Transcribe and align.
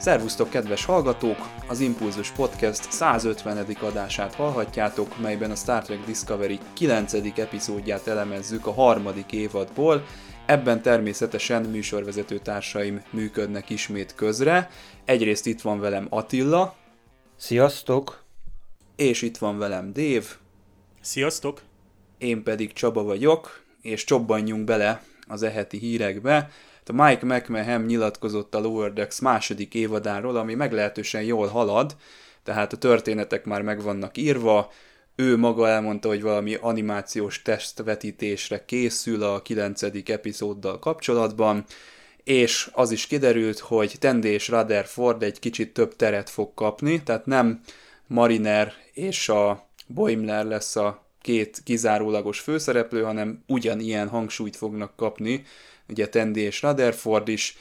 Szervusztok, 0.00 0.50
kedves 0.50 0.84
hallgatók! 0.84 1.36
Az 1.68 1.80
Impulzus 1.80 2.30
Podcast 2.30 2.90
150. 2.92 3.66
adását 3.80 4.34
hallhatjátok, 4.34 5.20
melyben 5.20 5.50
a 5.50 5.54
Star 5.54 5.82
Trek 5.82 6.04
Discovery 6.04 6.58
9. 6.72 7.12
epizódját 7.36 8.06
elemezzük 8.06 8.66
a 8.66 8.72
harmadik 8.72 9.32
évadból. 9.32 10.04
Ebben 10.46 10.82
természetesen 10.82 11.62
műsorvezető 11.62 12.38
társaim 12.38 13.02
működnek 13.10 13.70
ismét 13.70 14.14
közre. 14.14 14.70
Egyrészt 15.04 15.46
itt 15.46 15.60
van 15.60 15.80
velem 15.80 16.06
Attila. 16.10 16.76
Sziasztok! 17.36 18.24
És 18.96 19.22
itt 19.22 19.36
van 19.36 19.58
velem 19.58 19.92
Dév. 19.92 20.26
Sziasztok! 21.00 21.62
Én 22.18 22.42
pedig 22.42 22.72
Csaba 22.72 23.02
vagyok, 23.02 23.64
és 23.82 24.04
csobbanjunk 24.04 24.64
bele 24.64 25.02
az 25.26 25.42
eheti 25.42 25.78
hírekbe. 25.78 26.50
A 26.90 27.02
Mike 27.04 27.26
McMahon 27.26 27.82
nyilatkozott 27.82 28.54
a 28.54 28.60
Lower 28.60 28.92
Decks 28.92 29.20
második 29.20 29.74
évadáról, 29.74 30.36
ami 30.36 30.54
meglehetősen 30.54 31.22
jól 31.22 31.46
halad, 31.46 31.96
tehát 32.42 32.72
a 32.72 32.76
történetek 32.76 33.44
már 33.44 33.62
meg 33.62 33.82
vannak 33.82 34.16
írva, 34.16 34.70
ő 35.16 35.36
maga 35.36 35.68
elmondta, 35.68 36.08
hogy 36.08 36.22
valami 36.22 36.54
animációs 36.60 37.42
testvetítésre 37.42 38.64
készül 38.64 39.22
a 39.22 39.42
9. 39.42 39.82
epizóddal 40.04 40.78
kapcsolatban, 40.78 41.64
és 42.24 42.70
az 42.72 42.90
is 42.90 43.06
kiderült, 43.06 43.58
hogy 43.58 43.94
Tendi 43.98 44.28
és 44.28 44.48
Rutherford 44.48 45.22
egy 45.22 45.38
kicsit 45.38 45.72
több 45.72 45.96
teret 45.96 46.30
fog 46.30 46.54
kapni, 46.54 47.02
tehát 47.02 47.26
nem 47.26 47.60
Mariner 48.06 48.72
és 48.92 49.28
a 49.28 49.68
Boimler 49.86 50.44
lesz 50.44 50.76
a 50.76 51.04
két 51.22 51.60
kizárólagos 51.64 52.40
főszereplő, 52.40 53.02
hanem 53.02 53.42
ugyanilyen 53.46 54.08
hangsúlyt 54.08 54.56
fognak 54.56 54.96
kapni 54.96 55.44
ugye 55.90 56.08
Tendi 56.08 56.40
és 56.40 56.62
Rutherford 56.62 57.28
is, 57.28 57.56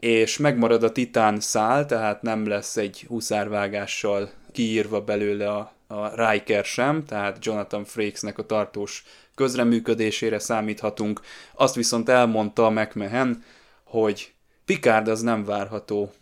és 0.00 0.36
megmarad 0.36 0.82
a 0.82 0.92
titán 0.92 1.40
szál, 1.40 1.86
tehát 1.86 2.22
nem 2.22 2.46
lesz 2.46 2.76
egy 2.76 3.04
huszárvágással 3.08 4.30
kiírva 4.52 5.00
belőle 5.00 5.50
a, 5.50 5.72
a 5.86 6.30
Riker 6.30 6.64
sem, 6.64 7.04
tehát 7.04 7.44
Jonathan 7.44 7.84
Frakesnek 7.84 8.38
a 8.38 8.46
tartós 8.46 9.04
közreműködésére 9.34 10.38
számíthatunk. 10.38 11.20
Azt 11.54 11.74
viszont 11.74 12.08
elmondta 12.08 12.66
a 12.66 12.70
McMahon, 12.70 13.44
hogy 13.84 14.32
Picard 14.64 15.08
az 15.08 15.20
nem 15.20 15.44
várható 15.44 16.12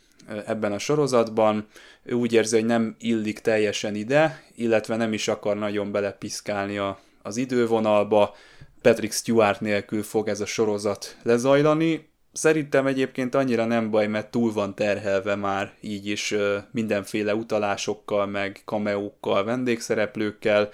ebben 0.46 0.72
a 0.72 0.78
sorozatban, 0.78 1.66
ő 2.02 2.12
úgy 2.12 2.32
érzi, 2.32 2.56
hogy 2.56 2.64
nem 2.64 2.96
illik 2.98 3.38
teljesen 3.38 3.94
ide, 3.94 4.42
illetve 4.54 4.96
nem 4.96 5.12
is 5.12 5.28
akar 5.28 5.56
nagyon 5.56 5.92
belepiszkálni 5.92 6.78
a, 6.78 6.98
az 7.22 7.36
idővonalba, 7.36 8.34
Patrick 8.82 9.12
Stewart 9.12 9.60
nélkül 9.60 10.02
fog 10.02 10.28
ez 10.28 10.40
a 10.40 10.46
sorozat 10.46 11.16
lezajlani. 11.22 12.08
Szerintem 12.32 12.86
egyébként 12.86 13.34
annyira 13.34 13.64
nem 13.64 13.90
baj, 13.90 14.06
mert 14.06 14.30
túl 14.30 14.52
van 14.52 14.74
terhelve 14.74 15.34
már 15.34 15.72
így 15.80 16.06
is 16.06 16.34
mindenféle 16.70 17.34
utalásokkal, 17.34 18.26
meg 18.26 18.62
kameókkal, 18.64 19.44
vendégszereplőkkel. 19.44 20.68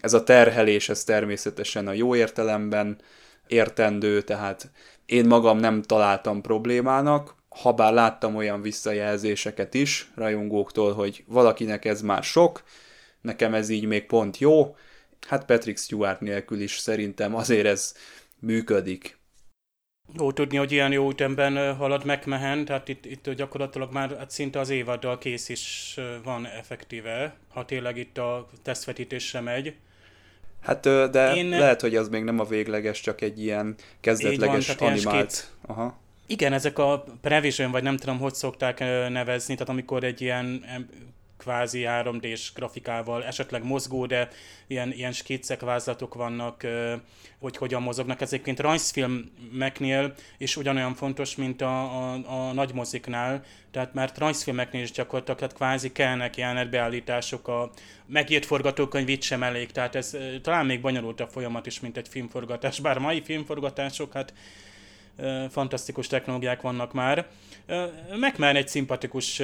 Ez 0.00 0.14
a 0.14 0.24
terhelés, 0.24 0.88
ez 0.88 1.04
természetesen 1.04 1.88
a 1.88 1.92
jó 1.92 2.14
értelemben 2.14 2.98
értendő, 3.46 4.22
tehát 4.22 4.70
én 5.06 5.26
magam 5.26 5.58
nem 5.58 5.82
találtam 5.82 6.40
problémának, 6.40 7.34
ha 7.48 7.72
bár 7.72 7.92
láttam 7.92 8.36
olyan 8.36 8.62
visszajelzéseket 8.62 9.74
is 9.74 10.10
rajongóktól, 10.14 10.92
hogy 10.92 11.24
valakinek 11.26 11.84
ez 11.84 12.02
már 12.02 12.22
sok, 12.22 12.62
nekem 13.20 13.54
ez 13.54 13.68
így 13.68 13.84
még 13.84 14.06
pont 14.06 14.38
jó, 14.38 14.76
hát 15.26 15.44
Patrick 15.44 15.78
Stewart 15.78 16.20
nélkül 16.20 16.60
is 16.60 16.76
szerintem 16.76 17.34
azért 17.34 17.66
ez 17.66 17.94
működik. 18.38 19.18
Jó 20.18 20.32
tudni, 20.32 20.56
hogy 20.56 20.72
ilyen 20.72 20.92
jó 20.92 21.10
ütemben 21.10 21.76
halad 21.76 22.04
megmehen, 22.04 22.64
tehát 22.64 22.88
itt, 22.88 23.04
itt 23.04 23.30
gyakorlatilag 23.30 23.92
már 23.92 24.16
hát 24.16 24.30
szinte 24.30 24.58
az 24.58 24.70
évaddal 24.70 25.18
kész 25.18 25.48
is 25.48 25.96
van 26.24 26.46
effektíve, 26.46 27.36
ha 27.48 27.64
tényleg 27.64 27.96
itt 27.96 28.18
a 28.18 28.48
tesztvetítésre 28.62 29.40
megy. 29.40 29.74
Hát, 30.62 30.80
de 31.10 31.34
Én... 31.34 31.48
lehet, 31.48 31.80
hogy 31.80 31.96
az 31.96 32.08
még 32.08 32.22
nem 32.22 32.38
a 32.38 32.44
végleges, 32.44 33.00
csak 33.00 33.20
egy 33.20 33.42
ilyen 33.42 33.74
kezdetleges 34.00 34.74
van, 34.74 34.92
animált. 34.92 35.50
Aha. 35.66 35.98
Igen, 36.26 36.52
ezek 36.52 36.78
a 36.78 37.04
prevision, 37.20 37.70
vagy 37.70 37.82
nem 37.82 37.96
tudom, 37.96 38.18
hogy 38.18 38.34
szokták 38.34 38.78
nevezni, 39.08 39.54
tehát 39.54 39.68
amikor 39.68 40.04
egy 40.04 40.20
ilyen 40.20 40.64
kvázi 41.38 41.84
3D-s 41.86 42.52
grafikával, 42.52 43.24
esetleg 43.24 43.64
mozgó, 43.64 44.06
de 44.06 44.28
ilyen, 44.66 44.92
ilyen 44.92 45.12
skiccek, 45.12 45.60
vázlatok 45.60 46.14
vannak, 46.14 46.66
hogy 47.38 47.56
hogyan 47.56 47.82
mozognak. 47.82 48.20
Ez 48.20 48.32
egyébként 48.32 48.60
rajzfilmeknél 48.60 50.14
is 50.38 50.56
ugyanolyan 50.56 50.94
fontos, 50.94 51.36
mint 51.36 51.60
a, 51.60 52.12
a, 52.12 52.48
a 52.48 52.52
nagy 52.52 52.74
moziknál, 52.74 53.44
tehát 53.70 53.94
mert 53.94 54.18
rajzfilmeknél 54.18 54.82
is 54.82 54.90
gyakorlatilag 54.90 55.38
tehát 55.38 55.54
kvázi 55.54 55.92
kellnek 55.92 56.68
beállítások, 56.70 57.48
a 57.48 57.70
megírt 58.06 58.46
forgatókönyv 58.46 59.08
itt 59.08 59.22
sem 59.22 59.42
elég, 59.42 59.72
tehát 59.72 59.94
ez 59.94 60.16
talán 60.42 60.66
még 60.66 60.80
bonyolultabb 60.80 61.30
folyamat 61.30 61.66
is, 61.66 61.80
mint 61.80 61.96
egy 61.96 62.08
filmforgatás, 62.08 62.80
bár 62.80 62.98
mai 62.98 63.22
filmforgatások, 63.22 64.12
hát 64.12 64.32
fantasztikus 65.50 66.06
technológiák 66.06 66.60
vannak 66.60 66.92
már. 66.92 67.26
McMahon 68.20 68.56
egy 68.56 68.68
szimpatikus 68.68 69.42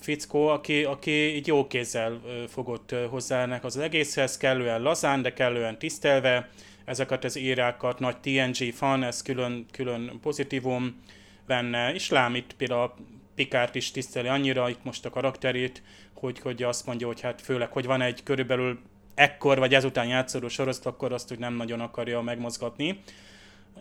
fickó, 0.00 0.46
aki, 0.46 0.84
aki 0.84 1.34
így 1.34 1.46
jó 1.46 1.66
kézzel 1.66 2.20
fogott 2.48 2.94
hozzá 3.10 3.42
ennek 3.42 3.64
az 3.64 3.76
egészhez, 3.76 4.36
kellően 4.36 4.82
lazán, 4.82 5.22
de 5.22 5.32
kellően 5.32 5.78
tisztelve 5.78 6.48
ezeket 6.84 7.24
az 7.24 7.36
írákat, 7.36 7.98
nagy 7.98 8.16
TNG 8.16 8.72
fan, 8.74 9.02
ez 9.02 9.22
külön, 9.22 9.66
külön 9.72 10.18
pozitívum 10.22 11.02
benne, 11.46 11.94
és 11.94 12.10
lám 12.10 12.34
itt 12.34 12.54
például 12.56 12.92
Pikárt 13.34 13.74
is 13.74 13.90
tiszteli 13.90 14.28
annyira, 14.28 14.68
itt 14.68 14.84
most 14.84 15.04
a 15.04 15.10
karakterét, 15.10 15.82
hogy, 16.14 16.38
hogy 16.38 16.62
azt 16.62 16.86
mondja, 16.86 17.06
hogy 17.06 17.20
hát 17.20 17.40
főleg, 17.40 17.72
hogy 17.72 17.86
van 17.86 18.00
egy 18.00 18.22
körülbelül 18.22 18.78
ekkor 19.14 19.58
vagy 19.58 19.74
ezután 19.74 20.06
játszódó 20.06 20.48
sorozat, 20.48 20.86
akkor 20.86 21.12
azt, 21.12 21.28
hogy 21.28 21.38
nem 21.38 21.54
nagyon 21.54 21.80
akarja 21.80 22.20
megmozgatni. 22.20 23.02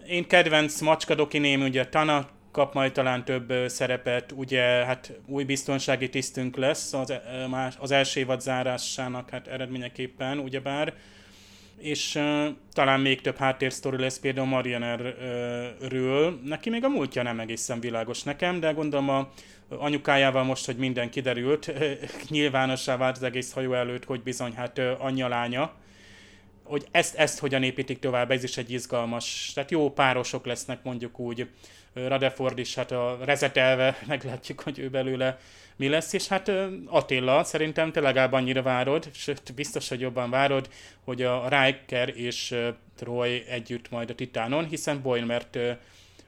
Én 0.08 0.28
kedvenc 0.28 0.82
macskadokiném, 0.82 1.62
ugye 1.62 1.88
Tana 1.88 2.30
kap 2.52 2.74
majd 2.74 2.92
talán 2.92 3.26
több 3.26 3.54
szerepet, 3.68 4.32
ugye 4.32 4.62
hát 4.62 5.14
új 5.26 5.44
biztonsági 5.44 6.10
tisztünk 6.10 6.56
lesz 6.56 6.94
az, 6.94 7.14
az 7.80 7.92
első 7.92 8.20
évad 8.20 8.42
zárásának 8.42 9.30
hát 9.30 9.48
eredményeképpen, 9.48 10.40
ugyebár, 10.40 10.94
és 11.78 12.16
uh, 12.16 12.48
talán 12.74 13.00
még 13.00 13.22
több 13.22 13.38
háttérsztori 13.38 13.98
lesz 13.98 14.20
például 14.20 14.48
Marianerről. 14.48 16.40
Neki 16.44 16.70
még 16.70 16.84
a 16.84 16.90
múltja 16.90 17.24
nem 17.24 17.40
egészen 17.40 17.80
világos 17.80 18.24
nekem, 18.24 18.60
de 18.60 18.72
gondolom 18.72 19.10
a 19.10 19.30
anyukájával 19.70 20.44
most, 20.44 20.66
hogy 20.66 20.78
minden 20.78 21.10
kiderült, 21.10 21.74
nyilvánossá 22.30 22.98
vált 22.98 23.16
az 23.16 23.24
egész 23.24 23.54
hajó 23.54 23.74
előtt, 23.74 24.06
hogy 24.06 24.24
bizony 24.24 24.54
hát 24.54 24.80
anyja 25.00 25.28
lánya, 25.28 25.74
hogy 26.72 26.88
ezt, 26.92 27.16
ezt 27.16 27.40
hogyan 27.40 27.64
építik 27.64 28.00
tovább, 28.00 28.32
ez 28.32 28.44
is 28.44 28.58
egy 28.58 28.72
izgalmas, 28.72 29.52
tehát 29.54 29.72
jó 29.72 29.92
párosok 29.92 30.46
lesznek 30.46 30.84
mondjuk 30.84 31.20
úgy, 31.20 31.48
Radeford 31.94 32.58
is 32.58 32.76
hát 32.76 32.92
a 32.92 33.18
rezetelve, 33.26 33.98
meglátjuk, 34.08 34.62
hogy 34.62 34.80
ő 34.80 34.90
belőle 34.90 35.40
mi 35.76 35.90
lesz, 35.90 36.14
és 36.14 36.28
hát 36.28 36.52
Attila, 36.86 37.44
szerintem 37.44 37.92
te 37.92 38.00
legalább 38.00 38.34
annyira 38.34 38.62
várod, 38.62 39.10
sőt, 39.14 39.54
biztos, 39.56 39.90
hogy 39.90 40.00
jobban 40.00 40.30
várod, 40.30 40.70
hogy 41.04 41.22
a 41.22 41.48
Riker 41.50 42.18
és 42.18 42.56
Troy 42.96 43.44
együtt 43.48 43.90
majd 43.90 44.10
a 44.10 44.16
Titánon, 44.16 44.68
hiszen 44.68 45.02
Boimert 45.02 45.58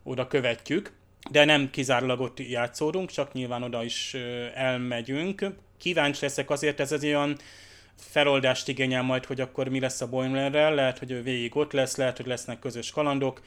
oda 0.03 0.27
követjük, 0.27 0.91
de 1.31 1.45
nem 1.45 1.69
kizárólag 1.69 2.19
ott 2.19 2.39
játszódunk, 2.39 3.12
csak 3.12 3.33
nyilván 3.33 3.63
oda 3.63 3.83
is 3.83 4.13
elmegyünk. 4.53 5.45
Kíváncsi 5.77 6.19
leszek 6.21 6.50
azért, 6.50 6.79
ez 6.79 6.91
az 6.91 7.03
olyan 7.03 7.38
feloldást 7.98 8.68
igényel 8.68 9.01
majd, 9.01 9.25
hogy 9.25 9.42
akkor 9.42 9.68
mi 9.68 9.80
lesz 9.80 10.01
a 10.01 10.10
Boimlerrel, 10.10 10.74
lehet, 10.75 11.00
hogy 11.00 11.12
ő 11.12 11.22
végig 11.22 11.56
ott 11.56 11.72
lesz, 11.72 11.95
lehet, 11.95 12.18
hogy 12.18 12.25
lesznek 12.25 12.60
közös 12.60 12.92
kalandok, 12.92 13.42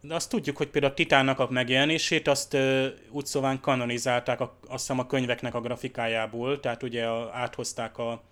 de 0.00 0.14
azt 0.14 0.30
tudjuk, 0.30 0.56
hogy 0.56 0.68
például 0.68 0.92
a 0.92 0.96
Titánnak 0.96 1.38
a 1.38 1.48
megjelenését 1.50 2.28
azt 2.28 2.54
uh, 2.54 2.86
úgy 3.10 3.26
szóván 3.26 3.60
kanonizálták 3.60 4.40
a, 4.40 4.56
azt 4.60 4.80
hiszem 4.80 4.98
a 4.98 5.06
könyveknek 5.06 5.54
a 5.54 5.60
grafikájából, 5.60 6.60
tehát 6.60 6.82
ugye 6.82 7.04
a, 7.04 7.30
áthozták 7.34 7.98
a, 7.98 8.22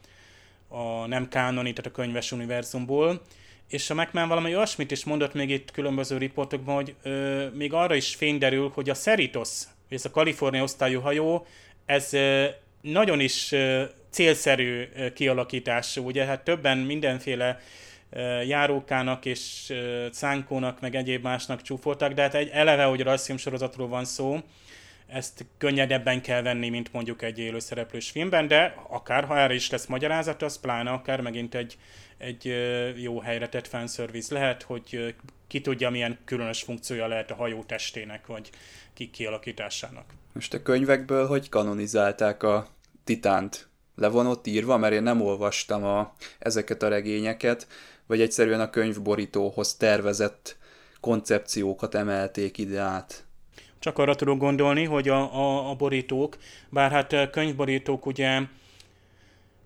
a 0.68 1.06
nem 1.06 1.28
kánoni, 1.28 1.72
tehát 1.72 1.90
a 1.90 1.94
könyves 1.94 2.32
univerzumból, 2.32 3.22
és 3.68 3.90
a 3.90 3.94
McMahon 3.94 4.28
valami 4.28 4.54
olyasmit 4.54 4.90
is 4.90 5.04
mondott 5.04 5.34
még 5.34 5.50
itt 5.50 5.70
különböző 5.70 6.16
riportokban, 6.16 6.74
hogy 6.74 6.94
ö, 7.02 7.46
még 7.48 7.72
arra 7.72 7.94
is 7.94 8.14
fény 8.14 8.38
derül, 8.38 8.70
hogy 8.74 8.90
a 8.90 8.94
Cerritos, 8.94 9.62
ez 9.88 10.04
a 10.04 10.10
Kalifornia 10.10 10.62
osztályú 10.62 11.00
hajó, 11.00 11.46
ez 11.86 12.12
ö, 12.12 12.46
nagyon 12.80 13.20
is 13.20 13.54
célszerű 14.10 14.88
kialakítású, 15.14 16.04
ugye 16.04 16.24
hát 16.24 16.44
többen 16.44 16.78
mindenféle 16.78 17.60
járókának 18.46 19.24
és 19.24 19.72
szánkónak, 20.10 20.80
meg 20.80 20.94
egyéb 20.94 21.22
másnak 21.22 21.62
csúfoltak, 21.62 22.12
de 22.12 22.22
hát 22.22 22.34
egy 22.34 22.48
eleve, 22.48 22.84
hogy 22.84 23.00
rajzfilm 23.00 23.38
sorozatról 23.38 23.88
van 23.88 24.04
szó, 24.04 24.40
ezt 25.06 25.46
könnyedebben 25.58 26.22
kell 26.22 26.42
venni, 26.42 26.68
mint 26.68 26.92
mondjuk 26.92 27.22
egy 27.22 27.38
élőszereplős 27.38 28.10
filmben, 28.10 28.48
de 28.48 28.74
akár 28.88 29.24
ha 29.24 29.38
erre 29.38 29.54
is 29.54 29.70
lesz 29.70 29.86
magyarázat, 29.86 30.42
az 30.42 30.60
pláne 30.60 30.90
akár 30.90 31.20
megint 31.20 31.54
egy, 31.54 31.78
egy 32.18 32.54
jó 32.96 33.20
helyre 33.20 33.48
tett 33.48 33.66
fanservice 33.66 34.34
lehet, 34.34 34.62
hogy 34.62 35.14
ki 35.46 35.60
tudja, 35.60 35.90
milyen 35.90 36.18
különös 36.24 36.62
funkciója 36.62 37.06
lehet 37.06 37.30
a 37.30 37.34
hajó 37.34 37.62
testének, 37.62 38.26
vagy 38.26 38.50
ki 38.94 39.10
kialakításának. 39.10 40.04
Most 40.32 40.54
a 40.54 40.62
könyvekből 40.62 41.26
hogy 41.26 41.48
kanonizálták 41.48 42.42
a 42.42 42.68
Titánt? 43.04 43.67
Le 43.98 44.08
van 44.08 44.26
ott 44.26 44.46
írva, 44.46 44.76
mert 44.76 44.94
én 44.94 45.02
nem 45.02 45.20
olvastam 45.20 45.84
a, 45.84 46.12
ezeket 46.38 46.82
a 46.82 46.88
regényeket, 46.88 47.66
vagy 48.06 48.20
egyszerűen 48.20 48.60
a 48.60 48.70
könyvborítóhoz 48.70 49.74
tervezett 49.74 50.56
koncepciókat 51.00 51.94
emelték 51.94 52.58
ide 52.58 52.80
át. 52.80 53.24
Csak 53.78 53.98
arra 53.98 54.14
tudok 54.14 54.38
gondolni, 54.38 54.84
hogy 54.84 55.08
a, 55.08 55.34
a, 55.34 55.70
a 55.70 55.74
borítók, 55.74 56.36
bár 56.68 56.90
hát 56.90 57.30
könyvborítók 57.30 58.06
ugye 58.06 58.40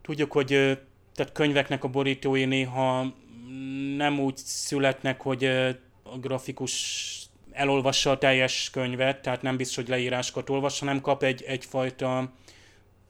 tudjuk, 0.02 0.32
hogy 0.32 0.46
tehát 1.14 1.32
könyveknek 1.32 1.84
a 1.84 1.88
borítói 1.88 2.44
néha 2.44 3.14
nem 3.96 4.20
úgy 4.20 4.36
születnek, 4.36 5.20
hogy 5.20 5.44
a 6.02 6.18
grafikus 6.20 7.06
elolvassa 7.52 8.10
a 8.10 8.18
teljes 8.18 8.70
könyvet, 8.72 9.22
tehát 9.22 9.42
nem 9.42 9.56
biztos, 9.56 9.76
hogy 9.76 9.88
leírásokat 9.88 10.50
olvas, 10.50 10.78
hanem 10.78 11.00
kap 11.00 11.22
egy, 11.22 11.42
egyfajta, 11.42 12.32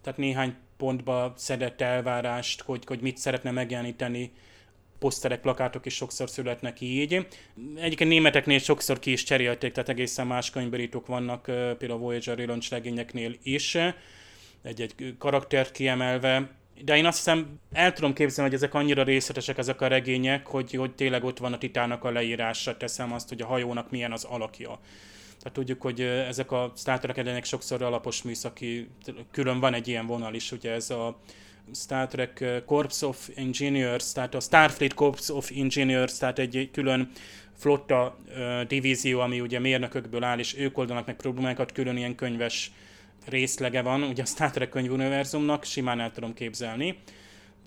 tehát 0.03 0.19
néhány 0.19 0.57
pontba 0.83 1.33
szedett 1.37 1.81
elvárást, 1.81 2.61
hogy, 2.61 2.83
hogy 2.87 3.01
mit 3.01 3.17
szeretne 3.17 3.51
megjeleníteni 3.51 4.33
poszterek, 4.99 5.41
plakátok 5.41 5.87
is 5.87 5.95
sokszor 5.95 6.31
születnek 6.31 6.81
így. 6.81 7.27
Egyébként 7.77 8.11
németeknél 8.11 8.59
sokszor 8.59 8.99
ki 8.99 9.13
is 9.13 9.23
cserélték, 9.23 9.73
tehát 9.73 9.89
egészen 9.89 10.27
más 10.27 10.51
könyvberítók 10.51 11.07
vannak, 11.07 11.43
például 11.45 11.93
a 11.93 11.97
Voyager 11.97 12.39
Relaunch 12.39 12.71
legényeknél 12.71 13.35
is, 13.43 13.77
egy-egy 14.63 15.15
karaktert 15.19 15.73
kiemelve, 15.73 16.51
de 16.85 16.97
én 16.97 17.07
azt 17.07 17.17
hiszem, 17.17 17.61
el 17.73 17.93
tudom 17.93 18.13
képzelni, 18.13 18.51
hogy 18.51 18.59
ezek 18.59 18.75
annyira 18.75 19.03
részletesek 19.03 19.59
ezek 19.59 19.81
a 19.81 19.87
regények, 19.87 20.47
hogy, 20.47 20.73
hogy 20.73 20.95
tényleg 20.95 21.25
ott 21.25 21.39
van 21.39 21.53
a 21.53 21.59
titának 21.59 22.05
a 22.05 22.11
leírása, 22.11 22.77
teszem 22.77 23.13
azt, 23.13 23.29
hogy 23.29 23.41
a 23.41 23.47
hajónak 23.47 23.91
milyen 23.91 24.13
az 24.13 24.25
alakja. 24.25 24.81
Tehát 25.43 25.59
tudjuk, 25.59 25.83
hogy 25.83 26.01
ezek 26.01 26.53
a 26.53 26.73
Star 26.77 26.99
Trek 26.99 27.45
sokszor 27.45 27.83
alapos 27.83 28.23
műszaki, 28.23 28.89
külön 29.31 29.61
van 29.61 29.75
egy 29.75 29.89
ilyen 29.89 30.07
vonal 30.07 30.35
is, 30.35 30.53
ugye 30.53 30.71
ez 30.71 30.91
a 30.91 31.19
Star 31.75 32.07
Trek 32.07 32.45
Corps 32.67 33.03
of 33.03 33.29
Engineers, 33.35 34.13
tehát 34.13 34.35
a 34.35 34.41
Starfleet 34.41 34.95
Corps 34.95 35.29
of 35.29 35.51
Engineers, 35.57 36.19
tehát 36.19 36.39
egy 36.39 36.69
külön 36.73 37.11
flotta 37.57 38.17
uh, 38.29 38.63
divízió, 38.63 39.21
ami 39.21 39.41
ugye 39.41 39.59
mérnökökből 39.59 40.25
áll, 40.25 40.39
és 40.39 40.57
ők 40.59 40.79
oldanak 40.79 41.07
meg 41.07 41.17
problémákat, 41.17 41.73
külön 41.73 41.97
ilyen 41.97 42.15
könyves 42.15 42.73
részlege 43.27 43.83
van, 43.83 44.03
ugye 44.03 44.23
a 44.23 44.27
Star 44.27 44.51
Trek 44.51 44.69
könyvuniverzumnak, 44.69 45.65
simán 45.65 46.01
el 46.01 46.11
tudom 46.11 46.35
képzelni. 46.35 46.99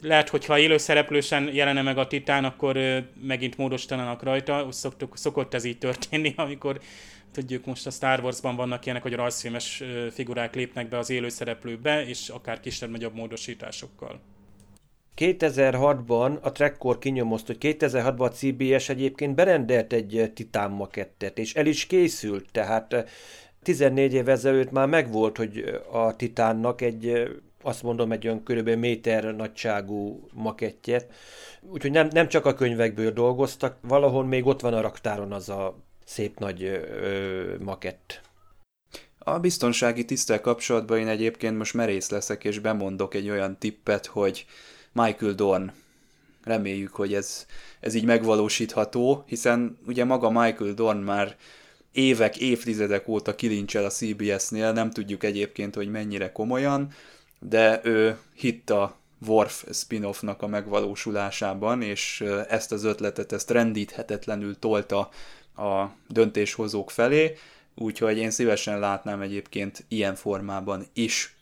Lehet, 0.02 0.30
hogy 0.30 0.46
ha 0.46 0.60
élőszereplősen 0.60 1.54
jelene 1.54 1.82
meg 1.82 1.98
a 1.98 2.08
titán, 2.08 2.46
akkor 2.46 2.78
megint 3.22 3.58
módosítanának 3.58 4.24
rajta, 4.24 4.68
szoktuk, 4.72 5.18
szokott 5.18 5.54
ez 5.54 5.64
így 5.64 5.78
történni, 5.78 6.34
amikor 6.46 6.80
tudjuk 7.36 7.66
most 7.66 7.88
a 7.88 7.90
Star 7.90 8.20
Wars-ban 8.20 8.56
vannak 8.56 8.86
ilyenek, 8.86 9.04
hogy 9.04 9.14
a 9.14 9.18
rajzfilmes 9.18 9.84
figurák 10.12 10.56
lépnek 10.56 10.90
be 10.90 10.98
az 10.98 11.10
élőszereplőbe, 11.10 12.06
és 12.06 12.30
akár 12.30 12.60
kisebb-nagyobb 12.60 13.16
módosításokkal. 13.16 14.20
2006-ban 15.18 16.42
a 16.42 16.52
Trekkor 16.52 16.98
kinyomozta, 16.98 17.54
hogy 17.54 17.78
2006-ban 17.80 18.20
a 18.20 18.30
CBS 18.30 18.90
egyébként 18.90 19.36
berendelt 19.36 19.94
egy 19.94 20.32
titán 20.34 20.72
makettet, 20.72 21.38
és 21.38 21.54
el 21.54 21.66
is 21.66 21.86
készült, 21.86 22.52
tehát 22.52 23.10
14 23.64 24.14
év 24.14 24.30
ezelőtt 24.30 24.72
már 24.72 24.88
megvolt, 24.88 25.38
hogy 25.38 25.82
a 25.92 26.16
Titánnak 26.16 26.82
egy, 26.82 27.32
azt 27.62 27.84
mondom, 27.84 28.12
egy 28.12 28.28
olyan 28.28 28.44
körülbelül 28.44 28.80
méter 28.80 29.36
nagyságú 29.36 30.28
makettje. 30.34 31.06
Úgyhogy 31.62 31.92
nem, 31.92 32.08
nem 32.12 32.28
csak 32.28 32.46
a 32.46 32.54
könyvekből 32.54 33.12
dolgoztak, 33.12 33.78
valahol 33.82 34.26
még 34.26 34.46
ott 34.46 34.62
van 34.62 34.74
a 34.74 34.82
raktáron 34.82 35.32
az 35.32 35.50
a 35.50 35.85
szép 36.06 36.40
nagy 36.40 36.64
ö, 36.64 37.56
makett. 37.60 38.22
A 39.18 39.40
biztonsági 39.40 40.06
tisztel 40.06 40.42
kapcsolatban 40.42 40.98
én 40.98 41.08
egyébként 41.08 41.58
most 41.58 41.74
merész 41.74 42.10
leszek, 42.10 42.44
és 42.44 42.60
bemondok 42.60 43.14
egy 43.14 43.30
olyan 43.30 43.58
tippet, 43.58 44.06
hogy 44.06 44.46
Michael 44.92 45.34
Dorn. 45.34 45.72
Reméljük, 46.44 46.94
hogy 46.94 47.14
ez, 47.14 47.46
ez 47.80 47.94
így 47.94 48.06
megvalósítható, 48.06 49.24
hiszen 49.28 49.78
ugye 49.88 50.06
maga 50.06 50.30
Michael 50.30 50.74
Dorn 50.74 50.98
már 50.98 51.36
évek, 51.92 52.38
évtizedek 52.38 53.08
óta 53.08 53.36
kilincsel 53.36 53.86
a 53.86 53.90
CBS-nél, 53.90 54.72
nem 54.72 54.92
tudjuk 54.92 55.24
egyébként, 55.24 55.76
hogy 55.76 55.92
mennyire 55.92 56.32
komolyan, 56.32 56.92
de 57.40 57.82
ő 57.84 58.18
hitt 58.34 58.70
a 58.70 58.98
Worf 59.28 59.66
spin-offnak 59.74 60.42
a 60.42 60.48
megvalósulásában, 60.48 61.82
és 61.82 62.24
ezt 62.50 62.72
az 62.72 62.84
ötletet, 62.84 63.32
ezt 63.32 63.50
rendíthetetlenül 63.50 64.60
tolta 64.60 65.10
a 65.58 65.96
döntéshozók 66.08 66.92
felé, 66.92 67.38
úgyhogy 67.76 68.18
én 68.18 68.32
szívesen 68.32 68.80
látnám 68.80 69.22
egyébként 69.22 69.86
ilyen 69.88 70.16
formában 70.16 70.86
is. 70.94 71.36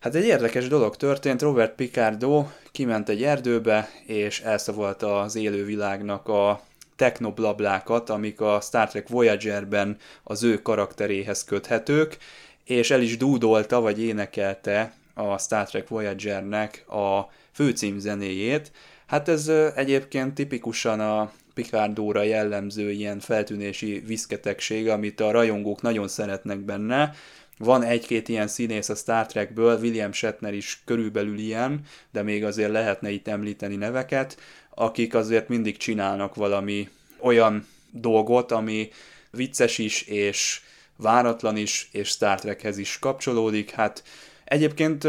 Hát 0.00 0.14
egy 0.14 0.24
érdekes 0.24 0.68
dolog 0.68 0.96
történt, 0.96 1.42
Robert 1.42 1.74
Picardo 1.74 2.46
kiment 2.72 3.08
egy 3.08 3.22
erdőbe, 3.22 3.88
és 4.06 4.40
elszavalta 4.40 5.20
az 5.20 5.36
élővilágnak 5.36 6.28
a 6.28 6.60
technoblablákat, 6.96 8.10
amik 8.10 8.40
a 8.40 8.60
Star 8.60 8.88
Trek 8.88 9.08
Voyager-ben 9.08 9.96
az 10.22 10.42
ő 10.42 10.62
karakteréhez 10.62 11.44
köthetők, 11.44 12.16
és 12.64 12.90
el 12.90 13.00
is 13.00 13.16
dúdolta, 13.16 13.80
vagy 13.80 14.02
énekelte 14.02 14.92
a 15.14 15.38
Star 15.38 15.68
Trek 15.68 15.88
Voyager-nek 15.88 16.84
a 16.90 17.30
főcímzenéjét. 17.52 18.72
Hát 19.06 19.28
ez 19.28 19.48
egyébként 19.74 20.34
tipikusan 20.34 21.00
a 21.00 21.32
Picardóra 21.54 22.22
jellemző 22.22 22.90
ilyen 22.90 23.20
feltűnési 23.20 24.02
viszketegség, 24.06 24.88
amit 24.88 25.20
a 25.20 25.30
rajongók 25.30 25.82
nagyon 25.82 26.08
szeretnek 26.08 26.58
benne. 26.58 27.14
Van 27.58 27.82
egy-két 27.82 28.28
ilyen 28.28 28.48
színész 28.48 28.88
a 28.88 28.94
Star 28.94 29.26
Trekből, 29.26 29.78
William 29.80 30.12
Shatner 30.12 30.54
is 30.54 30.82
körülbelül 30.84 31.38
ilyen, 31.38 31.80
de 32.12 32.22
még 32.22 32.44
azért 32.44 32.70
lehetne 32.70 33.10
itt 33.10 33.28
említeni 33.28 33.76
neveket, 33.76 34.36
akik 34.74 35.14
azért 35.14 35.48
mindig 35.48 35.76
csinálnak 35.76 36.34
valami 36.34 36.88
olyan 37.20 37.66
dolgot, 37.90 38.52
ami 38.52 38.90
vicces 39.30 39.78
is, 39.78 40.02
és 40.02 40.60
váratlan 40.96 41.56
is, 41.56 41.88
és 41.92 42.08
Star 42.08 42.40
Trekhez 42.40 42.78
is 42.78 42.98
kapcsolódik. 42.98 43.70
Hát 43.70 44.02
egyébként 44.44 45.08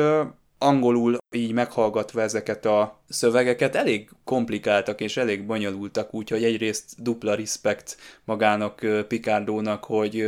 angolul 0.64 1.18
így 1.32 1.52
meghallgatva 1.52 2.22
ezeket 2.22 2.66
a 2.66 3.02
szövegeket 3.10 3.76
elég 3.76 4.10
komplikáltak 4.24 5.02
és 5.02 5.18
elég 5.18 5.46
bonyolultak, 5.46 6.14
úgyhogy 6.14 6.44
egyrészt 6.44 7.02
dupla 7.02 7.36
respekt 7.36 7.98
magának 8.26 9.06
Picardónak, 9.08 9.84
hogy 9.84 10.26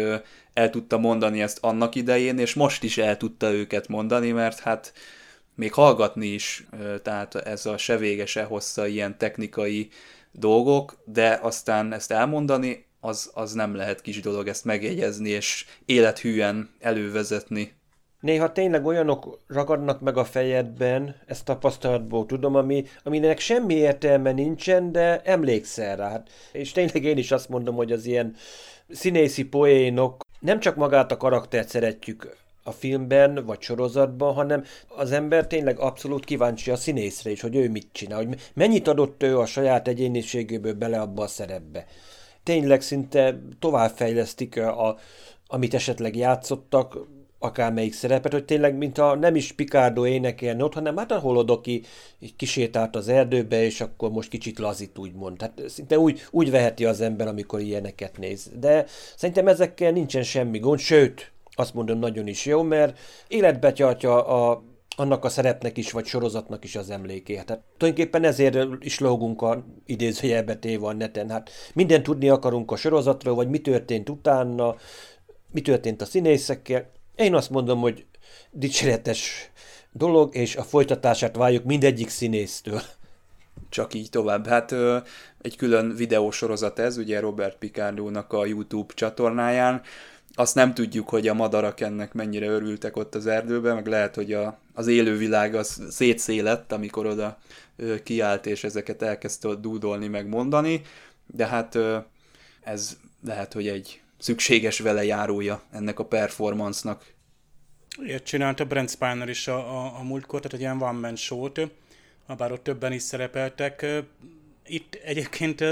el 0.54 0.70
tudta 0.70 0.98
mondani 0.98 1.42
ezt 1.42 1.58
annak 1.62 1.96
idején, 1.96 2.38
és 2.38 2.54
most 2.54 2.84
is 2.84 2.98
el 2.98 3.18
tudta 3.18 3.51
őket 3.51 3.88
mondani, 3.88 4.32
mert 4.32 4.60
hát 4.60 4.94
még 5.56 5.74
hallgatni 5.74 6.27
is, 6.27 6.68
tehát 7.04 7.36
ez 7.36 7.65
a 7.65 7.77
se 7.77 8.44
hossza 8.44 8.88
ilyen 8.88 9.18
technikai 9.18 9.89
dolgok, 10.32 10.98
de 11.06 11.39
aztán 11.42 11.94
ezt 11.94 12.12
elmondani, 12.12 12.86
az, 13.00 13.32
az 13.34 13.54
nem 13.54 13.75
lehet 13.75 14.01
kis 14.01 14.22
dolog 14.22 14.48
ezt 14.48 14.65
megjegyezni, 14.65 15.30
és 15.30 15.65
élethűen 15.86 16.70
elővezetni. 16.80 17.74
Néha 18.25 18.51
tényleg 18.51 18.86
olyanok 18.86 19.39
ragadnak 19.48 20.01
meg 20.01 20.17
a 20.17 20.24
fejedben, 20.24 21.15
ezt 21.25 21.46
tapasztalatból 21.46 22.25
tudom, 22.25 22.55
ami, 22.55 22.86
aminek 23.03 23.39
semmi 23.39 23.74
értelme 23.74 24.32
nincsen, 24.32 24.91
de 24.91 25.22
emlékszel 25.22 25.96
rá. 25.96 26.10
Hát, 26.10 26.29
és 26.51 26.72
tényleg 26.72 27.03
én 27.03 27.17
is 27.17 27.32
azt 27.32 27.50
mondom, 27.50 27.75
hogy 27.75 27.91
az 27.91 28.05
ilyen 28.05 28.36
színészi 28.89 29.46
poénok, 29.46 30.17
nem 30.39 30.60
csak 30.60 30.75
magát 30.75 31.12
a 31.12 31.17
karaktert 31.17 31.70
szeretjük 31.70 32.38
a 32.63 32.72
filmben 32.72 33.46
vagy 33.46 33.62
sorozatban, 33.62 34.34
hanem 34.34 34.63
az 34.88 35.12
ember 35.12 35.48
tényleg 35.48 35.79
abszolút 35.79 36.25
kíváncsi 36.25 36.72
a 36.72 36.75
színészre 36.75 37.29
is, 37.29 37.41
hogy 37.41 37.55
ő 37.55 37.70
mit 37.70 37.88
csinál, 37.91 38.25
hogy 38.25 38.51
mennyit 38.53 38.88
adott 38.88 39.24
ő 39.24 39.39
a 39.39 39.46
saját 39.46 39.88
egyéniségéből 39.88 40.74
bele 40.74 41.00
abba 41.01 41.24
a 41.24 41.27
szerepbe. 41.27 41.86
Tényleg 42.44 42.82
szinte 42.82 43.39
továbbfejlesztik 43.60 44.58
a, 44.58 44.98
amit 45.48 45.74
esetleg 45.74 46.15
játszottak, 46.15 46.98
akármelyik 47.45 47.93
szerepet, 47.93 48.31
hogy 48.31 48.45
tényleg, 48.45 48.77
mint 48.77 48.97
a 48.97 49.15
nem 49.15 49.35
is 49.35 49.51
Picardo 49.51 50.05
énekelni 50.05 50.61
ott, 50.61 50.73
hanem 50.73 50.97
hát 50.97 51.11
a 51.11 51.19
holodoki 51.19 51.83
kisétált 52.35 52.95
az 52.95 53.07
erdőbe, 53.07 53.63
és 53.63 53.81
akkor 53.81 54.11
most 54.11 54.29
kicsit 54.29 54.59
lazít, 54.59 54.97
úgymond. 54.97 55.37
Tehát 55.37 55.61
szinte 55.67 55.99
úgy, 55.99 56.21
úgy 56.31 56.51
veheti 56.51 56.85
az 56.85 57.01
ember, 57.01 57.27
amikor 57.27 57.59
ilyeneket 57.59 58.17
néz. 58.17 58.51
De 58.59 58.85
szerintem 59.15 59.47
ezekkel 59.47 59.91
nincsen 59.91 60.23
semmi 60.23 60.59
gond, 60.59 60.79
sőt, 60.79 61.31
azt 61.55 61.73
mondom, 61.73 61.99
nagyon 61.99 62.27
is 62.27 62.45
jó, 62.45 62.61
mert 62.61 62.99
életbe 63.27 63.71
tartja 63.71 64.25
a, 64.25 64.63
annak 64.95 65.25
a 65.25 65.29
szerepnek 65.29 65.77
is, 65.77 65.91
vagy 65.91 66.05
sorozatnak 66.05 66.63
is 66.63 66.75
az 66.75 66.89
emléké. 66.89 67.33
Tehát 67.33 67.63
tulajdonképpen 67.77 68.23
ezért 68.23 68.57
is 68.79 68.99
lógunk 68.99 69.41
a 69.41 69.65
idézőjelbe 69.85 70.55
téve 70.55 70.85
a 70.85 70.93
neten. 70.93 71.29
Hát 71.29 71.49
minden 71.73 72.03
tudni 72.03 72.29
akarunk 72.29 72.71
a 72.71 72.75
sorozatról, 72.75 73.35
vagy 73.35 73.49
mi 73.49 73.59
történt 73.59 74.09
utána, 74.09 74.75
mi 75.51 75.61
történt 75.61 76.01
a 76.01 76.05
színészekkel. 76.05 76.91
Én 77.15 77.34
azt 77.34 77.50
mondom, 77.50 77.79
hogy 77.79 78.05
dicséretes 78.51 79.51
dolog, 79.91 80.36
és 80.36 80.55
a 80.55 80.63
folytatását 80.63 81.36
várjuk 81.36 81.63
mindegyik 81.63 82.10
színésztől. 82.10 82.81
Csak 83.69 83.93
így 83.93 84.10
tovább. 84.10 84.48
Hát 84.48 84.75
egy 85.41 85.55
külön 85.57 85.95
videósorozat 85.95 86.79
ez, 86.79 86.98
ugye 86.98 87.19
Robert 87.19 87.57
Picardónak 87.57 88.34
a 88.34 88.45
YouTube 88.45 88.93
csatornáján. 88.93 89.81
Azt 90.34 90.55
nem 90.55 90.74
tudjuk, 90.74 91.10
hogy 91.10 91.27
a 91.27 91.34
madarak 91.34 91.79
ennek 91.79 92.13
mennyire 92.13 92.48
örültek 92.48 92.98
ott 92.98 93.15
az 93.15 93.27
erdőben, 93.27 93.75
meg 93.75 93.88
lehet, 93.88 94.15
hogy 94.15 94.34
a, 94.34 94.60
az 94.74 94.88
élővilág 94.88 95.55
az 95.55 95.84
szétszélett, 95.89 96.72
amikor 96.72 97.05
oda 97.05 97.38
kiállt, 98.03 98.45
és 98.45 98.63
ezeket 98.63 99.01
elkezdte 99.01 99.55
dúdolni, 99.55 100.07
meg 100.07 100.27
mondani, 100.27 100.81
de 101.27 101.45
hát 101.45 101.75
ö, 101.75 101.98
ez 102.62 102.98
lehet, 103.25 103.53
hogy 103.53 103.67
egy 103.67 104.01
szükséges 104.25 104.79
vele 104.79 105.05
járója 105.05 105.63
ennek 105.72 106.00
a 106.00 106.05
performance-nak. 106.05 107.13
Ilyet 108.03 108.24
csinálta 108.24 108.65
Brent 108.65 108.89
Spiner 108.89 109.29
is 109.29 109.48
a, 109.48 109.58
a, 109.58 109.98
a 110.00 110.03
múltkor, 110.03 110.39
tehát 110.39 110.53
egy 110.53 110.60
ilyen 110.60 110.82
one 110.82 111.00
man 111.00 111.15
show-t, 111.15 111.62
bár 112.38 112.51
ott 112.51 112.63
többen 112.63 112.91
is 112.91 113.01
szerepeltek. 113.01 113.86
Itt 114.65 114.96
egyébként 114.96 115.63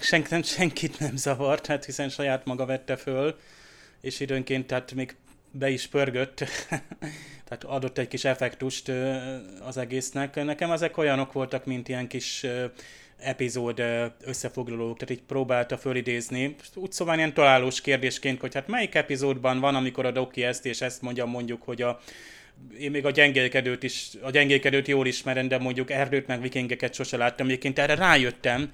senk, 0.00 0.28
nem, 0.28 0.42
senkit 0.42 0.98
nem 0.98 1.16
zavart, 1.16 1.66
hát 1.66 1.84
hiszen 1.84 2.08
saját 2.08 2.44
maga 2.44 2.66
vette 2.66 2.96
föl, 2.96 3.38
és 4.00 4.20
időnként 4.20 4.66
tehát 4.66 4.92
még 4.92 5.16
be 5.50 5.70
is 5.70 5.86
pörgött, 5.86 6.36
tehát 7.46 7.64
adott 7.64 7.98
egy 7.98 8.08
kis 8.08 8.24
effektust 8.24 8.92
az 9.60 9.76
egésznek. 9.76 10.34
Nekem 10.34 10.70
ezek 10.70 10.96
olyanok 10.96 11.32
voltak, 11.32 11.64
mint 11.64 11.88
ilyen 11.88 12.08
kis 12.08 12.46
epizód 13.18 13.82
összefoglalók, 14.24 14.98
tehát 14.98 15.20
így 15.20 15.26
próbálta 15.26 15.76
fölidézni. 15.76 16.56
Úgy 16.74 16.92
szóval 16.92 17.16
ilyen 17.16 17.34
találós 17.34 17.80
kérdésként, 17.80 18.40
hogy 18.40 18.54
hát 18.54 18.68
melyik 18.68 18.94
epizódban 18.94 19.60
van, 19.60 19.74
amikor 19.74 20.06
a 20.06 20.10
Doki 20.10 20.44
ezt 20.44 20.66
és 20.66 20.80
ezt 20.80 21.02
mondja 21.02 21.24
mondjuk, 21.24 21.62
hogy 21.62 21.82
a 21.82 22.00
én 22.78 22.90
még 22.90 23.06
a 23.06 23.10
gyengélkedőt 23.10 23.82
is, 23.82 24.10
a 24.22 24.30
gyengélkedőt 24.30 24.88
jól 24.88 25.06
ismerem, 25.06 25.48
de 25.48 25.58
mondjuk 25.58 25.90
erdőt 25.90 26.26
meg 26.26 26.40
vikingeket 26.40 26.94
sose 26.94 27.16
láttam. 27.16 27.46
Egyébként 27.46 27.78
erre 27.78 27.94
rájöttem, 27.94 28.72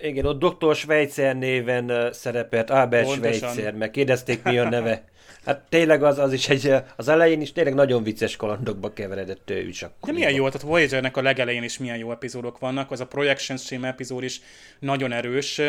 igen, 0.00 0.24
ott 0.24 0.44
Dr. 0.44 0.74
Schweitzer 0.74 1.36
néven 1.36 2.12
szerepelt, 2.12 2.70
Albert 2.70 3.06
Pontosan. 3.06 3.32
Schweitzer, 3.32 3.74
meg 3.74 3.90
kérdezték 3.90 4.42
mi 4.42 4.58
a 4.58 4.68
neve. 4.68 5.04
Hát 5.48 5.62
tényleg 5.68 6.02
az, 6.02 6.18
az 6.18 6.32
is 6.32 6.48
egy, 6.48 6.72
az 6.96 7.08
elején 7.08 7.40
is 7.40 7.52
tényleg 7.52 7.74
nagyon 7.74 8.02
vicces 8.02 8.36
kalandokba 8.36 8.92
keveredett. 8.92 9.50
Akkor 9.50 9.94
De 10.00 10.12
milyen 10.12 10.32
jó, 10.32 10.46
tehát 10.46 10.66
Voyager-nek 10.66 11.16
a 11.16 11.22
legelején 11.22 11.62
is 11.62 11.78
milyen 11.78 11.96
jó 11.96 12.12
epizódok 12.12 12.58
vannak, 12.58 12.90
az 12.90 13.00
a 13.00 13.06
Projection 13.06 13.58
Stream 13.58 13.84
epizód 13.84 14.22
is 14.22 14.40
nagyon 14.78 15.12
erős. 15.12 15.60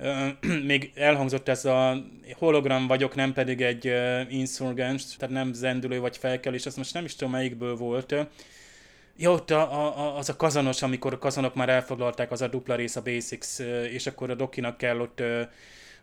Még 0.66 0.92
elhangzott 0.94 1.48
ez 1.48 1.64
a 1.64 2.04
hologram 2.38 2.86
vagyok, 2.86 3.14
nem 3.14 3.32
pedig 3.32 3.60
egy 3.60 3.92
insurgens, 4.28 5.16
tehát 5.16 5.34
nem 5.34 5.52
zendülő 5.52 6.00
vagy 6.00 6.16
felkelés, 6.16 6.66
azt 6.66 6.76
most 6.76 6.94
nem 6.94 7.04
is 7.04 7.16
tudom 7.16 7.32
melyikből 7.32 7.76
volt. 7.76 8.14
Ja, 9.16 9.30
ott 9.30 9.50
a, 9.50 9.60
a, 9.86 10.16
az 10.16 10.28
a 10.28 10.36
kazanos, 10.36 10.82
amikor 10.82 11.12
a 11.12 11.18
kazanok 11.18 11.54
már 11.54 11.68
elfoglalták, 11.68 12.30
az 12.30 12.42
a 12.42 12.48
dupla 12.48 12.74
rész 12.74 12.96
a 12.96 13.02
Basics, 13.02 13.58
és 13.90 14.06
akkor 14.06 14.30
a 14.30 14.34
Dokinak 14.34 14.76
kell 14.76 15.00
ott 15.00 15.22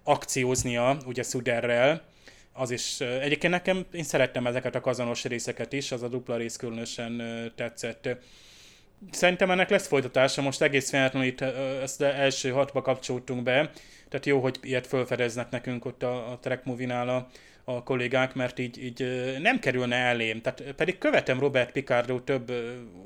akcióznia, 0.04 0.98
ugye 1.06 1.24
Suderrel, 1.24 2.16
az 2.58 2.72
is, 2.72 3.00
egyébként 3.00 3.54
nekem, 3.54 3.86
én 3.92 4.04
szerettem 4.04 4.48
ezeket 4.48 4.76
a 4.76 4.82
kazanos 4.82 5.24
részeket 5.24 5.74
is, 5.74 5.92
az 5.92 6.04
a 6.04 6.08
dupla 6.08 6.38
rész 6.38 6.56
különösen 6.56 7.22
tetszett. 7.56 8.10
Szerintem 9.12 9.52
ennek 9.52 9.70
lesz 9.70 9.88
folytatása, 9.88 10.42
most 10.42 10.62
egész 10.62 10.90
feltétlenül 10.90 11.28
itt 11.28 11.42
ezt 11.82 12.02
első 12.02 12.50
hatba 12.50 12.82
kapcsoltunk 12.82 13.44
be, 13.44 13.72
tehát 14.10 14.26
jó, 14.26 14.40
hogy 14.40 14.58
ilyet 14.62 14.88
felfedeznek 14.88 15.50
nekünk 15.50 15.86
ott 15.86 16.04
a, 16.04 16.32
a 16.32 16.40
Track 16.40 16.64
Movie-nál 16.64 17.10
a, 17.10 17.28
a 17.64 17.84
kollégák, 17.84 18.34
mert 18.34 18.60
így, 18.60 18.84
így 18.84 19.06
nem 19.42 19.60
kerülne 19.60 19.96
elém. 19.96 20.42
Tehát 20.42 20.64
pedig 20.76 20.98
követem 20.98 21.40
Robert 21.40 21.72
Picardo 21.72 22.20
több 22.20 22.52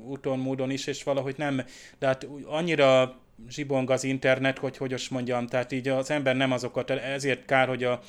úton, 0.06 0.38
módon 0.38 0.70
is, 0.70 0.86
és 0.86 1.02
valahogy 1.02 1.34
nem, 1.36 1.64
de 1.98 2.06
hát 2.06 2.26
annyira 2.44 3.20
zsibong 3.48 3.90
az 3.90 4.04
internet, 4.04 4.58
hogy 4.58 4.76
hogy 4.76 4.92
is 4.92 5.08
mondjam, 5.08 5.46
tehát 5.46 5.72
így 5.72 5.88
az 5.88 6.10
ember 6.10 6.36
nem 6.36 6.52
azokat, 6.52 6.90
ezért 6.90 7.44
kár, 7.44 7.68
hogy 7.68 7.84
a, 7.84 8.00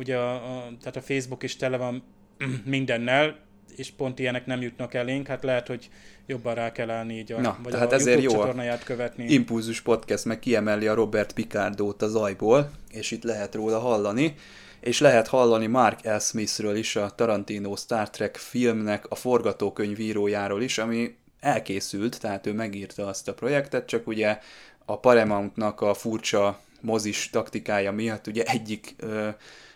ugye 0.00 0.16
a, 0.16 0.34
a, 0.34 0.68
tehát 0.80 0.96
a 0.96 1.00
Facebook 1.00 1.42
is 1.42 1.56
tele 1.56 1.76
van 1.76 2.02
mindennel, 2.64 3.36
és 3.76 3.90
pont 3.90 4.18
ilyenek 4.18 4.46
nem 4.46 4.60
jutnak 4.62 4.94
elénk, 4.94 5.26
hát 5.26 5.42
lehet, 5.42 5.66
hogy 5.66 5.90
jobban 6.26 6.54
rá 6.54 6.72
kell 6.72 6.90
állni 6.90 7.18
így 7.18 7.32
a, 7.32 7.40
Na, 7.40 7.58
vagy 7.62 7.72
tehát 7.72 7.92
a 7.92 7.94
ezért 7.94 8.16
YouTube 8.16 8.34
jó 8.34 8.40
csatornáját 8.40 8.84
követni. 8.84 9.24
Impulzus 9.24 9.80
Podcast 9.80 10.24
meg 10.24 10.38
kiemeli 10.38 10.86
a 10.86 10.94
Robert 10.94 11.32
Picardót 11.32 12.02
az 12.02 12.14
ajból, 12.14 12.70
és 12.90 13.10
itt 13.10 13.22
lehet 13.22 13.54
róla 13.54 13.78
hallani, 13.78 14.34
és 14.80 15.00
lehet 15.00 15.28
hallani 15.28 15.66
Mark 15.66 16.04
L. 16.04 16.18
Smithről 16.18 16.76
is, 16.76 16.96
a 16.96 17.10
Tarantino 17.10 17.76
Star 17.76 18.10
Trek 18.10 18.36
filmnek 18.36 19.04
a 19.08 19.14
forgatókönyvírójáról 19.14 20.62
is, 20.62 20.78
ami 20.78 21.16
elkészült, 21.40 22.20
tehát 22.20 22.46
ő 22.46 22.52
megírta 22.52 23.06
azt 23.06 23.28
a 23.28 23.34
projektet, 23.34 23.86
csak 23.86 24.06
ugye 24.06 24.38
a 24.84 24.98
Paramountnak 24.98 25.80
a 25.80 25.94
furcsa 25.94 26.60
mozis 26.80 27.30
taktikája 27.30 27.92
miatt 27.92 28.26
ugye 28.26 28.42
egyik 28.44 28.94
ö, 28.98 29.28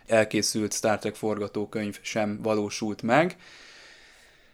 elkészült 0.07 0.73
Star 0.73 0.99
Trek 0.99 1.15
forgatókönyv 1.15 1.99
sem 2.03 2.39
valósult 2.43 3.03
meg. 3.03 3.37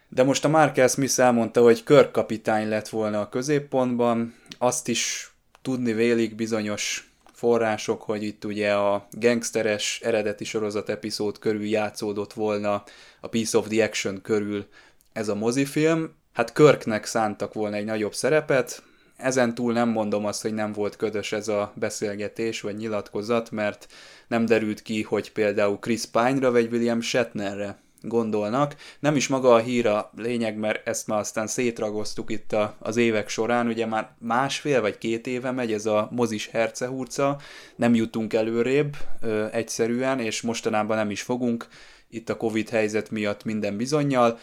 De 0.09 0.23
most 0.23 0.45
a 0.45 0.49
Markel 0.49 0.87
Smith 0.87 1.19
elmondta, 1.19 1.61
hogy 1.61 1.83
körkapitány 1.83 2.69
lett 2.69 2.89
volna 2.89 3.19
a 3.19 3.29
középpontban, 3.29 4.35
azt 4.57 4.87
is 4.87 5.31
tudni 5.61 5.93
vélik 5.93 6.35
bizonyos 6.35 7.11
források, 7.33 8.01
hogy 8.01 8.23
itt 8.23 8.45
ugye 8.45 8.73
a 8.73 9.07
gangsteres 9.11 9.99
eredeti 10.03 10.43
sorozat 10.43 10.89
epizód 10.89 11.39
körül 11.39 11.65
játszódott 11.65 12.33
volna, 12.33 12.83
a 13.19 13.27
Piece 13.27 13.57
of 13.57 13.67
the 13.67 13.83
Action 13.83 14.21
körül 14.21 14.67
ez 15.13 15.27
a 15.27 15.35
mozifilm. 15.35 16.15
Hát 16.33 16.53
Körknek 16.53 17.05
szántak 17.05 17.53
volna 17.53 17.75
egy 17.75 17.85
nagyobb 17.85 18.13
szerepet, 18.13 18.83
ezen 19.21 19.55
túl 19.55 19.73
nem 19.73 19.89
mondom 19.89 20.25
azt, 20.25 20.41
hogy 20.41 20.53
nem 20.53 20.71
volt 20.71 20.95
ködös 20.95 21.31
ez 21.31 21.47
a 21.47 21.71
beszélgetés 21.75 22.61
vagy 22.61 22.75
nyilatkozat, 22.75 23.51
mert 23.51 23.87
nem 24.27 24.45
derült 24.45 24.81
ki, 24.81 25.01
hogy 25.01 25.31
például 25.31 25.79
Chris 25.79 26.05
Pine-ra 26.05 26.51
vagy 26.51 26.71
William 26.71 27.01
Shatnerre 27.01 27.79
gondolnak. 28.01 28.75
Nem 28.99 29.15
is 29.15 29.27
maga 29.27 29.53
a 29.53 29.59
hír 29.59 29.87
a 29.87 30.11
lényeg, 30.17 30.57
mert 30.57 30.87
ezt 30.87 31.07
már 31.07 31.19
aztán 31.19 31.47
szétragoztuk 31.47 32.31
itt 32.31 32.53
a, 32.53 32.75
az 32.79 32.97
évek 32.97 33.29
során, 33.29 33.67
ugye 33.67 33.85
már 33.85 34.09
másfél 34.19 34.81
vagy 34.81 34.97
két 34.97 35.27
éve 35.27 35.51
megy 35.51 35.73
ez 35.73 35.85
a 35.85 36.07
mozis 36.11 36.47
hercehurca, 36.47 37.37
nem 37.75 37.95
jutunk 37.95 38.33
előrébb 38.33 38.95
ö, 39.21 39.45
egyszerűen, 39.51 40.19
és 40.19 40.41
mostanában 40.41 40.97
nem 40.97 41.11
is 41.11 41.21
fogunk, 41.21 41.67
itt 42.09 42.29
a 42.29 42.37
Covid 42.37 42.69
helyzet 42.69 43.11
miatt 43.11 43.43
minden 43.43 43.77
bizonyal, 43.77 44.39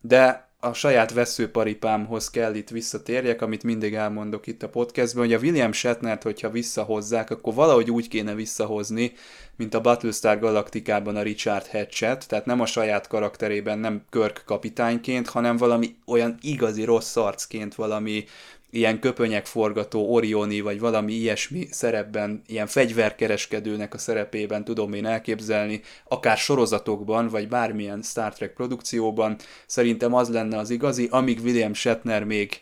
de 0.00 0.47
a 0.60 0.72
saját 0.72 1.12
veszőparipámhoz 1.12 2.30
kell 2.30 2.54
itt 2.54 2.68
visszatérjek, 2.68 3.42
amit 3.42 3.62
mindig 3.62 3.94
elmondok 3.94 4.46
itt 4.46 4.62
a 4.62 4.68
podcastben, 4.68 5.24
hogy 5.24 5.34
a 5.34 5.38
William 5.38 5.72
Shatnert, 5.72 6.22
hogyha 6.22 6.50
visszahozzák, 6.50 7.30
akkor 7.30 7.54
valahogy 7.54 7.90
úgy 7.90 8.08
kéne 8.08 8.34
visszahozni, 8.34 9.12
mint 9.56 9.74
a 9.74 9.80
Battlestar 9.80 10.38
Galaktikában 10.38 11.16
a 11.16 11.22
Richard 11.22 11.66
Hatchet, 11.66 12.28
tehát 12.28 12.46
nem 12.46 12.60
a 12.60 12.66
saját 12.66 13.06
karakterében, 13.06 13.78
nem 13.78 14.02
Kirk 14.10 14.42
kapitányként, 14.46 15.28
hanem 15.28 15.56
valami 15.56 15.96
olyan 16.06 16.38
igazi 16.40 16.84
rossz 16.84 17.16
arcként, 17.16 17.74
valami 17.74 18.24
ilyen 18.70 19.00
köpönyek 19.00 19.46
forgató 19.46 20.14
Orioni, 20.14 20.60
vagy 20.60 20.80
valami 20.80 21.12
ilyesmi 21.12 21.68
szerepben, 21.70 22.42
ilyen 22.46 22.66
fegyverkereskedőnek 22.66 23.94
a 23.94 23.98
szerepében 23.98 24.64
tudom 24.64 24.92
én 24.92 25.06
elképzelni, 25.06 25.80
akár 26.04 26.36
sorozatokban, 26.36 27.28
vagy 27.28 27.48
bármilyen 27.48 28.02
Star 28.02 28.34
Trek 28.34 28.52
produkcióban, 28.52 29.36
szerintem 29.66 30.14
az 30.14 30.28
lenne 30.28 30.58
az 30.58 30.70
igazi, 30.70 31.08
amíg 31.10 31.40
William 31.42 31.74
Shatner 31.74 32.24
még 32.24 32.60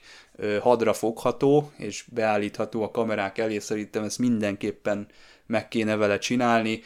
hadra 0.60 0.92
fogható, 0.92 1.72
és 1.76 2.04
beállítható 2.12 2.82
a 2.82 2.90
kamerák 2.90 3.38
elé, 3.38 3.58
szerintem 3.58 4.02
ezt 4.02 4.18
mindenképpen 4.18 5.06
meg 5.46 5.68
kéne 5.68 5.96
vele 5.96 6.18
csinálni. 6.18 6.82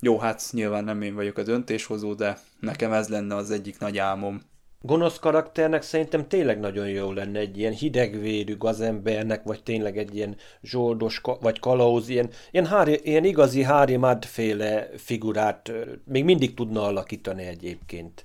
Jó, 0.00 0.18
hát 0.18 0.42
nyilván 0.50 0.84
nem 0.84 1.02
én 1.02 1.14
vagyok 1.14 1.38
a 1.38 1.42
döntéshozó, 1.42 2.14
de 2.14 2.38
nekem 2.60 2.92
ez 2.92 3.08
lenne 3.08 3.34
az 3.34 3.50
egyik 3.50 3.78
nagy 3.78 3.98
álmom 3.98 4.42
gonosz 4.82 5.18
karakternek 5.18 5.82
szerintem 5.82 6.28
tényleg 6.28 6.60
nagyon 6.60 6.88
jó 6.88 7.12
lenne 7.12 7.38
egy 7.38 7.58
ilyen 7.58 7.72
hidegvérű 7.72 8.56
gazembernek, 8.56 9.42
vagy 9.42 9.62
tényleg 9.62 9.98
egy 9.98 10.16
ilyen 10.16 10.36
zsoldos, 10.62 11.20
vagy 11.40 11.58
kalauz, 11.58 12.08
ilyen, 12.08 12.30
ilyen, 12.50 12.66
hári, 12.66 13.00
ilyen 13.02 13.24
igazi 13.24 13.62
Harry 13.62 13.96
Mudd 13.96 14.24
féle 14.24 14.88
figurát 14.96 15.72
még 16.04 16.24
mindig 16.24 16.54
tudna 16.54 16.82
alakítani 16.82 17.42
egyébként. 17.42 18.24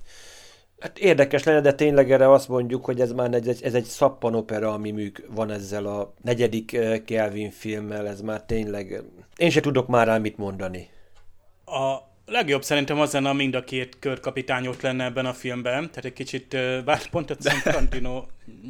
Hát 0.78 0.98
érdekes 0.98 1.42
lenne, 1.42 1.60
de 1.60 1.74
tényleg 1.74 2.12
erre 2.12 2.30
azt 2.30 2.48
mondjuk, 2.48 2.84
hogy 2.84 3.00
ez 3.00 3.12
már 3.12 3.34
egy, 3.34 3.62
ez 3.62 3.74
egy 3.74 3.84
szappanopera, 3.84 4.72
ami 4.72 4.90
műk 4.90 5.26
van 5.34 5.50
ezzel 5.50 5.86
a 5.86 6.14
negyedik 6.22 6.78
Kelvin 7.04 7.50
filmmel, 7.50 8.08
ez 8.08 8.20
már 8.20 8.42
tényleg... 8.42 9.02
Én 9.36 9.50
se 9.50 9.60
tudok 9.60 9.86
már 9.86 10.06
rá 10.06 10.18
mit 10.18 10.36
mondani. 10.36 10.88
A 11.64 12.07
A 12.28 12.30
legjobb 12.30 12.62
szerintem 12.62 13.00
az 13.00 13.12
lenne, 13.12 13.32
mind 13.32 13.54
a 13.54 13.64
két 13.64 13.96
körkapitány 13.98 14.66
ott 14.66 14.80
lenne 14.80 15.04
ebben 15.04 15.26
a 15.26 15.32
filmben. 15.32 15.88
Tehát 15.88 16.04
egy 16.04 16.12
kicsit, 16.12 16.56
bár 16.84 17.08
pont 17.10 17.30
a 17.30 17.36
Tarantino 17.62 18.24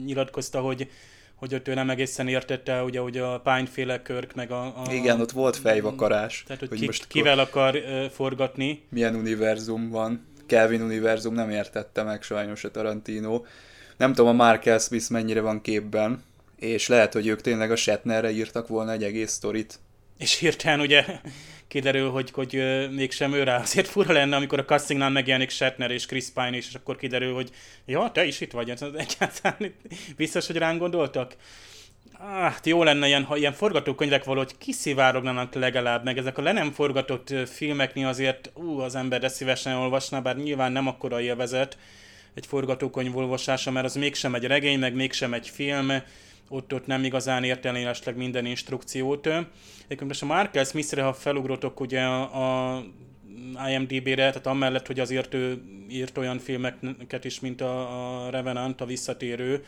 nyilatkozta, 0.04 0.60
hogy 0.60 0.88
hogy 1.34 1.54
ott 1.54 1.68
ő 1.68 1.74
nem 1.74 1.90
egészen 1.90 2.28
értette, 2.28 2.82
ugye, 2.82 3.00
hogy 3.00 3.18
a 3.18 3.40
pányféle 3.40 4.02
körk, 4.02 4.34
meg 4.34 4.50
a, 4.50 4.62
a... 4.64 4.92
Igen, 4.92 5.20
ott 5.20 5.30
volt 5.30 5.56
fejvakarás. 5.56 6.44
Tehát, 6.46 6.60
hogy, 6.60 6.68
hogy 6.68 6.78
ki, 6.78 6.86
most 6.86 7.06
kivel 7.06 7.38
akar 7.38 7.74
uh, 7.74 8.04
forgatni. 8.04 8.82
Milyen 8.88 9.14
univerzum 9.14 9.90
van. 9.90 10.26
Kelvin 10.46 10.82
univerzum 10.82 11.34
nem 11.34 11.50
értette 11.50 12.02
meg 12.02 12.22
sajnos 12.22 12.64
a 12.64 12.70
Tarantino. 12.70 13.42
Nem 13.96 14.12
tudom, 14.12 14.30
a 14.30 14.44
Mark 14.44 14.80
Smith 14.80 15.10
mennyire 15.10 15.40
van 15.40 15.60
képben, 15.60 16.22
és 16.56 16.88
lehet, 16.88 17.12
hogy 17.12 17.26
ők 17.26 17.40
tényleg 17.40 17.70
a 17.70 17.76
Shatnerre 17.76 18.30
írtak 18.30 18.68
volna 18.68 18.92
egy 18.92 19.04
egész 19.04 19.30
sztorit. 19.30 19.78
És 20.18 20.38
hirtelen 20.38 20.80
ugye 20.80 21.04
kiderül, 21.68 22.10
hogy, 22.10 22.30
hogy 22.30 22.62
mégsem 22.90 23.32
ő 23.32 23.42
rá. 23.42 23.60
Azért 23.60 23.88
fura 23.88 24.12
lenne, 24.12 24.36
amikor 24.36 24.58
a 24.58 24.64
castingnál 24.64 25.10
megjelenik 25.10 25.50
Shatner 25.50 25.90
és 25.90 26.06
Chris 26.06 26.24
Pine 26.34 26.56
is, 26.56 26.66
és 26.66 26.74
akkor 26.74 26.96
kiderül, 26.96 27.34
hogy 27.34 27.50
ja, 27.86 28.10
te 28.12 28.24
is 28.24 28.40
itt 28.40 28.52
vagy, 28.52 28.70
egyáltalán 28.96 29.74
biztos, 30.16 30.46
hogy 30.46 30.56
ránk 30.56 30.80
gondoltak. 30.80 31.36
Hát 32.18 32.66
jó 32.66 32.82
lenne 32.82 33.06
ilyen, 33.06 33.24
ha 33.24 33.36
ilyen 33.36 33.52
forgatókönyvek 33.52 34.24
valahogy 34.24 34.58
kiszivárognának 34.58 35.54
legalább, 35.54 36.04
meg 36.04 36.18
ezek 36.18 36.38
a 36.38 36.42
le 36.42 36.52
nem 36.52 36.72
forgatott 36.72 37.34
filmeknél 37.46 38.06
azért 38.06 38.50
ú, 38.54 38.78
az 38.78 38.94
ember 38.94 39.20
de 39.20 39.28
szívesen 39.28 39.76
olvasná, 39.76 40.20
bár 40.20 40.36
nyilván 40.36 40.72
nem 40.72 40.86
akkora 40.86 41.20
élvezet 41.20 41.78
egy 42.34 42.46
forgatókönyv 42.46 43.16
olvasása, 43.16 43.70
mert 43.70 43.86
az 43.86 43.94
mégsem 43.94 44.34
egy 44.34 44.44
regény, 44.44 44.78
meg 44.78 44.94
mégsem 44.94 45.34
egy 45.34 45.48
film, 45.48 45.92
ott, 46.48 46.74
ott 46.74 46.86
nem 46.86 47.04
igazán 47.04 47.44
értelmélesleg 47.44 48.16
minden 48.16 48.46
instrukciót. 48.46 49.26
Egyébként 49.26 50.06
most 50.06 50.22
a 50.22 50.26
Markel 50.26 50.64
Smith-re, 50.64 51.02
ha 51.02 51.12
felugrotok 51.12 51.80
ugye 51.80 52.00
a, 52.00 52.76
a 52.76 52.84
IMDB-re, 53.68 54.14
tehát 54.14 54.46
amellett, 54.46 54.86
hogy 54.86 55.00
azért 55.00 55.34
ő 55.34 55.62
írt 55.90 56.18
olyan 56.18 56.38
filmeket 56.38 57.24
is, 57.24 57.40
mint 57.40 57.60
a, 57.60 58.26
a 58.26 58.30
Revenant, 58.30 58.80
a 58.80 58.86
visszatérő, 58.86 59.64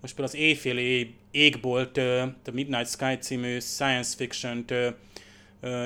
most 0.00 0.14
például 0.14 0.36
az 0.36 0.44
Éjfél 0.46 0.78
ég, 0.78 1.14
égbolt, 1.30 1.96
a 1.98 2.50
Midnight 2.52 2.88
Sky 2.88 3.16
című 3.20 3.58
science 3.58 4.16
fiction-t 4.16 4.74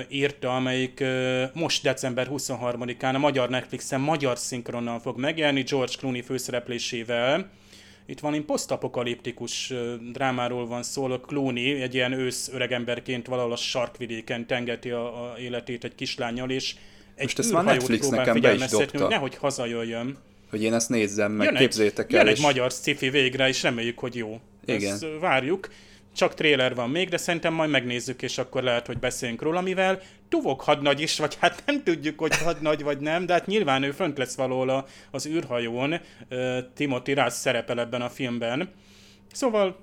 írta, 0.09 0.57
amelyik 0.57 1.05
most 1.52 1.83
december 1.83 2.28
23-án 2.31 3.14
a 3.14 3.19
magyar 3.19 3.49
Netflixen 3.49 4.00
magyar 4.00 4.38
szinkronnal 4.38 5.00
fog 5.00 5.19
megjelenni, 5.19 5.62
George 5.62 5.93
Clooney 5.99 6.23
főszereplésével, 6.23 7.50
itt 8.11 8.21
valami 8.21 8.41
posztapokaliptikus 8.41 9.73
drámáról 10.12 10.67
van 10.67 10.83
szó, 10.83 11.05
a 11.05 11.21
Clooney 11.21 11.83
egy 11.83 11.95
ilyen 11.95 12.12
ősz 12.12 12.49
öregemberként 12.53 13.27
valahol 13.27 13.53
a 13.53 13.57
sarkvidéken 13.57 14.47
tengeti 14.47 14.91
a, 14.91 15.33
a 15.33 15.38
életét 15.38 15.85
egy 15.85 15.95
kislányjal, 15.95 16.50
és 16.50 16.75
egy 17.15 17.25
Most 17.25 17.38
ezt 17.38 17.53
már 17.53 17.65
Netflix 17.65 18.09
nekem 18.09 18.41
be 18.41 18.55
is 18.55 18.67
dobta. 18.67 18.99
Hogy 18.99 19.09
nehogy 19.09 19.37
hazajöjjön. 19.37 20.17
Hogy 20.50 20.62
én 20.62 20.75
ezt 20.75 20.88
nézzem 20.88 21.33
meg, 21.33 21.47
jön 21.47 21.57
képzétek 21.57 22.12
el. 22.12 22.19
Jön 22.19 22.35
egy 22.35 22.41
magyar 22.41 22.71
sci 22.71 23.11
végre, 23.11 23.49
és 23.49 23.62
reméljük, 23.62 23.99
hogy 23.99 24.15
jó. 24.15 24.41
Igen. 24.65 24.93
Ezt 24.93 25.07
várjuk 25.21 25.69
csak 26.18 26.34
trailer 26.34 26.75
van 26.75 26.90
még, 26.90 27.08
de 27.08 27.16
szerintem 27.16 27.54
majd 27.54 27.70
megnézzük, 27.70 28.22
és 28.22 28.38
akkor 28.38 28.62
lehet, 28.62 28.87
hogy 28.87 28.98
beszéljünk 28.98 29.42
róla, 29.42 29.60
mivel 29.60 30.00
Tuvok 30.28 30.60
hadnagy 30.60 31.00
is, 31.00 31.18
vagy 31.18 31.37
hát 31.40 31.62
nem 31.66 31.82
tudjuk, 31.82 32.18
hogy 32.18 32.37
hadnagy 32.37 32.82
vagy 32.82 32.98
nem, 32.98 33.26
de 33.26 33.32
hát 33.32 33.46
nyilván 33.46 33.82
ő 33.82 33.90
fönt 33.90 34.18
lesz 34.18 34.37
valahol 34.37 34.87
az 35.10 35.26
űrhajón, 35.26 36.00
Timothy 36.75 37.12
Russ 37.12 37.32
szerepel 37.32 37.80
ebben 37.80 38.02
a 38.02 38.08
filmben. 38.08 38.70
Szóval 39.32 39.78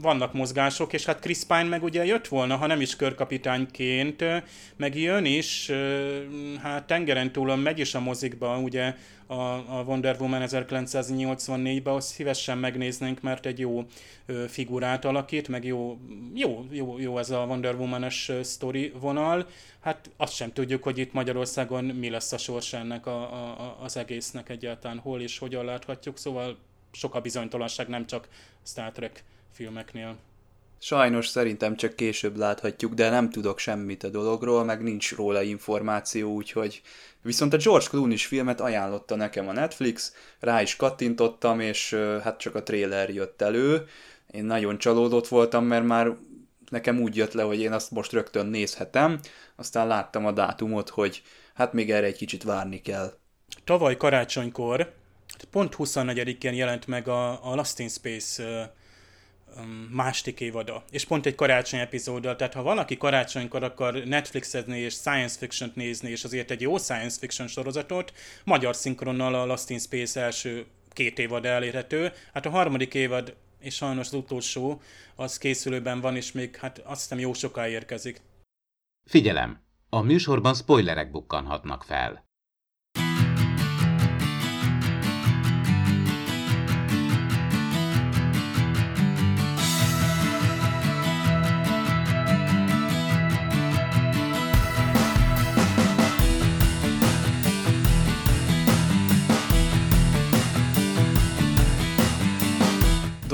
vannak 0.00 0.32
mozgások, 0.32 0.92
és 0.92 1.04
hát 1.04 1.20
Chris 1.20 1.44
Pine 1.44 1.62
meg 1.62 1.82
ugye 1.82 2.04
jött 2.04 2.28
volna, 2.28 2.56
ha 2.56 2.66
nem 2.66 2.80
is 2.80 2.96
körkapitányként, 2.96 4.24
meg 4.76 4.98
jön 4.98 5.24
is, 5.24 5.70
hát 6.62 6.86
tengeren 6.86 7.32
túlon 7.32 7.58
megy 7.58 7.78
is 7.78 7.94
a 7.94 8.00
mozikba, 8.00 8.58
ugye 8.58 8.94
a, 9.26 9.34
a 9.78 9.82
Wonder 9.86 10.16
Woman 10.20 10.42
1984-ben, 10.46 11.94
azt 11.94 12.08
szívesen 12.08 12.58
megnéznénk, 12.58 13.20
mert 13.20 13.46
egy 13.46 13.58
jó 13.58 13.84
figurát 14.48 15.04
alakít, 15.04 15.48
meg 15.48 15.64
jó, 15.64 15.98
jó, 16.34 16.66
jó, 16.70 16.98
jó 16.98 17.18
ez 17.18 17.30
a 17.30 17.44
Wonder 17.44 17.74
Woman-es 17.74 18.32
sztori 18.42 18.92
vonal. 19.00 19.46
Hát 19.80 20.10
azt 20.16 20.34
sem 20.34 20.52
tudjuk, 20.52 20.82
hogy 20.82 20.98
itt 20.98 21.12
Magyarországon 21.12 21.84
mi 21.84 22.10
lesz 22.10 22.32
a 22.32 22.38
sors 22.38 22.72
ennek 22.72 23.06
a, 23.06 23.22
a, 23.22 23.78
az 23.82 23.96
egésznek 23.96 24.48
egyáltalán, 24.48 24.98
hol 24.98 25.20
és 25.20 25.38
hogyan 25.38 25.64
láthatjuk, 25.64 26.18
szóval 26.18 26.58
sok 26.92 27.14
a 27.14 27.20
bizonytalanság, 27.20 27.88
nem 27.88 28.06
csak 28.06 28.28
Star 28.62 28.92
Trek 28.92 29.24
filmeknél. 29.54 30.16
Sajnos 30.78 31.26
szerintem 31.26 31.76
csak 31.76 31.96
később 31.96 32.36
láthatjuk, 32.36 32.94
de 32.94 33.10
nem 33.10 33.30
tudok 33.30 33.58
semmit 33.58 34.02
a 34.02 34.08
dologról, 34.08 34.64
meg 34.64 34.82
nincs 34.82 35.14
róla 35.14 35.42
információ, 35.42 36.32
úgyhogy 36.32 36.82
viszont 37.22 37.52
a 37.52 37.56
George 37.56 37.86
clooney 37.86 38.16
filmet 38.16 38.60
ajánlotta 38.60 39.16
nekem 39.16 39.48
a 39.48 39.52
Netflix, 39.52 40.12
rá 40.40 40.62
is 40.62 40.76
kattintottam, 40.76 41.60
és 41.60 41.94
hát 42.22 42.38
csak 42.38 42.54
a 42.54 42.62
trailer 42.62 43.10
jött 43.10 43.42
elő. 43.42 43.86
Én 44.30 44.44
nagyon 44.44 44.78
csalódott 44.78 45.28
voltam, 45.28 45.64
mert 45.64 45.84
már 45.84 46.16
nekem 46.70 47.00
úgy 47.00 47.16
jött 47.16 47.32
le, 47.32 47.42
hogy 47.42 47.60
én 47.60 47.72
azt 47.72 47.90
most 47.90 48.12
rögtön 48.12 48.46
nézhetem, 48.46 49.20
aztán 49.56 49.86
láttam 49.86 50.26
a 50.26 50.32
dátumot, 50.32 50.88
hogy 50.88 51.22
hát 51.54 51.72
még 51.72 51.90
erre 51.90 52.06
egy 52.06 52.16
kicsit 52.16 52.42
várni 52.42 52.80
kell. 52.80 53.12
Tavaly 53.64 53.96
karácsonykor, 53.96 54.92
pont 55.50 55.74
24-én 55.78 56.54
jelent 56.54 56.86
meg 56.86 57.08
a, 57.08 57.50
a 57.50 57.54
Lost 57.54 57.78
in 57.78 57.88
Space 57.88 58.72
másik 59.90 60.40
évada, 60.40 60.84
és 60.90 61.04
pont 61.04 61.26
egy 61.26 61.34
karácsony 61.34 61.80
epizóddal, 61.80 62.36
tehát 62.36 62.54
ha 62.54 62.62
valaki 62.62 62.96
karácsonykor 62.96 63.62
akar 63.62 63.94
Netflixezni 63.94 64.78
és 64.78 64.92
science 64.94 65.38
fiction 65.38 65.72
nézni, 65.74 66.10
és 66.10 66.24
azért 66.24 66.50
egy 66.50 66.60
jó 66.60 66.78
science 66.78 67.18
fiction 67.18 67.48
sorozatot, 67.48 68.12
magyar 68.44 68.76
szinkronnal 68.76 69.34
a 69.34 69.46
Lost 69.46 69.70
in 69.70 69.78
Space 69.78 70.20
első 70.20 70.66
két 70.92 71.18
évad 71.18 71.44
elérhető, 71.44 72.12
hát 72.32 72.46
a 72.46 72.50
harmadik 72.50 72.94
évad 72.94 73.34
és 73.58 73.74
sajnos 73.74 74.06
az 74.06 74.12
utolsó, 74.12 74.80
az 75.14 75.38
készülőben 75.38 76.00
van, 76.00 76.16
és 76.16 76.32
még 76.32 76.56
hát 76.56 76.78
azt 76.78 77.00
hiszem 77.00 77.18
jó 77.18 77.32
soká 77.32 77.68
érkezik. 77.68 78.20
Figyelem! 79.04 79.62
A 79.88 80.00
műsorban 80.00 80.54
spoilerek 80.54 81.10
bukkanhatnak 81.10 81.84
fel. 81.84 82.23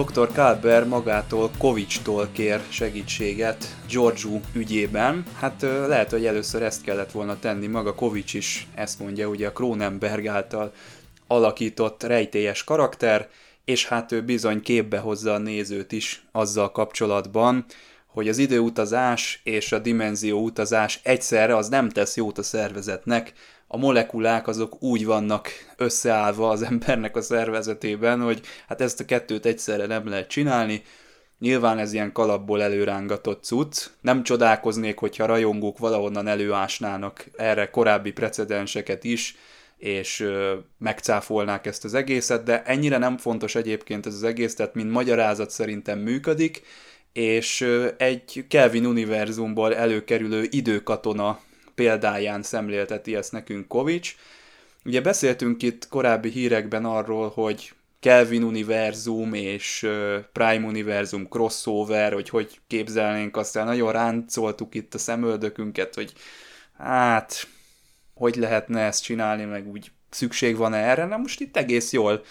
Dr. 0.00 0.32
Kalber 0.32 0.86
magától 0.86 1.50
Kovics-tól 1.58 2.28
kér 2.32 2.60
segítséget 2.68 3.76
Giorgio 3.88 4.40
ügyében. 4.54 5.24
Hát 5.34 5.62
lehet, 5.62 6.10
hogy 6.10 6.26
először 6.26 6.62
ezt 6.62 6.82
kellett 6.82 7.10
volna 7.10 7.38
tenni, 7.38 7.66
maga 7.66 7.94
Kovics 7.94 8.34
is 8.34 8.66
ezt 8.74 8.98
mondja, 8.98 9.28
ugye 9.28 9.46
a 9.46 9.52
Kronenberg 9.52 10.26
által 10.26 10.72
alakított 11.26 12.02
rejtélyes 12.02 12.64
karakter, 12.64 13.28
és 13.64 13.86
hát 13.86 14.12
ő 14.12 14.22
bizony 14.22 14.62
képbe 14.62 14.98
hozza 14.98 15.32
a 15.32 15.38
nézőt 15.38 15.92
is 15.92 16.22
azzal 16.32 16.72
kapcsolatban, 16.72 17.64
hogy 18.06 18.28
az 18.28 18.38
időutazás 18.38 19.40
és 19.44 19.72
a 19.72 19.78
dimenzió 19.78 20.42
utazás 20.42 21.00
egyszerre 21.02 21.56
az 21.56 21.68
nem 21.68 21.88
tesz 21.88 22.16
jót 22.16 22.38
a 22.38 22.42
szervezetnek, 22.42 23.32
a 23.72 23.76
molekulák 23.76 24.48
azok 24.48 24.83
úgy 24.83 25.04
vannak 25.04 25.48
összeállva 25.76 26.48
az 26.48 26.62
embernek 26.62 27.16
a 27.16 27.20
szervezetében, 27.20 28.20
hogy 28.20 28.40
hát 28.68 28.80
ezt 28.80 29.00
a 29.00 29.04
kettőt 29.04 29.46
egyszerre 29.46 29.87
nem 29.87 30.09
lehet 30.09 30.28
csinálni. 30.28 30.83
Nyilván 31.38 31.78
ez 31.78 31.92
ilyen 31.92 32.12
kalapból 32.12 32.62
előrángatott 32.62 33.44
cucc. 33.44 33.87
Nem 34.00 34.22
csodálkoznék, 34.22 34.98
hogyha 34.98 35.26
rajongók 35.26 35.78
valahonnan 35.78 36.26
előásnának 36.26 37.24
erre 37.37 37.70
korábbi 37.70 38.12
precedenseket 38.12 39.04
is, 39.04 39.37
és 39.78 40.20
ö, 40.20 40.54
megcáfolnák 40.78 41.66
ezt 41.66 41.85
az 41.85 41.94
egészet, 41.94 42.42
de 42.42 42.62
ennyire 42.62 42.98
nem 42.98 43.16
fontos 43.16 43.54
egyébként 43.54 44.06
ez 44.06 44.14
az 44.14 44.22
egész, 44.22 44.54
tehát 44.54 44.74
mint 44.74 44.90
magyarázat 44.90 45.50
szerintem 45.50 45.98
működik, 45.98 46.62
és 47.12 47.68
egy 47.96 48.44
Kelvin 48.48 48.87
univerzumból 48.87 49.74
előkerülő 49.74 50.46
időkatona 50.50 51.40
példáján 51.80 52.42
szemlélteti 52.42 53.16
ezt 53.16 53.32
nekünk 53.32 53.68
Kovics. 53.68 54.14
Ugye 54.84 55.00
beszéltünk 55.00 55.62
itt 55.62 55.88
korábbi 55.88 56.28
hírekben 56.28 56.84
arról, 56.84 57.28
hogy 57.28 57.72
Kelvin 58.00 58.42
univerzum 58.42 59.34
és 59.34 59.88
Prime 60.32 60.66
univerzum 60.66 61.28
crossover, 61.28 62.12
hogy 62.12 62.28
hogy 62.28 62.60
képzelnénk, 62.66 63.36
aztán 63.36 63.66
nagyon 63.66 63.92
ráncoltuk 63.92 64.74
itt 64.74 64.94
a 64.94 64.98
szemöldökünket, 64.98 65.94
hogy 65.94 66.12
hát, 66.78 67.48
hogy 68.14 68.36
lehetne 68.36 68.80
ezt 68.80 69.02
csinálni, 69.02 69.44
meg 69.44 69.68
úgy 69.68 69.90
szükség 70.10 70.56
van 70.56 70.74
erre, 70.74 71.04
na 71.04 71.16
most 71.16 71.40
itt 71.40 71.56
egész 71.56 71.92
jól 71.92 72.22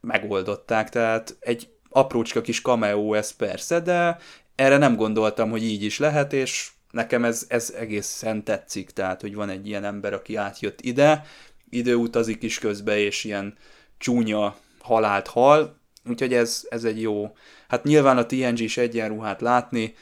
megoldották, 0.00 0.88
tehát 0.88 1.36
egy 1.40 1.68
aprócska 1.88 2.40
kis 2.40 2.60
cameo 2.60 3.14
ez 3.14 3.30
persze, 3.30 3.80
de 3.80 4.18
erre 4.54 4.76
nem 4.76 4.96
gondoltam, 4.96 5.50
hogy 5.50 5.64
így 5.64 5.82
is 5.82 5.98
lehet, 5.98 6.32
és 6.32 6.71
nekem 6.92 7.24
ez, 7.24 7.44
ez 7.48 7.74
egészen 7.78 8.44
tetszik, 8.44 8.90
tehát, 8.90 9.20
hogy 9.20 9.34
van 9.34 9.48
egy 9.48 9.66
ilyen 9.66 9.84
ember, 9.84 10.12
aki 10.12 10.36
átjött 10.36 10.80
ide, 10.80 11.24
időutazik 11.70 12.42
is 12.42 12.58
közbe, 12.58 12.98
és 12.98 13.24
ilyen 13.24 13.54
csúnya 13.98 14.56
halált 14.80 15.26
hal, 15.26 15.80
úgyhogy 16.08 16.34
ez, 16.34 16.66
ez 16.68 16.84
egy 16.84 17.00
jó. 17.00 17.36
Hát 17.68 17.84
nyilván 17.84 18.18
a 18.18 18.26
TNG 18.26 18.58
is 18.58 18.76
egyenruhát 18.76 19.40
látni, 19.40 19.94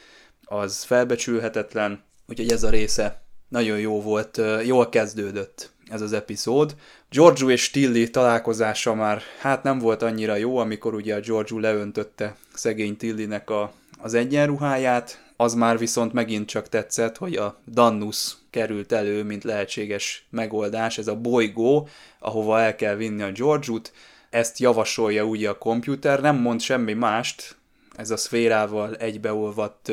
az 0.43 0.83
felbecsülhetetlen, 0.83 2.03
úgyhogy 2.27 2.51
ez 2.51 2.63
a 2.63 2.69
része 2.69 3.21
nagyon 3.47 3.79
jó 3.79 4.01
volt, 4.01 4.41
jól 4.65 4.89
kezdődött 4.89 5.71
ez 5.91 6.01
az 6.01 6.13
epizód. 6.13 6.75
Giorgio 7.09 7.49
és 7.49 7.69
Tilly 7.69 8.09
találkozása 8.09 8.93
már 8.93 9.21
hát 9.39 9.63
nem 9.63 9.79
volt 9.79 10.01
annyira 10.01 10.35
jó, 10.35 10.57
amikor 10.57 10.93
ugye 10.93 11.15
a 11.15 11.19
Giorgio 11.19 11.59
leöntötte 11.59 12.35
szegény 12.53 12.97
Tillynek 12.97 13.49
a, 13.49 13.73
az 13.97 14.13
egyenruháját, 14.13 15.30
az 15.41 15.53
már 15.53 15.77
viszont 15.77 16.13
megint 16.13 16.47
csak 16.47 16.69
tetszett, 16.69 17.17
hogy 17.17 17.35
a 17.35 17.61
Dannus 17.67 18.33
került 18.49 18.91
elő, 18.91 19.23
mint 19.23 19.43
lehetséges 19.43 20.25
megoldás, 20.29 20.97
ez 20.97 21.07
a 21.07 21.15
bolygó, 21.15 21.87
ahova 22.19 22.59
el 22.59 22.75
kell 22.75 22.95
vinni 22.95 23.21
a 23.21 23.31
George-ut, 23.31 23.93
ezt 24.29 24.59
javasolja 24.59 25.23
ugye 25.23 25.49
a 25.49 25.57
komputer, 25.57 26.21
nem 26.21 26.35
mond 26.35 26.61
semmi 26.61 26.93
mást, 26.93 27.55
ez 27.95 28.11
a 28.11 28.17
szférával 28.17 28.95
egybeolvadt 28.95 29.91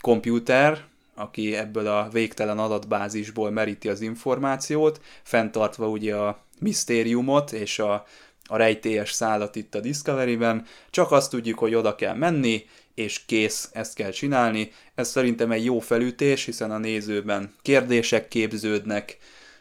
komputer, 0.00 0.84
aki 1.14 1.56
ebből 1.56 1.86
a 1.86 2.08
végtelen 2.12 2.58
adatbázisból 2.58 3.50
meríti 3.50 3.88
az 3.88 4.00
információt, 4.00 5.00
fenntartva 5.22 5.88
ugye 5.88 6.14
a 6.16 6.44
misztériumot 6.58 7.52
és 7.52 7.78
a, 7.78 8.04
a 8.44 8.56
rejtélyes 8.56 9.12
szállat 9.12 9.56
itt 9.56 9.74
a 9.74 9.80
Discovery-ben, 9.80 10.66
csak 10.90 11.12
azt 11.12 11.30
tudjuk, 11.30 11.58
hogy 11.58 11.74
oda 11.74 11.94
kell 11.94 12.14
menni, 12.14 12.64
és 12.98 13.24
kész, 13.26 13.70
ezt 13.72 13.94
kell 13.94 14.10
csinálni. 14.10 14.72
Ez 14.94 15.08
szerintem 15.08 15.50
egy 15.50 15.64
jó 15.64 15.78
felütés, 15.78 16.44
hiszen 16.44 16.70
a 16.70 16.78
nézőben 16.78 17.54
kérdések 17.62 18.28
képződnek, 18.28 19.18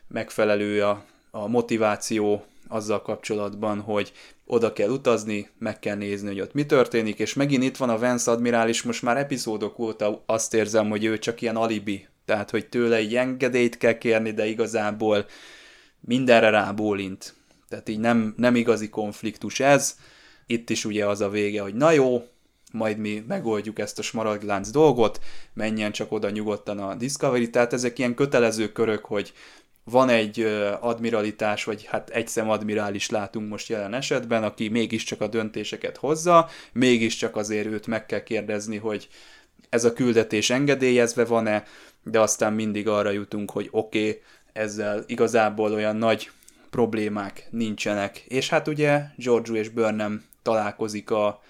megfelelő 0.08 0.84
a, 0.84 1.04
a 1.32 1.48
motiváció 1.48 2.46
azzal 2.68 3.02
kapcsolatban, 3.02 3.80
hogy 3.80 4.12
oda 4.46 4.74
kell 4.74 4.90
utazni, 4.90 5.50
meg 5.60 5.80
kell 5.80 5.96
nézni, 5.96 6.28
hogy 6.28 6.42
ott 6.42 6.54
mi 6.54 6.66
történik, 6.66 7.20
és 7.20 7.34
megint 7.34 7.64
itt 7.64 7.78
van 7.78 7.90
a 7.90 8.00
Vance 8.00 8.32
admirális, 8.32 8.84
most 8.84 9.02
már 9.02 9.18
epizódok 9.18 9.80
óta 9.80 10.24
azt 10.26 10.54
érzem, 10.54 10.90
hogy 10.90 11.04
ő 11.04 11.18
csak 11.20 11.42
ilyen 11.42 11.56
alibi, 11.56 12.08
tehát 12.26 12.50
hogy 12.50 12.70
tőle 12.70 12.96
egy 12.96 13.16
engedélyt 13.16 13.78
kell 13.78 13.98
kérni, 13.98 14.32
de 14.32 14.46
igazából 14.46 15.26
mindenre 16.00 16.50
rábólint. 16.50 17.36
Tehát 17.70 17.90
így 17.90 18.00
nem, 18.00 18.34
nem 18.38 18.56
igazi 18.56 18.90
konfliktus 18.90 19.60
ez. 19.60 19.96
Itt 20.46 20.70
is 20.70 20.86
ugye 20.86 21.06
az 21.06 21.22
a 21.22 21.30
vége, 21.30 21.62
hogy 21.62 21.74
na 21.74 21.92
jó, 21.92 22.24
majd 22.72 22.98
mi 22.98 23.24
megoldjuk 23.28 23.80
ezt 23.80 24.00
a 24.00 24.02
smaragdlánc 24.02 24.70
dolgot, 24.70 25.20
menjen 25.54 25.92
csak 25.92 26.12
oda 26.12 26.30
nyugodtan 26.30 26.80
a 26.80 26.96
Discovery, 26.96 27.50
tehát 27.50 27.74
ezek 27.74 28.00
ilyen 28.00 28.16
kötelező 28.16 28.72
körök, 28.72 29.06
hogy 29.06 29.34
van 29.84 30.10
egy 30.10 30.42
admiralitás, 30.80 31.64
vagy 31.64 31.86
hát 31.86 32.10
egy 32.10 32.28
szem 32.28 32.50
admirális 32.50 33.10
látunk 33.10 33.50
most 33.50 33.70
jelen 33.70 33.94
esetben, 33.94 34.44
aki 34.44 34.68
mégiscsak 34.68 35.22
a 35.22 35.28
döntéseket 35.28 35.98
hozza, 35.98 36.50
mégiscsak 36.74 37.36
azért 37.36 37.68
őt 37.68 37.88
meg 37.88 38.06
kell 38.06 38.24
kérdezni, 38.24 38.78
hogy 38.78 39.08
ez 39.70 39.84
a 39.84 39.94
küldetés 39.94 40.50
engedélyezve 40.50 41.26
van-e, 41.26 41.64
de 42.04 42.20
aztán 42.20 42.54
mindig 42.54 42.88
arra 42.88 43.10
jutunk, 43.10 43.52
hogy 43.52 43.68
oké, 43.72 44.00
okay, 44.00 44.22
ezzel 44.54 45.04
igazából 45.08 45.74
olyan 45.74 45.96
nagy 45.96 46.30
problémák 46.70 47.48
nincsenek. 47.50 48.18
És 48.18 48.50
hát 48.50 48.68
ugye 48.68 49.02
Giorgio 49.16 49.56
és 49.56 49.70
Burnham 49.70 50.24
találkozik 50.42 51.12
a 51.12 51.42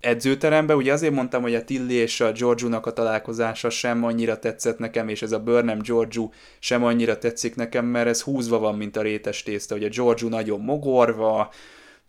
edzőterembe. 0.00 0.76
Ugye 0.76 0.92
azért 0.92 1.12
mondtam, 1.12 1.42
hogy 1.42 1.54
a 1.54 1.64
Tilly 1.64 1.94
és 1.94 2.20
a 2.20 2.32
Giorgio-nak 2.32 2.86
a 2.86 2.92
találkozása 2.92 3.70
sem 3.70 4.04
annyira 4.04 4.38
tetszett 4.38 4.78
nekem, 4.78 5.08
és 5.08 5.22
ez 5.22 5.32
a 5.32 5.40
Burnham 5.40 5.78
Giorgio 5.78 6.30
sem 6.58 6.84
annyira 6.84 7.18
tetszik 7.18 7.54
nekem, 7.54 7.84
mert 7.84 8.08
ez 8.08 8.22
húzva 8.22 8.58
van, 8.58 8.76
mint 8.76 8.96
a 8.96 9.02
rétes 9.02 9.42
tészta, 9.42 9.74
hogy 9.74 9.84
a 9.84 9.88
Giorgio 9.88 10.28
nagyon 10.28 10.60
mogorva, 10.60 11.52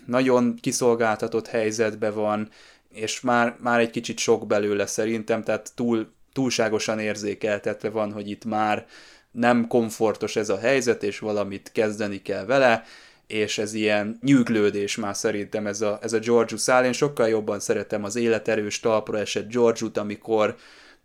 nagyon 0.06 0.56
kiszolgáltatott 0.62 1.48
helyzetben 1.48 2.14
van, 2.14 2.50
és 2.94 3.22
már, 3.22 3.56
már 3.60 3.80
egy 3.80 3.90
kicsit 3.90 4.18
sok 4.18 4.48
belőle 4.48 4.86
szerintem, 4.86 5.44
tehát 5.44 5.72
túl, 5.76 6.12
túlságosan 6.34 7.00
érzékeltetve 7.00 7.90
van, 7.90 8.12
hogy 8.12 8.30
itt 8.30 8.46
már 8.46 8.86
nem 9.32 9.68
komfortos 9.68 10.36
ez 10.36 10.50
a 10.50 10.58
helyzet, 10.58 11.04
és 11.04 11.20
valamit 11.20 11.72
kezdeni 11.74 12.22
kell 12.22 12.46
vele, 12.46 12.84
és 13.32 13.58
ez 13.58 13.74
ilyen 13.74 14.18
nyűglődés 14.22 14.96
már 14.96 15.16
szerintem 15.16 15.68
ez 15.68 15.82
a, 15.82 16.00
ez 16.02 16.14
a 16.14 16.20
Georgiou 16.20 16.58
szál. 16.58 16.86
Én 16.86 16.94
sokkal 16.94 17.28
jobban 17.28 17.60
szeretem 17.60 18.04
az 18.04 18.16
életerős 18.16 18.80
talpra 18.80 19.18
esett 19.18 19.52
Georgiou-t, 19.52 19.98
amikor 19.98 20.56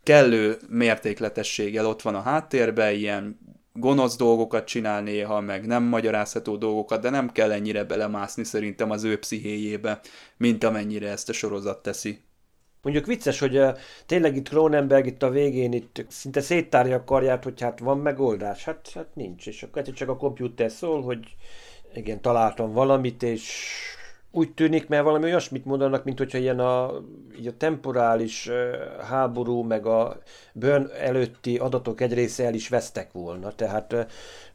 kellő 0.03 0.57
mértékletességgel 0.69 1.87
ott 1.87 2.03
van 2.03 2.15
a 2.15 2.21
háttérben, 2.21 2.95
ilyen 2.95 3.39
gonosz 3.73 4.17
dolgokat 4.17 4.67
csinál 4.67 5.03
néha, 5.03 5.41
meg 5.41 5.67
nem 5.67 5.83
magyarázható 5.83 6.57
dolgokat, 6.57 7.01
de 7.01 7.11
nem 7.11 7.33
kell 7.33 7.53
ennyire 7.53 7.85
belemászni 7.85 8.45
szerintem 8.45 8.91
az 8.91 9.05
ő 9.05 9.19
pszichéjébe, 9.19 10.01
mint 10.37 10.65
amennyire 10.65 11.09
ezt 11.11 11.29
a 11.29 11.33
sorozat 11.33 11.83
teszi. 11.83 12.25
Mondjuk 12.83 13.07
vicces, 13.07 13.39
hogy 13.39 13.59
uh, 13.59 13.77
tényleg 14.07 14.37
itt 14.37 14.49
Cronenberg 14.49 15.07
itt 15.07 15.23
a 15.23 15.31
végén 15.31 15.73
itt 15.73 16.05
szinte 16.09 16.41
széttárja 16.41 16.97
a 16.97 17.05
karját, 17.05 17.45
hogy 17.45 17.61
hát 17.61 17.79
van 17.79 17.99
megoldás. 17.99 18.65
Hát, 18.65 18.91
hát 18.95 19.15
nincs, 19.15 19.47
és 19.47 19.63
akkor 19.63 19.83
csak 19.83 20.09
a 20.09 20.17
komputer 20.17 20.71
szól, 20.71 21.03
hogy 21.03 21.19
igen, 21.97 22.21
találtam 22.21 22.73
valamit, 22.73 23.23
és 23.23 23.71
úgy 24.37 24.55
tűnik, 24.55 24.89
mert 24.89 25.05
valami 25.05 25.25
olyasmit 25.25 25.65
mondanak, 25.65 26.05
mint 26.05 26.19
hogyha 26.19 26.39
ilyen 26.39 26.59
a, 26.59 26.93
így 27.39 27.47
a 27.47 27.57
temporális 27.57 28.51
háború, 29.09 29.63
meg 29.63 29.87
a 29.87 30.19
bőn 30.53 30.91
előtti 31.01 31.57
adatok 31.57 32.01
egy 32.01 32.15
része 32.15 32.45
el 32.45 32.55
is 32.55 32.69
vesztek 32.69 33.13
volna. 33.13 33.53
Tehát 33.53 34.07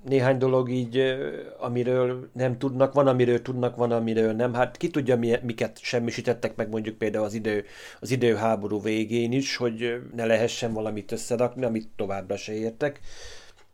néhány 0.02 0.38
dolog 0.38 0.70
így, 0.70 1.16
amiről 1.60 2.30
nem 2.34 2.58
tudnak, 2.58 2.94
van, 2.94 3.08
amiről 3.08 3.42
tudnak, 3.42 3.76
van, 3.76 3.92
amiről 3.92 4.32
nem. 4.34 4.54
Hát 4.54 4.78
ki 4.78 4.90
tudja, 4.90 5.18
miket 5.42 5.80
semmisítettek 5.82 6.56
meg 6.56 6.70
mondjuk 6.70 6.98
például 6.98 7.26
az, 7.26 7.34
idő, 7.34 7.66
az 8.00 8.12
időháború 8.12 8.82
végén 8.82 9.32
is, 9.32 9.56
hogy 9.56 10.02
ne 10.16 10.26
lehessen 10.26 10.74
valamit 10.74 11.12
összedakni, 11.12 11.66
amit 11.66 11.90
továbbra 11.96 12.38
se 12.38 12.54
értek 12.54 13.00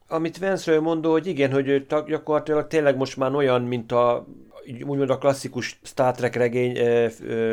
amit 0.07 0.37
Vance-ről 0.37 0.81
mondó, 0.81 1.11
hogy 1.11 1.27
igen, 1.27 1.51
hogy 1.51 1.67
ő 1.67 1.85
gyakorlatilag 2.07 2.67
tényleg 2.67 2.97
most 2.97 3.17
már 3.17 3.35
olyan, 3.35 3.61
mint 3.61 3.91
a 3.91 4.27
úgymond 4.67 5.09
a 5.09 5.17
klasszikus 5.17 5.79
Star 5.83 6.15
Trek 6.15 6.35
regény 6.35 6.77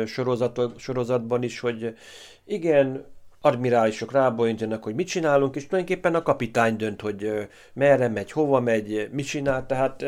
sorozat, 0.05 0.61
sorozatban 0.77 1.43
is, 1.43 1.59
hogy 1.59 1.95
igen, 2.45 3.05
admirálisok 3.41 4.11
rábóintanak, 4.11 4.83
hogy 4.83 4.95
mit 4.95 5.07
csinálunk, 5.07 5.55
és 5.55 5.67
tulajdonképpen 5.67 6.15
a 6.15 6.21
kapitány 6.21 6.75
dönt, 6.75 7.01
hogy 7.01 7.47
merre 7.73 8.07
megy, 8.07 8.31
hova 8.31 8.59
megy, 8.59 9.09
mit 9.11 9.25
csinál, 9.25 9.65
tehát 9.65 10.05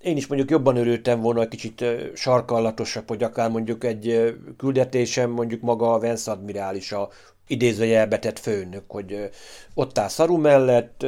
én 0.00 0.16
is 0.16 0.26
mondjuk 0.26 0.50
jobban 0.50 0.76
örültem 0.76 1.20
volna 1.20 1.40
egy 1.40 1.48
kicsit 1.48 1.84
sarkallatosabb, 2.14 3.08
hogy 3.08 3.22
akár 3.22 3.50
mondjuk 3.50 3.84
egy 3.84 4.36
küldetésem 4.56 5.30
mondjuk 5.30 5.60
maga 5.60 5.92
a 5.92 5.98
Vance 5.98 6.30
admirális 6.30 6.92
a 6.92 7.08
idézőjelbe 7.52 8.18
tett 8.18 8.38
főnök, 8.38 8.84
hogy 8.90 9.30
ott 9.74 9.98
áll 9.98 10.08
Szaru 10.08 10.36
mellett, 10.36 11.06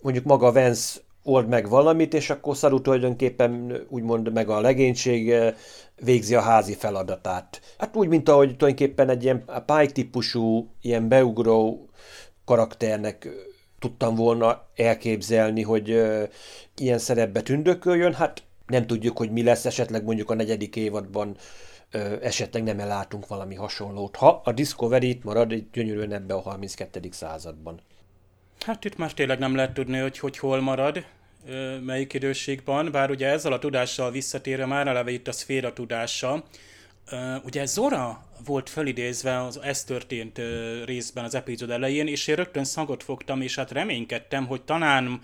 mondjuk 0.00 0.24
maga 0.24 0.52
Vance 0.52 1.00
old 1.22 1.48
meg 1.48 1.68
valamit, 1.68 2.14
és 2.14 2.30
akkor 2.30 2.56
Szaru 2.56 2.80
tulajdonképpen 2.80 3.80
úgymond 3.88 4.32
meg 4.32 4.48
a 4.48 4.60
legénység 4.60 5.34
végzi 5.96 6.34
a 6.34 6.40
házi 6.40 6.74
feladatát. 6.74 7.60
Hát 7.78 7.96
úgy, 7.96 8.08
mint 8.08 8.28
ahogy 8.28 8.56
tulajdonképpen 8.56 9.08
egy 9.08 9.22
ilyen 9.22 9.44
Pike 9.44 9.92
típusú, 9.92 10.70
ilyen 10.80 11.08
beugró 11.08 11.88
karakternek 12.44 13.28
tudtam 13.78 14.14
volna 14.14 14.66
elképzelni, 14.76 15.62
hogy 15.62 16.02
ilyen 16.76 16.98
szerepbe 16.98 17.42
tündököljön, 17.42 18.14
hát 18.14 18.42
nem 18.66 18.86
tudjuk, 18.86 19.18
hogy 19.18 19.30
mi 19.30 19.42
lesz, 19.42 19.64
esetleg 19.64 20.04
mondjuk 20.04 20.30
a 20.30 20.34
negyedik 20.34 20.76
évadban 20.76 21.36
esetleg 22.22 22.62
nem 22.62 22.80
ellátunk 22.80 23.26
valami 23.26 23.54
hasonlót, 23.54 24.16
ha 24.16 24.40
a 24.44 24.52
Discovery 24.52 25.08
itt 25.08 25.24
marad 25.24 25.52
egy 25.52 25.66
gyönyörűen 25.72 26.12
ebbe 26.12 26.34
a 26.34 26.40
32. 26.40 27.08
században. 27.10 27.80
Hát 28.60 28.84
itt 28.84 28.96
már 28.96 29.12
tényleg 29.12 29.38
nem 29.38 29.54
lehet 29.54 29.72
tudni, 29.74 29.98
hogy, 29.98 30.18
hogy 30.18 30.38
hol 30.38 30.60
marad, 30.60 31.04
melyik 31.80 32.12
időségben, 32.12 32.90
bár 32.92 33.10
ugye 33.10 33.28
ezzel 33.28 33.52
a 33.52 33.58
tudással 33.58 34.10
visszatérve 34.10 34.66
már 34.66 34.86
eleve 34.86 35.10
itt 35.10 35.28
a 35.28 35.32
szféra 35.32 35.72
tudása. 35.72 36.44
Ugye 37.44 37.66
Zora 37.66 38.24
volt 38.44 38.68
felidézve, 38.68 39.42
az, 39.42 39.60
ez 39.62 39.84
történt 39.84 40.40
részben 40.84 41.24
az 41.24 41.34
epizód 41.34 41.70
elején, 41.70 42.06
és 42.06 42.26
én 42.26 42.34
rögtön 42.34 42.64
szagot 42.64 43.02
fogtam, 43.02 43.40
és 43.40 43.54
hát 43.56 43.70
reménykedtem, 43.70 44.46
hogy 44.46 44.62
talán 44.62 45.20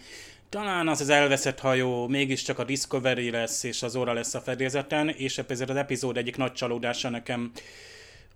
talán 0.53 0.89
az 0.89 1.01
az 1.01 1.09
elveszett 1.09 1.59
hajó 1.59 2.09
mégiscsak 2.09 2.59
a 2.59 2.65
Discovery 2.65 3.31
lesz, 3.31 3.63
és 3.63 3.83
az 3.83 3.97
óra 3.97 4.13
lesz 4.13 4.35
a 4.35 4.41
fedélzeten, 4.41 5.09
és 5.09 5.39
ezért 5.39 5.71
az 5.71 5.77
epizód 5.77 6.17
egyik 6.17 6.37
nagy 6.37 6.53
csalódása 6.53 7.09
nekem 7.09 7.53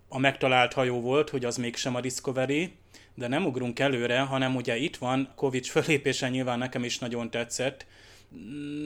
a 0.07 0.19
megtalált 0.19 0.73
hajó 0.73 1.01
volt, 1.01 1.29
hogy 1.29 1.45
az 1.45 1.57
mégsem 1.57 1.95
a 1.95 2.01
Discovery, 2.01 2.73
de 3.15 3.27
nem 3.27 3.45
ugrunk 3.45 3.79
előre, 3.79 4.19
hanem 4.19 4.55
ugye 4.55 4.77
itt 4.77 4.97
van, 4.97 5.31
Kovics 5.35 5.69
fölépése 5.69 6.29
nyilván 6.29 6.57
nekem 6.57 6.83
is 6.83 6.99
nagyon 6.99 7.29
tetszett, 7.29 7.85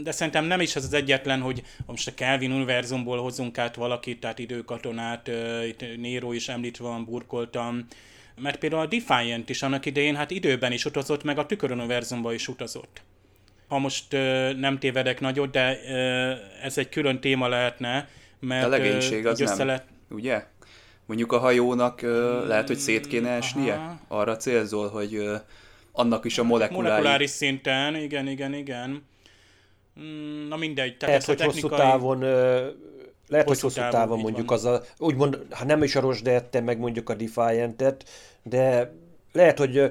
de 0.03 0.11
szerintem 0.11 0.45
nem 0.45 0.61
is 0.61 0.75
ez 0.75 0.83
az 0.83 0.93
egyetlen, 0.93 1.41
hogy 1.41 1.63
most 1.85 2.07
a 2.07 2.13
Kelvin 2.13 2.51
univerzumból 2.51 3.21
hozunk 3.21 3.57
át 3.57 3.75
valakit, 3.75 4.19
tehát 4.19 4.39
időkatonát, 4.39 5.29
itt 5.67 5.97
Nero 5.97 6.31
is 6.31 6.49
említve 6.49 6.83
van, 6.83 7.05
burkoltam, 7.05 7.87
mert 8.35 8.59
például 8.59 8.81
a 8.81 8.87
Defiant 8.87 9.49
is 9.49 9.61
annak 9.61 9.85
idején 9.85 10.15
hát 10.15 10.31
időben 10.31 10.71
is 10.71 10.85
utazott, 10.85 11.23
meg 11.23 11.37
a 11.37 11.45
tüköruniverzumban 11.45 12.33
is 12.33 12.47
utazott. 12.47 13.01
Ha 13.71 13.77
most 13.79 14.13
ö, 14.13 14.53
nem 14.53 14.79
tévedek 14.79 15.19
nagyot, 15.19 15.51
de 15.51 15.77
ö, 15.89 16.31
ez 16.63 16.77
egy 16.77 16.89
külön 16.89 17.19
téma 17.19 17.47
lehetne, 17.47 18.07
mert 18.39 18.65
a 18.65 18.67
legénység 18.67 19.25
az 19.27 19.39
nem, 19.39 19.67
lehet... 19.67 19.83
ugye? 20.09 20.45
Mondjuk 21.05 21.31
a 21.31 21.37
hajónak 21.39 22.01
ö, 22.01 22.47
lehet, 22.47 22.67
hogy 22.67 22.77
szét 22.77 23.07
kéne 23.07 23.29
esnie? 23.29 23.73
Aha. 23.73 23.99
Arra 24.07 24.35
célzol, 24.37 24.89
hogy 24.89 25.15
ö, 25.15 25.35
annak 25.91 26.25
is 26.25 26.37
a 26.37 26.43
molekulái... 26.43 26.81
Molekuláris 26.83 27.29
szinten, 27.29 27.95
igen, 27.95 28.27
igen, 28.27 28.53
igen. 28.53 29.05
Mm, 29.99 30.47
Na 30.47 30.55
mindegy. 30.55 30.97
Tehát 30.97 31.25
Lehet, 31.25 31.39
hogy 31.39 31.41
hosszú 31.41 31.67
technikai- 31.67 31.79
távon, 31.91 32.21
ö, 32.21 32.67
lehet, 33.27 33.47
hogy 33.47 33.61
Hosszú 33.61 33.61
hosszú 33.67 33.79
távon, 33.79 33.91
távon 33.99 34.19
mondjuk 34.19 34.49
van. 34.49 34.57
az 34.57 34.65
a, 34.65 34.81
úgymond, 34.97 35.45
ha 35.49 35.65
nem 35.65 35.83
is 35.83 35.95
a 35.95 35.99
Rosde 35.99 36.31
ette 36.31 36.61
meg 36.61 36.77
mondjuk 36.79 37.09
a 37.09 37.13
Defiant-et, 37.15 38.09
de 38.43 38.93
lehet, 39.31 39.57
hogy 39.57 39.89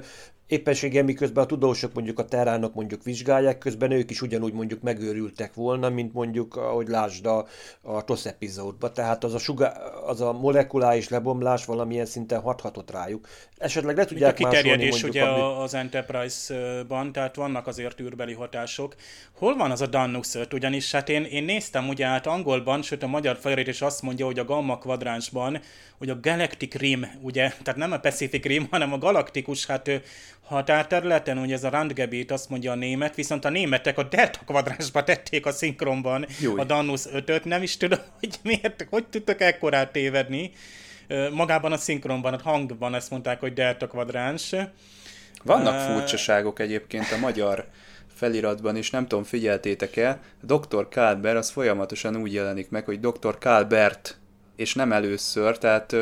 éppenséggel 0.51 1.03
miközben 1.03 1.43
a 1.43 1.47
tudósok 1.47 1.93
mondjuk 1.93 2.19
a 2.19 2.25
terránok 2.25 2.73
mondjuk 2.73 3.03
vizsgálják, 3.03 3.57
közben 3.57 3.91
ők 3.91 4.09
is 4.09 4.21
ugyanúgy 4.21 4.53
mondjuk 4.53 4.81
megőrültek 4.81 5.53
volna, 5.53 5.89
mint 5.89 6.13
mondjuk, 6.13 6.55
ahogy 6.55 6.87
lásd 6.87 7.25
a, 7.25 7.47
a 7.81 8.03
TOSZ 8.03 8.25
epizódban. 8.25 8.93
Tehát 8.93 9.23
az 9.23 9.33
a, 9.33 9.37
sugá, 9.37 9.69
az 10.05 10.21
a 10.21 10.31
molekuláris 10.31 11.09
lebomlás 11.09 11.65
valamilyen 11.65 12.05
szinten 12.05 12.41
hathatott 12.41 12.91
rájuk. 12.91 13.27
Esetleg 13.57 13.95
le 13.95 14.01
a 14.01 14.05
tudják 14.05 14.39
másolni 14.39 14.57
kiterjedés 14.57 15.01
mondjuk, 15.01 15.11
ugye 15.11 15.23
ami... 15.23 15.41
a- 15.41 15.61
az 15.61 15.73
Enterprise-ban, 15.73 17.11
tehát 17.11 17.35
vannak 17.35 17.67
azért 17.67 17.99
űrbeli 17.99 18.33
hatások. 18.33 18.95
Hol 19.31 19.55
van 19.55 19.71
az 19.71 19.81
a 19.81 19.87
Dannus 19.87 20.35
5? 20.35 20.53
Ugyanis 20.53 20.91
hát 20.91 21.09
én, 21.09 21.23
én 21.23 21.43
néztem 21.43 21.87
ugye 21.89 22.05
hát 22.05 22.27
angolban, 22.27 22.81
sőt 22.81 23.03
a 23.03 23.07
magyar 23.07 23.37
felirat 23.37 23.67
is 23.67 23.81
azt 23.81 24.01
mondja, 24.01 24.25
hogy 24.25 24.39
a 24.39 24.45
gamma 24.45 24.77
kvadránsban, 24.77 25.61
hogy 25.97 26.09
a 26.09 26.19
Galactic 26.21 26.75
Rim, 26.75 27.05
ugye, 27.21 27.49
tehát 27.63 27.75
nem 27.75 27.91
a 27.91 27.99
Pacific 27.99 28.45
Rim, 28.45 28.67
hanem 28.71 28.93
a 28.93 28.97
galaktikus 28.97 29.65
hát 29.65 30.01
határterületen, 30.51 31.37
ugye 31.37 31.53
ez 31.53 31.63
a 31.63 31.69
Randgebit 31.69 32.31
azt 32.31 32.49
mondja 32.49 32.71
a 32.71 32.75
német, 32.75 33.15
viszont 33.15 33.45
a 33.45 33.49
németek 33.49 33.97
a 33.97 34.03
Delta 34.03 34.39
kvadránsba 34.45 35.03
tették 35.03 35.45
a 35.45 35.51
szinkronban 35.51 36.25
Júj. 36.41 36.59
a 36.59 36.63
Dannus 36.63 37.01
5-öt, 37.13 37.45
nem 37.45 37.61
is 37.61 37.77
tudom, 37.77 37.99
hogy 38.19 38.35
miért, 38.43 38.87
hogy 38.89 39.05
tudtak 39.05 39.41
ekkorát 39.41 39.91
tévedni. 39.91 40.51
Magában 41.31 41.71
a 41.71 41.77
szinkronban, 41.77 42.33
a 42.33 42.39
hangban 42.43 42.95
ezt 42.95 43.09
mondták, 43.09 43.39
hogy 43.39 43.53
delta 43.53 43.87
kvadráns. 43.87 44.55
Vannak 45.43 45.89
Ö, 45.89 45.93
furcsaságok 45.93 46.59
egyébként 46.59 47.11
a 47.11 47.17
magyar 47.17 47.67
feliratban 48.13 48.75
is, 48.75 48.89
nem 48.89 49.07
tudom, 49.07 49.23
figyeltétek-e, 49.23 50.19
Dr. 50.41 50.89
Kálber 50.89 51.35
az 51.35 51.49
folyamatosan 51.49 52.15
úgy 52.15 52.33
jelenik 52.33 52.69
meg, 52.69 52.85
hogy 52.85 52.99
Dr. 52.99 53.37
Kálbert, 53.37 54.17
és 54.55 54.73
nem 54.73 54.91
először, 54.91 55.57
tehát 55.57 55.95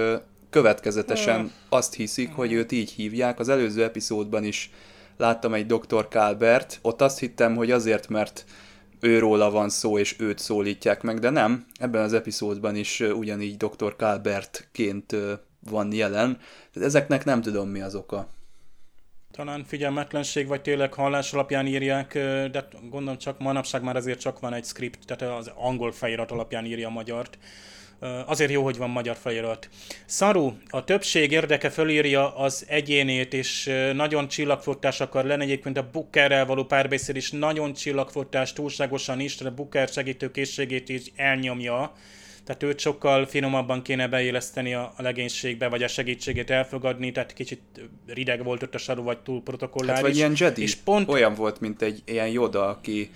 következetesen 0.49 1.51
azt 1.69 1.93
hiszik, 1.93 2.33
hogy 2.33 2.51
őt 2.51 2.71
így 2.71 2.91
hívják. 2.91 3.39
Az 3.39 3.49
előző 3.49 3.83
epizódban 3.83 4.43
is 4.43 4.71
láttam 5.17 5.53
egy 5.53 5.65
Dr. 5.65 6.07
Kálbert, 6.07 6.79
ott 6.81 7.01
azt 7.01 7.19
hittem, 7.19 7.55
hogy 7.55 7.71
azért, 7.71 8.07
mert 8.07 8.45
őróla 8.99 9.51
van 9.51 9.69
szó, 9.69 9.97
és 9.97 10.15
őt 10.19 10.39
szólítják 10.39 11.01
meg, 11.01 11.19
de 11.19 11.29
nem. 11.29 11.65
Ebben 11.79 12.03
az 12.03 12.13
epizódban 12.13 12.75
is 12.75 12.99
ugyanígy 12.99 13.57
Dr. 13.57 13.95
Kálbertként 13.95 15.15
van 15.69 15.93
jelen. 15.93 16.37
Tehát 16.73 16.87
ezeknek 16.87 17.25
nem 17.25 17.41
tudom 17.41 17.69
mi 17.69 17.81
az 17.81 17.95
oka. 17.95 18.29
Talán 19.31 19.63
figyelmetlenség, 19.63 20.47
vagy 20.47 20.61
tényleg 20.61 20.93
hallás 20.93 21.33
alapján 21.33 21.67
írják, 21.67 22.13
de 22.51 22.67
gondolom 22.89 23.17
csak 23.17 23.39
manapság 23.39 23.83
már 23.83 23.95
azért 23.95 24.19
csak 24.19 24.39
van 24.39 24.53
egy 24.53 24.65
script, 24.65 25.05
tehát 25.05 25.37
az 25.39 25.51
angol 25.55 25.91
felirat 25.91 26.31
alapján 26.31 26.65
írja 26.65 26.87
a 26.87 26.91
magyart. 26.91 27.37
Azért 28.25 28.51
jó, 28.51 28.63
hogy 28.63 28.77
van 28.77 28.89
magyar 28.89 29.15
felirat. 29.15 29.69
Szaru, 30.05 30.53
a 30.69 30.83
többség 30.83 31.31
érdeke 31.31 31.69
fölírja 31.69 32.35
az 32.35 32.65
egyénét, 32.67 33.33
és 33.33 33.71
nagyon 33.93 34.27
csillagfotás 34.27 35.01
akar 35.01 35.25
lenni. 35.25 35.43
Egyébként 35.43 35.77
a 35.77 35.89
Bookerrel 35.91 36.45
való 36.45 36.63
párbeszéd 36.63 37.15
is 37.15 37.31
nagyon 37.31 37.73
csillagfotás, 37.73 38.53
túlságosan 38.53 39.19
is, 39.19 39.41
a 39.41 39.53
Booker 39.53 39.87
segítőkészségét 39.87 40.89
is 40.89 41.01
elnyomja. 41.15 41.93
Tehát 42.49 42.63
őt 42.63 42.79
sokkal 42.79 43.25
finomabban 43.25 43.81
kéne 43.81 44.07
beéleszteni 44.07 44.73
a, 44.73 44.93
a 44.97 45.01
legénységbe, 45.01 45.67
vagy 45.67 45.83
a 45.83 45.87
segítségét 45.87 46.49
elfogadni, 46.49 47.11
tehát 47.11 47.33
kicsit 47.33 47.61
rideg 48.07 48.43
volt 48.43 48.63
ott 48.63 48.75
a 48.75 48.77
saru, 48.77 49.03
vagy 49.03 49.17
túl 49.17 49.43
protokolláris. 49.43 49.95
Hát 49.95 50.07
vagy 50.07 50.15
ilyen 50.15 50.33
Jedi, 50.35 50.61
És 50.61 50.75
pont 50.75 51.09
olyan 51.09 51.33
volt, 51.33 51.59
mint 51.59 51.81
egy 51.81 52.01
ilyen 52.05 52.27
Yoda, 52.27 52.67
aki 52.67 53.11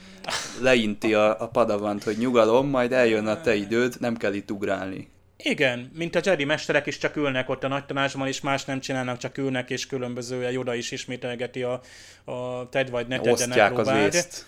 leinti 0.61 1.13
a, 1.13 1.41
a 1.41 1.47
padavant, 1.47 2.03
hogy 2.03 2.17
nyugalom, 2.17 2.67
majd 2.67 2.91
eljön 2.91 3.27
a 3.27 3.41
te 3.41 3.55
időd, 3.55 3.95
nem 3.99 4.17
kell 4.17 4.33
itt 4.33 4.51
ugrálni. 4.51 5.07
Igen, 5.37 5.91
mint 5.93 6.15
a 6.15 6.19
Jedi 6.23 6.43
mesterek 6.43 6.85
is 6.85 6.97
csak 6.97 7.15
ülnek 7.15 7.49
ott 7.49 7.63
a 7.63 7.67
nagy 7.67 7.85
tanácsban, 7.85 8.27
és 8.27 8.41
más 8.41 8.65
nem 8.65 8.79
csinálnak, 8.79 9.17
csak 9.17 9.37
ülnek, 9.37 9.69
és 9.69 9.87
különböző 9.87 10.51
Yoda 10.51 10.73
is 10.73 10.91
ismételgeti 10.91 11.63
a, 11.63 11.81
a 12.23 12.69
Ted 12.69 12.89
vagy 12.89 13.07
ne 13.07 13.15
tedd, 13.15 13.25
ne 13.25 13.31
Osztják 13.31 13.77
az 13.77 13.87
próbáld. 13.87 14.13
észt. 14.13 14.45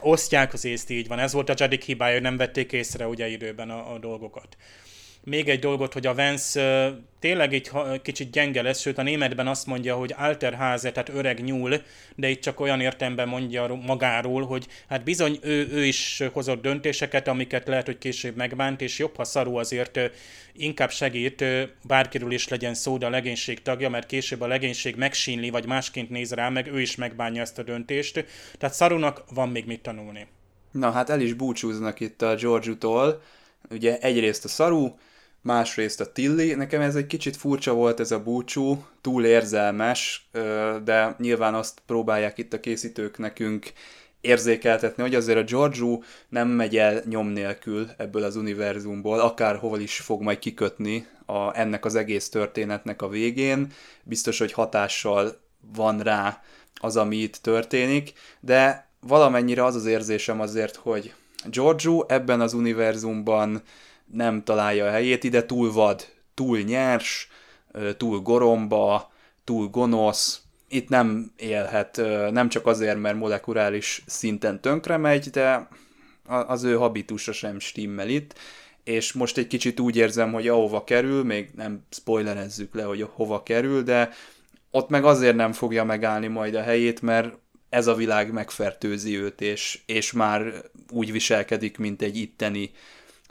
Osztják 0.00 0.52
az 0.52 0.64
észt, 0.64 0.90
így 0.90 1.08
van. 1.08 1.18
Ez 1.18 1.32
volt 1.32 1.48
a 1.48 1.54
Jedi 1.56 1.80
hibája, 1.84 2.12
hogy 2.12 2.22
nem 2.22 2.36
vették 2.36 2.72
észre 2.72 3.06
ugye 3.06 3.28
időben 3.28 3.70
a, 3.70 3.92
a 3.92 3.98
dolgokat. 3.98 4.56
Még 5.26 5.48
egy 5.48 5.58
dolgot, 5.58 5.92
hogy 5.92 6.06
a 6.06 6.14
Vance 6.14 6.94
tényleg 7.18 7.54
egy 7.54 7.70
kicsit 8.02 8.30
gyenge 8.30 8.62
lesz, 8.62 8.80
sőt 8.80 8.98
a 8.98 9.02
németben 9.02 9.46
azt 9.46 9.66
mondja, 9.66 9.96
hogy 9.96 10.14
Alterháze, 10.16 10.92
tehát 10.92 11.08
öreg 11.08 11.44
nyúl, 11.44 11.82
de 12.14 12.28
itt 12.28 12.40
csak 12.40 12.60
olyan 12.60 12.80
értelemben 12.80 13.28
mondja 13.28 13.74
magáról, 13.86 14.46
hogy 14.46 14.66
hát 14.88 15.04
bizony 15.04 15.38
ő, 15.42 15.68
ő 15.72 15.84
is 15.84 16.22
hozott 16.32 16.62
döntéseket, 16.62 17.28
amiket 17.28 17.68
lehet, 17.68 17.86
hogy 17.86 17.98
később 17.98 18.36
megbánt, 18.36 18.80
és 18.80 18.98
jobb, 18.98 19.16
ha 19.16 19.24
szarú 19.24 19.56
azért 19.56 20.00
inkább 20.52 20.90
segít, 20.90 21.44
bárkiről 21.86 22.32
is 22.32 22.48
legyen 22.48 22.74
szó, 22.74 22.98
de 22.98 23.06
a 23.06 23.10
legénység 23.10 23.62
tagja, 23.62 23.88
mert 23.88 24.06
később 24.06 24.40
a 24.40 24.46
legénység 24.46 24.96
megsínli, 24.96 25.50
vagy 25.50 25.66
másként 25.66 26.10
néz 26.10 26.32
rá, 26.32 26.48
meg 26.48 26.66
ő 26.66 26.80
is 26.80 26.96
megbánja 26.96 27.40
ezt 27.40 27.58
a 27.58 27.62
döntést. 27.62 28.24
Tehát 28.58 28.74
szarúnak 28.74 29.24
van 29.34 29.48
még 29.48 29.66
mit 29.66 29.80
tanulni. 29.80 30.26
Na 30.70 30.90
hát 30.90 31.10
el 31.10 31.20
is 31.20 31.32
búcsúznak 31.32 32.00
itt 32.00 32.22
a 32.22 32.34
Georgiou-tól. 32.34 33.22
Ugye 33.70 33.98
egyrészt 33.98 34.44
a 34.44 34.48
Saru, 34.48 34.94
másrészt 35.44 36.00
a 36.00 36.12
Tilly. 36.12 36.54
Nekem 36.54 36.80
ez 36.80 36.94
egy 36.94 37.06
kicsit 37.06 37.36
furcsa 37.36 37.72
volt 37.72 38.00
ez 38.00 38.10
a 38.10 38.22
búcsú, 38.22 38.84
túl 39.00 39.24
érzelmes, 39.24 40.28
de 40.84 41.14
nyilván 41.18 41.54
azt 41.54 41.82
próbálják 41.86 42.38
itt 42.38 42.52
a 42.52 42.60
készítők 42.60 43.18
nekünk 43.18 43.72
érzékeltetni, 44.20 45.02
hogy 45.02 45.14
azért 45.14 45.38
a 45.38 45.42
Giorgio 45.42 46.00
nem 46.28 46.48
megy 46.48 46.76
el 46.76 47.02
nyom 47.08 47.28
nélkül 47.28 47.90
ebből 47.96 48.22
az 48.22 48.36
univerzumból, 48.36 49.20
akárhol 49.20 49.80
is 49.80 49.96
fog 49.96 50.22
majd 50.22 50.38
kikötni 50.38 51.06
a, 51.26 51.58
ennek 51.58 51.84
az 51.84 51.94
egész 51.94 52.28
történetnek 52.28 53.02
a 53.02 53.08
végén. 53.08 53.72
Biztos, 54.02 54.38
hogy 54.38 54.52
hatással 54.52 55.40
van 55.74 56.00
rá 56.00 56.42
az, 56.74 56.96
ami 56.96 57.16
itt 57.16 57.36
történik, 57.36 58.12
de 58.40 58.88
valamennyire 59.00 59.64
az 59.64 59.74
az 59.74 59.86
érzésem 59.86 60.40
azért, 60.40 60.76
hogy 60.76 61.14
Giorgio 61.50 62.04
ebben 62.08 62.40
az 62.40 62.52
univerzumban 62.52 63.62
nem 64.12 64.42
találja 64.42 64.86
a 64.86 64.90
helyét, 64.90 65.24
ide 65.24 65.46
túl 65.46 65.72
vad, 65.72 66.06
túl 66.34 66.58
nyers, 66.58 67.28
túl 67.96 68.20
goromba, 68.20 69.12
túl 69.44 69.68
gonosz, 69.68 70.42
itt 70.68 70.88
nem 70.88 71.32
élhet, 71.36 71.96
nem 72.30 72.48
csak 72.48 72.66
azért, 72.66 73.00
mert 73.00 73.16
molekuláris 73.16 74.02
szinten 74.06 74.60
tönkre 74.60 74.96
megy, 74.96 75.30
de 75.30 75.68
az 76.26 76.62
ő 76.62 76.74
habitusa 76.74 77.32
sem 77.32 77.58
stimmel 77.58 78.08
itt, 78.08 78.34
és 78.84 79.12
most 79.12 79.38
egy 79.38 79.46
kicsit 79.46 79.80
úgy 79.80 79.96
érzem, 79.96 80.32
hogy 80.32 80.48
ahova 80.48 80.84
kerül, 80.84 81.24
még 81.24 81.50
nem 81.56 81.84
spoilerezzük 81.90 82.74
le, 82.74 82.82
hogy 82.82 83.06
hova 83.12 83.42
kerül, 83.42 83.82
de 83.82 84.10
ott 84.70 84.88
meg 84.88 85.04
azért 85.04 85.36
nem 85.36 85.52
fogja 85.52 85.84
megállni 85.84 86.26
majd 86.26 86.54
a 86.54 86.62
helyét, 86.62 87.02
mert 87.02 87.38
ez 87.68 87.86
a 87.86 87.94
világ 87.94 88.32
megfertőzi 88.32 89.18
őt, 89.18 89.40
és, 89.40 89.80
és 89.86 90.12
már 90.12 90.52
úgy 90.90 91.12
viselkedik, 91.12 91.78
mint 91.78 92.02
egy 92.02 92.16
itteni 92.16 92.70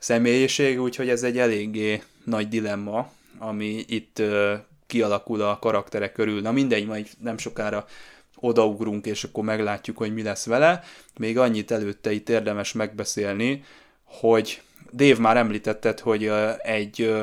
személyiség, 0.04 0.82
úgyhogy 0.82 1.10
ez 1.10 1.24
egy 1.24 1.38
eléggé 1.38 2.02
nagy 2.24 2.48
dilemma, 2.48 3.12
ami 3.38 3.86
itt 3.88 4.20
ö, 4.20 4.54
kialakul 4.88 5.42
a 5.42 5.60
karakterek 5.60 6.12
körül. 6.12 6.42
Na 6.42 6.52
mindegy, 6.52 6.86
majd 6.86 7.08
nem 7.20 7.38
sokára 7.38 7.86
odaugrunk, 8.36 9.06
és 9.06 9.24
akkor 9.24 9.44
meglátjuk, 9.44 9.98
hogy 9.98 10.13
mi 10.13 10.24
lesz 10.24 10.46
vele. 10.46 10.84
Még 11.18 11.38
annyit 11.38 11.72
előtte 11.72 12.12
itt 12.12 12.30
érdemes 12.30 12.74
megbeszélni, 12.74 13.63
hogy 14.04 14.62
Dave 14.94 15.20
már 15.20 15.38
említetted, 15.38 16.00
hogy 16.00 16.32
egy 16.62 17.13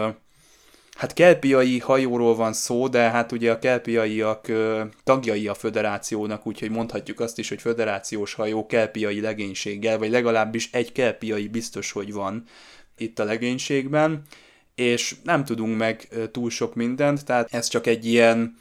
Hát 1.01 1.13
kelpiai 1.13 1.79
hajóról 1.79 2.35
van 2.35 2.53
szó, 2.53 2.89
de 2.89 3.11
hát 3.11 3.33
ugye 3.33 3.51
a 3.53 3.59
kelpiaiak 3.59 4.49
ö, 4.49 4.83
tagjai 5.05 5.49
a 5.49 5.55
föderációnak, 5.55 6.47
úgyhogy 6.47 6.71
mondhatjuk 6.71 7.21
azt 7.21 7.39
is, 7.39 7.49
hogy 7.49 7.61
föderációs 7.61 8.35
hajó 8.35 8.67
kelpiai 8.67 9.21
legénységgel, 9.21 9.99
vagy 9.99 10.11
legalábbis 10.11 10.69
egy 10.73 10.93
kelpiai 10.93 11.49
biztos, 11.49 11.93
hogy 11.93 12.13
van 12.13 12.45
itt 12.97 13.19
a 13.19 13.25
legénységben, 13.25 14.23
és 14.75 15.15
nem 15.23 15.45
tudunk 15.45 15.79
meg 15.79 16.09
túl 16.33 16.51
sok 16.51 16.75
mindent, 16.75 17.25
tehát 17.25 17.55
ez 17.55 17.69
csak 17.69 17.87
egy 17.87 18.07
ilyen 18.07 18.57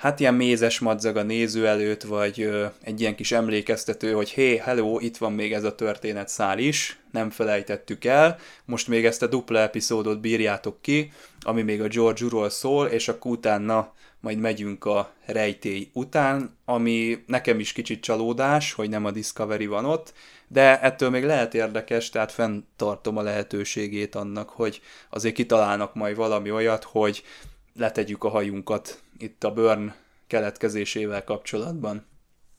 hát 0.00 0.20
ilyen 0.20 0.34
mézes 0.34 0.78
madzag 0.78 1.16
a 1.16 1.22
néző 1.22 1.66
előtt, 1.66 2.02
vagy 2.02 2.40
ö, 2.40 2.66
egy 2.82 3.00
ilyen 3.00 3.14
kis 3.14 3.32
emlékeztető, 3.32 4.12
hogy 4.12 4.30
hé, 4.30 4.56
hello, 4.56 4.98
itt 4.98 5.16
van 5.16 5.32
még 5.32 5.52
ez 5.52 5.64
a 5.64 5.74
történetszál 5.74 6.58
is, 6.58 6.98
nem 7.10 7.30
felejtettük 7.30 8.04
el, 8.04 8.38
most 8.64 8.88
még 8.88 9.04
ezt 9.04 9.22
a 9.22 9.26
dupla 9.26 9.58
epizódot 9.58 10.20
bírjátok 10.20 10.82
ki, 10.82 11.12
ami 11.40 11.62
még 11.62 11.82
a 11.82 11.88
George 11.88 12.24
ról 12.28 12.50
szól, 12.50 12.86
és 12.86 13.08
akkor 13.08 13.30
utána 13.30 13.92
majd 14.20 14.38
megyünk 14.38 14.84
a 14.84 15.12
rejtély 15.26 15.90
után, 15.92 16.56
ami 16.64 17.24
nekem 17.26 17.58
is 17.58 17.72
kicsit 17.72 18.02
csalódás, 18.02 18.72
hogy 18.72 18.88
nem 18.88 19.04
a 19.04 19.10
Discovery 19.10 19.66
van 19.66 19.84
ott, 19.84 20.12
de 20.48 20.80
ettől 20.80 21.10
még 21.10 21.24
lehet 21.24 21.54
érdekes, 21.54 22.10
tehát 22.10 22.32
fenntartom 22.32 23.16
a 23.16 23.22
lehetőségét 23.22 24.14
annak, 24.14 24.48
hogy 24.48 24.80
azért 25.10 25.34
kitalálnak 25.34 25.94
majd 25.94 26.16
valami 26.16 26.50
olyat, 26.50 26.84
hogy 26.84 27.22
letegyük 27.74 28.24
a 28.24 28.28
hajunkat 28.28 29.00
itt 29.22 29.44
a 29.44 29.52
Burn 29.52 29.94
keletkezésével 30.26 31.24
kapcsolatban. 31.24 32.06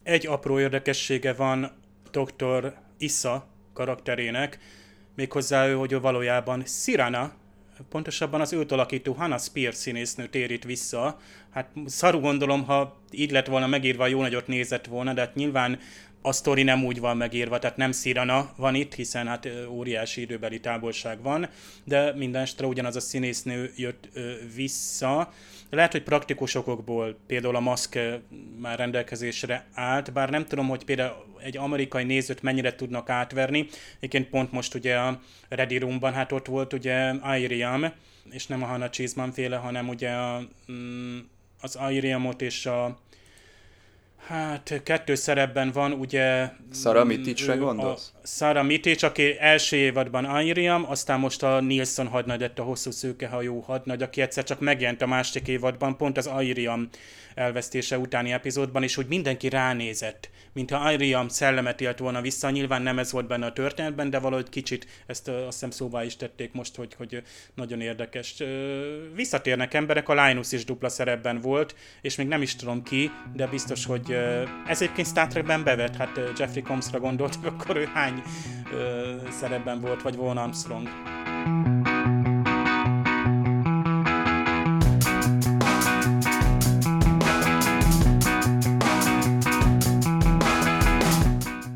Egy 0.03 0.27
apró 0.27 0.59
érdekessége 0.59 1.33
van 1.33 1.71
Dr. 2.11 2.73
Issa 2.97 3.47
karakterének, 3.73 4.59
méghozzá 5.15 5.67
ő, 5.67 5.73
hogy 5.73 5.91
ő 5.91 5.99
valójában 5.99 6.65
Sirana, 6.65 7.33
pontosabban 7.89 8.41
az 8.41 8.53
őt 8.53 8.71
alakító 8.71 9.13
Hannah 9.13 9.39
Spears 9.39 9.75
színésznő 9.75 10.27
térít 10.27 10.63
vissza. 10.63 11.19
Hát 11.49 11.69
szaru 11.85 12.19
gondolom, 12.19 12.63
ha 12.63 13.01
így 13.11 13.31
lett 13.31 13.47
volna 13.47 13.67
megírva, 13.67 14.07
jó 14.07 14.21
nagyot 14.21 14.47
nézett 14.47 14.85
volna, 14.85 15.13
de 15.13 15.21
hát 15.21 15.35
nyilván 15.35 15.79
a 16.21 16.31
sztori 16.31 16.63
nem 16.63 16.85
úgy 16.85 16.99
van 16.99 17.17
megírva, 17.17 17.59
tehát 17.59 17.77
nem 17.77 17.91
Szirana 17.91 18.53
van 18.55 18.75
itt, 18.75 18.93
hiszen 18.93 19.27
hát 19.27 19.47
óriási 19.69 20.21
időbeli 20.21 20.59
távolság 20.59 21.21
van, 21.21 21.49
de 21.83 22.13
minden 22.15 22.41
esetre 22.41 22.65
ugyanaz 22.67 22.95
a 22.95 22.99
színésznő 22.99 23.73
jött 23.75 24.09
vissza. 24.55 25.33
Lehet, 25.69 25.91
hogy 25.91 26.03
praktikus 26.03 26.55
okokból 26.55 27.17
például 27.27 27.55
a 27.55 27.59
maszk 27.59 27.99
már 28.59 28.77
rendelkezésre 28.77 29.65
állt, 29.73 30.13
bár 30.13 30.29
nem 30.29 30.45
tudom, 30.45 30.67
hogy 30.67 30.85
például 30.85 31.25
egy 31.43 31.57
amerikai 31.57 32.03
nézőt 32.03 32.41
mennyire 32.41 32.75
tudnak 32.75 33.09
átverni. 33.09 33.67
Egyébként 33.97 34.29
pont 34.29 34.51
most 34.51 34.75
ugye 34.75 34.97
a 34.97 35.21
Ready 35.49 35.77
Roomban, 35.77 36.13
hát 36.13 36.31
ott 36.31 36.47
volt 36.47 36.73
ugye 36.73 37.13
Iriam, 37.37 37.85
és 38.29 38.47
nem 38.47 38.63
a 38.63 38.65
Hannah 38.65 38.89
Cheeseman 38.89 39.31
féle, 39.31 39.55
hanem 39.55 39.89
ugye 39.89 40.09
a, 40.09 40.41
mm, 40.71 41.17
az 41.61 41.79
Iriamot 41.89 42.41
és 42.41 42.65
a 42.65 42.99
Hát 44.27 44.81
kettő 44.83 45.15
szerepben 45.15 45.71
van, 45.71 45.91
ugye... 45.91 46.49
Sarah 46.73 47.05
Mitic-re 47.05 47.55
gondolsz? 47.55 48.13
Sarah 48.23 48.65
Mitic, 48.65 49.03
aki 49.03 49.35
első 49.39 49.75
évadban 49.75 50.41
Iriam, 50.41 50.85
aztán 50.89 51.19
most 51.19 51.43
a 51.43 51.59
Nilsson 51.59 52.07
hadnagy 52.07 52.39
lett 52.39 52.59
a 52.59 52.63
hosszú 52.63 52.91
szőkehajó 52.91 53.59
hadnagy, 53.59 54.01
aki 54.01 54.21
egyszer 54.21 54.43
csak 54.43 54.59
megjelent 54.59 55.01
a 55.01 55.07
másik 55.07 55.47
évadban, 55.47 55.97
pont 55.97 56.17
az 56.17 56.29
Iriam 56.39 56.89
elvesztése 57.35 57.97
utáni 57.97 58.31
epizódban, 58.31 58.83
és 58.83 58.95
hogy 58.95 59.05
mindenki 59.07 59.49
ránézett, 59.49 60.29
mintha 60.53 60.91
Iriam 60.91 61.27
szellemet 61.27 61.81
élt 61.81 61.99
volna 61.99 62.21
vissza, 62.21 62.49
nyilván 62.49 62.81
nem 62.81 62.99
ez 62.99 63.11
volt 63.11 63.27
benne 63.27 63.45
a 63.45 63.53
történetben, 63.53 64.09
de 64.09 64.19
valahogy 64.19 64.49
kicsit 64.49 64.87
ezt 65.05 65.27
azt 65.27 65.45
hiszem 65.51 65.69
szóvá 65.69 66.03
is 66.03 66.15
tették 66.15 66.53
most, 66.53 66.75
hogy, 66.75 66.93
hogy 66.93 67.21
nagyon 67.55 67.81
érdekes. 67.81 68.43
Visszatérnek 69.15 69.73
emberek, 69.73 70.09
a 70.09 70.25
Linus 70.25 70.51
is 70.51 70.65
dupla 70.65 70.89
szerepben 70.89 71.41
volt, 71.41 71.75
és 72.01 72.15
még 72.15 72.27
nem 72.27 72.41
is 72.41 72.55
tudom 72.55 72.83
ki, 72.83 73.11
de 73.33 73.47
biztos, 73.47 73.85
hogy 73.85 74.10
ez 74.67 74.81
egyébként 74.81 75.07
Star 75.07 75.27
Trekben 75.27 75.63
bevett, 75.63 75.95
hát 75.95 76.19
Jeffrey 76.37 76.61
Combsra 76.61 76.99
gondoltak, 76.99 77.45
akkor 77.59 77.77
ő 77.77 77.89
hány 77.93 78.21
szerepben 79.29 79.79
volt, 79.79 80.01
vagy 80.01 80.15
Von 80.15 80.37
Armstrong. 80.37 80.87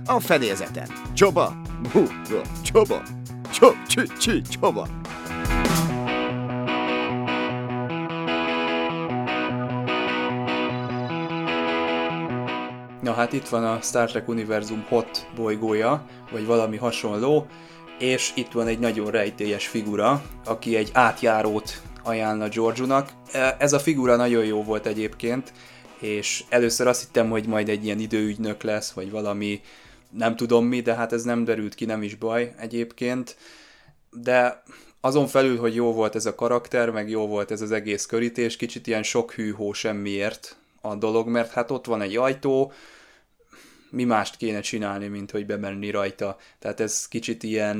A 0.06 0.20
fedélzeten. 0.20 0.88
Csoba! 1.14 1.54
Bú, 1.94 2.08
csoba! 2.64 3.02
Csob, 3.52 3.76
csi, 3.88 4.02
csi, 4.20 4.42
csoba! 4.42 4.88
Na 13.06 13.14
hát 13.14 13.34
itt 13.34 13.48
van 13.48 13.64
a 13.64 13.82
Star 13.82 14.10
Trek 14.10 14.28
univerzum 14.28 14.86
hot 14.88 15.28
bolygója, 15.36 16.06
vagy 16.32 16.46
valami 16.46 16.78
hasonló, 16.78 17.48
és 18.00 18.32
itt 18.36 18.52
van 18.52 18.68
egy 18.68 18.80
nagyon 18.80 19.12
rejtélyes 19.12 19.68
figura, 19.68 20.24
aki 20.46 20.76
egy 20.76 20.90
átjárót 20.94 21.82
ajánlna 22.04 22.50
Georgiunak. 22.50 23.10
Ez 23.58 23.74
a 23.74 23.80
figura 23.80 24.16
nagyon 24.16 24.46
jó 24.46 24.64
volt 24.64 24.86
egyébként, 24.86 25.54
és 26.00 26.44
először 26.50 26.88
azt 26.88 27.02
hittem, 27.02 27.30
hogy 27.30 27.48
majd 27.48 27.70
egy 27.70 27.86
ilyen 27.86 28.00
időügynök 28.00 28.64
lesz, 28.64 28.92
vagy 28.92 29.12
valami 29.12 29.62
nem 30.10 30.36
tudom 30.36 30.66
mi, 30.66 30.82
de 30.82 30.96
hát 30.96 31.14
ez 31.14 31.24
nem 31.24 31.44
derült 31.44 31.76
ki, 31.76 31.86
nem 31.86 32.04
is 32.04 32.16
baj 32.16 32.54
egyébként. 32.58 33.38
De 34.12 34.64
azon 35.02 35.28
felül, 35.28 35.58
hogy 35.58 35.76
jó 35.76 35.94
volt 35.94 36.16
ez 36.16 36.26
a 36.26 36.36
karakter, 36.36 36.90
meg 36.90 37.10
jó 37.10 37.28
volt 37.28 37.52
ez 37.52 37.62
az 37.62 37.72
egész 37.72 38.06
körítés, 38.06 38.56
kicsit 38.56 38.88
ilyen 38.88 39.04
sok 39.04 39.34
hűhó 39.34 39.74
semmiért 39.74 40.58
a 40.90 40.96
dolog, 40.96 41.28
mert 41.28 41.52
hát 41.52 41.72
ott 41.72 41.86
van 41.86 42.02
egy 42.02 42.16
ajtó, 42.16 42.72
mi 43.90 44.04
mást 44.04 44.38
kéne 44.38 44.60
csinálni, 44.60 45.08
mint 45.08 45.32
hogy 45.32 45.46
bemenni 45.46 45.90
rajta. 45.90 46.38
Tehát 46.60 46.80
ez 46.80 47.08
kicsit 47.08 47.44
ilyen, 47.44 47.78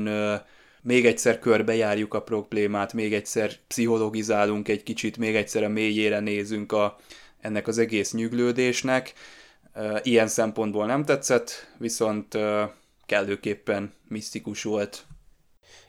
még 0.82 1.06
egyszer 1.06 1.38
körbejárjuk 1.38 2.14
a 2.14 2.22
problémát, 2.22 2.92
még 2.92 3.14
egyszer 3.14 3.52
pszichologizálunk 3.66 4.68
egy 4.68 4.82
kicsit, 4.82 5.16
még 5.16 5.36
egyszer 5.36 5.64
a 5.64 5.68
mélyére 5.68 6.20
nézünk 6.20 6.72
a, 6.72 6.98
ennek 7.40 7.66
az 7.68 7.78
egész 7.78 8.12
nyüglődésnek. 8.12 9.12
Ilyen 10.02 10.28
szempontból 10.28 10.86
nem 10.86 11.04
tetszett, 11.04 11.70
viszont 11.78 12.38
kellőképpen 13.06 13.92
misztikus 14.08 14.62
volt. 14.62 15.05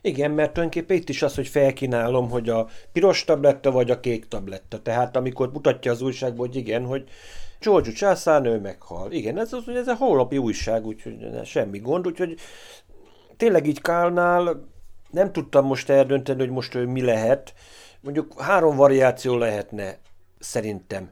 Igen, 0.07 0.31
mert 0.31 0.53
tulajdonképpen 0.53 0.97
itt 0.97 1.09
is 1.09 1.21
az, 1.21 1.35
hogy 1.35 1.47
felkínálom, 1.47 2.29
hogy 2.29 2.49
a 2.49 2.67
piros 2.91 3.23
tabletta 3.23 3.71
vagy 3.71 3.91
a 3.91 3.99
kék 3.99 4.27
tabletta. 4.27 4.81
Tehát 4.81 5.15
amikor 5.15 5.51
mutatja 5.51 5.91
az 5.91 6.01
újságból, 6.01 6.47
hogy 6.47 6.55
igen, 6.55 6.85
hogy 6.85 7.03
George 7.59 7.91
császárnő 7.91 8.59
meghal. 8.59 9.11
Igen, 9.11 9.39
ez, 9.39 9.53
az, 9.53 9.67
ez 9.67 9.87
a 9.87 9.95
holnapi 9.95 10.37
újság, 10.37 10.85
úgyhogy 10.85 11.45
semmi 11.45 11.79
gond, 11.79 12.07
úgyhogy 12.07 12.35
tényleg 13.37 13.67
így 13.67 13.81
Kálnál 13.81 14.67
nem 15.11 15.31
tudtam 15.31 15.65
most 15.65 15.89
eldönteni, 15.89 16.39
hogy 16.39 16.49
most 16.49 16.75
ő 16.75 16.85
mi 16.85 17.01
lehet. 17.01 17.53
Mondjuk 18.01 18.41
három 18.41 18.75
variáció 18.75 19.37
lehetne, 19.37 19.97
szerintem. 20.39 21.11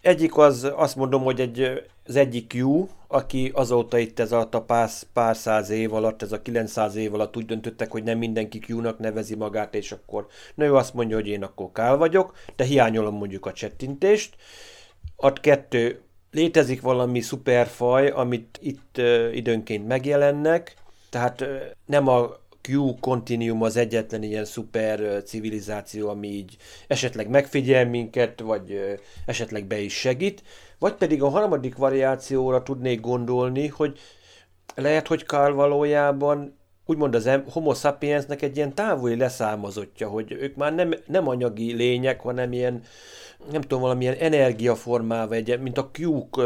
Egyik 0.00 0.36
az, 0.36 0.72
azt 0.74 0.96
mondom, 0.96 1.22
hogy 1.22 1.40
egy, 1.40 1.82
az 2.06 2.16
egyik 2.16 2.54
Q, 2.54 2.88
aki 3.12 3.50
azóta 3.54 3.98
itt 3.98 4.18
ez 4.18 4.32
a 4.32 4.48
pár, 4.66 4.90
pár 5.12 5.36
száz 5.36 5.70
év 5.70 5.94
alatt, 5.94 6.22
ez 6.22 6.32
a 6.32 6.42
900 6.42 6.94
év 6.94 7.14
alatt 7.14 7.36
úgy 7.36 7.46
döntöttek, 7.46 7.90
hogy 7.90 8.02
nem 8.02 8.18
mindenki 8.18 8.60
Q-nak 8.68 8.98
nevezi 8.98 9.34
magát, 9.34 9.74
és 9.74 9.92
akkor 9.92 10.26
na 10.54 10.76
azt 10.76 10.94
mondja, 10.94 11.16
hogy 11.16 11.28
én 11.28 11.42
akkor 11.42 11.72
Kál 11.72 11.96
vagyok, 11.96 12.36
de 12.56 12.64
hiányolom 12.64 13.14
mondjuk 13.14 13.46
a 13.46 13.52
csettintést. 13.52 14.36
A 15.16 15.32
kettő, 15.32 16.00
létezik 16.30 16.80
valami 16.80 17.20
szuperfaj, 17.20 18.08
amit 18.08 18.58
itt 18.62 18.98
ö, 18.98 19.30
időnként 19.30 19.86
megjelennek, 19.86 20.74
tehát 21.10 21.40
ö, 21.40 21.56
nem 21.86 22.08
a 22.08 22.40
Q 22.68 22.94
Continuum 23.00 23.62
az 23.62 23.76
egyetlen 23.76 24.22
ilyen 24.22 24.44
szuper 24.44 25.22
civilizáció, 25.22 26.08
ami 26.08 26.28
így 26.28 26.56
esetleg 26.86 27.28
megfigyel 27.28 27.86
minket, 27.86 28.40
vagy 28.40 28.98
esetleg 29.26 29.64
be 29.64 29.78
is 29.78 29.94
segít, 29.94 30.42
vagy 30.82 30.94
pedig 30.94 31.22
a 31.22 31.28
harmadik 31.28 31.76
variációra 31.76 32.62
tudnék 32.62 33.00
gondolni, 33.00 33.68
hogy 33.68 33.98
lehet, 34.74 35.06
hogy 35.06 35.24
Karl 35.24 35.54
valójában 35.54 36.58
úgymond 36.92 37.14
az 37.14 37.30
homo 37.50 37.74
sapiensnek 37.74 38.42
egy 38.42 38.56
ilyen 38.56 38.74
távoli 38.74 39.16
leszármazottja, 39.16 40.08
hogy 40.08 40.32
ők 40.32 40.56
már 40.56 40.74
nem, 40.74 40.94
nem 41.06 41.28
anyagi 41.28 41.72
lények, 41.72 42.20
hanem 42.20 42.52
ilyen 42.52 42.82
nem 43.50 43.60
tudom, 43.60 43.80
valamilyen 43.80 44.16
energiaformával, 44.18 45.36
egy, 45.36 45.60
mint 45.60 45.78
a 45.78 45.90
kyúk 45.90 46.40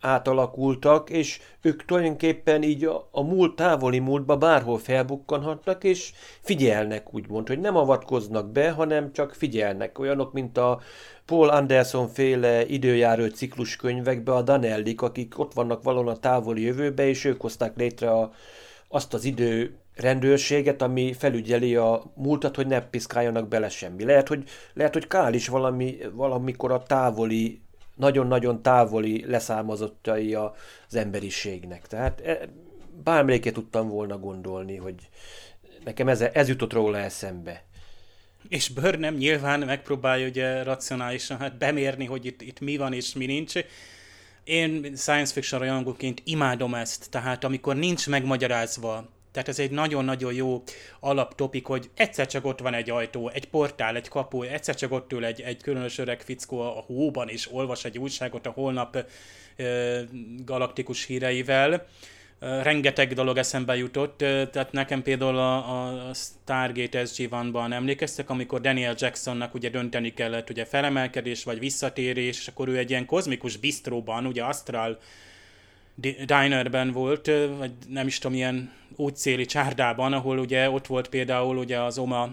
átalakultak, 0.00 1.10
és 1.10 1.40
ők 1.62 1.84
tulajdonképpen 1.84 2.62
így 2.62 2.84
a, 2.84 3.08
a 3.10 3.22
múlt, 3.22 3.56
távoli 3.56 3.98
múltba 3.98 4.36
bárhol 4.36 4.78
felbukkanhatnak, 4.78 5.84
és 5.84 6.12
figyelnek, 6.40 7.14
úgymond, 7.14 7.48
hogy 7.48 7.60
nem 7.60 7.76
avatkoznak 7.76 8.52
be, 8.52 8.70
hanem 8.70 9.12
csak 9.12 9.34
figyelnek. 9.34 9.98
Olyanok, 9.98 10.32
mint 10.32 10.58
a 10.58 10.80
Paul 11.26 11.48
Anderson 11.48 12.08
féle 12.08 12.66
időjáró 12.66 13.26
ciklus 13.26 13.76
könyvekbe 13.76 14.32
a 14.32 14.42
Danellik, 14.42 15.02
akik 15.02 15.38
ott 15.38 15.52
vannak 15.52 15.82
valahol 15.82 16.08
a 16.08 16.18
távoli 16.18 16.62
jövőbe, 16.62 17.06
és 17.06 17.24
ők 17.24 17.40
hozták 17.40 17.76
létre 17.76 18.10
a, 18.10 18.30
azt 18.88 19.14
az 19.14 19.24
idő 19.24 19.79
rendőrséget, 20.00 20.82
ami 20.82 21.12
felügyeli 21.12 21.76
a 21.76 22.02
múltat, 22.14 22.56
hogy 22.56 22.66
ne 22.66 22.80
piszkáljanak 22.80 23.48
bele 23.48 23.68
semmi. 23.68 24.04
Lehet, 24.04 24.28
hogy, 24.28 24.48
lehet, 24.74 24.92
hogy 24.92 25.06
Kál 25.06 25.34
is 25.34 25.48
valami, 25.48 25.98
valamikor 26.12 26.72
a 26.72 26.82
távoli, 26.82 27.60
nagyon-nagyon 27.96 28.62
távoli 28.62 29.24
leszármazottjai 29.26 30.34
az 30.34 30.94
emberiségnek. 30.94 31.86
Tehát 31.86 32.20
e, 32.20 32.38
bármelyikét 33.04 33.52
tudtam 33.52 33.88
volna 33.88 34.18
gondolni, 34.18 34.76
hogy 34.76 34.94
nekem 35.84 36.08
ez, 36.08 36.20
ez 36.20 36.48
jutott 36.48 36.72
róla 36.72 36.98
eszembe. 36.98 37.64
és 38.48 38.68
Burnham 38.68 39.14
nyilván 39.14 39.60
megpróbálja 39.60 40.26
ugye 40.26 40.62
racionálisan 40.62 41.38
hát 41.38 41.58
bemérni, 41.58 42.04
hogy 42.04 42.26
itt, 42.26 42.42
itt 42.42 42.60
mi 42.60 42.76
van 42.76 42.92
és 42.92 43.14
mi 43.14 43.26
nincs. 43.26 43.54
Én 44.44 44.96
science 44.96 45.32
fiction 45.32 45.60
rajongóként 45.60 46.22
imádom 46.24 46.74
ezt, 46.74 47.10
tehát 47.10 47.44
amikor 47.44 47.76
nincs 47.76 48.08
megmagyarázva, 48.08 49.08
tehát 49.32 49.48
ez 49.48 49.58
egy 49.58 49.70
nagyon-nagyon 49.70 50.34
jó 50.34 50.62
alaptopik, 51.00 51.66
hogy 51.66 51.90
egyszer 51.94 52.26
csak 52.26 52.44
ott 52.44 52.60
van 52.60 52.74
egy 52.74 52.90
ajtó, 52.90 53.28
egy 53.28 53.48
portál, 53.48 53.96
egy 53.96 54.08
kapu, 54.08 54.42
egyszer 54.42 54.74
csak 54.74 54.92
ott 54.92 55.12
ül 55.12 55.24
egy, 55.24 55.40
egy 55.40 55.62
különös 55.62 55.98
öreg 55.98 56.20
fickó 56.20 56.60
a 56.60 56.84
hóban, 56.86 57.28
és 57.28 57.52
olvas 57.52 57.84
egy 57.84 57.98
újságot 57.98 58.46
a 58.46 58.50
holnap 58.50 59.04
ö, 59.56 60.00
galaktikus 60.44 61.04
híreivel. 61.04 61.86
Rengeteg 62.40 63.12
dolog 63.12 63.36
eszembe 63.36 63.76
jutott, 63.76 64.16
tehát 64.18 64.72
nekem 64.72 65.02
például 65.02 65.38
a, 65.38 66.08
a 66.08 66.14
Stargate 66.14 67.02
SG-1-ban 67.04 67.72
emlékeztek, 67.72 68.30
amikor 68.30 68.60
Daniel 68.60 68.94
Jacksonnak 68.98 69.54
ugye 69.54 69.68
dönteni 69.70 70.14
kellett, 70.14 70.50
ugye 70.50 70.64
felemelkedés 70.64 71.44
vagy 71.44 71.58
visszatérés, 71.58 72.38
és 72.38 72.48
akkor 72.48 72.68
ő 72.68 72.78
egy 72.78 72.90
ilyen 72.90 73.06
kozmikus 73.06 73.56
bistróban, 73.56 74.26
ugye 74.26 74.44
Astral 74.44 74.98
dinerben 76.26 76.92
volt, 76.92 77.30
vagy 77.58 77.72
nem 77.88 78.06
is 78.06 78.18
tudom, 78.18 78.36
ilyen 78.36 78.72
útszéli 78.96 79.44
csárdában, 79.44 80.12
ahol 80.12 80.38
ugye 80.38 80.70
ott 80.70 80.86
volt 80.86 81.08
például 81.08 81.56
ugye 81.56 81.80
az 81.80 81.98
Oma 81.98 82.28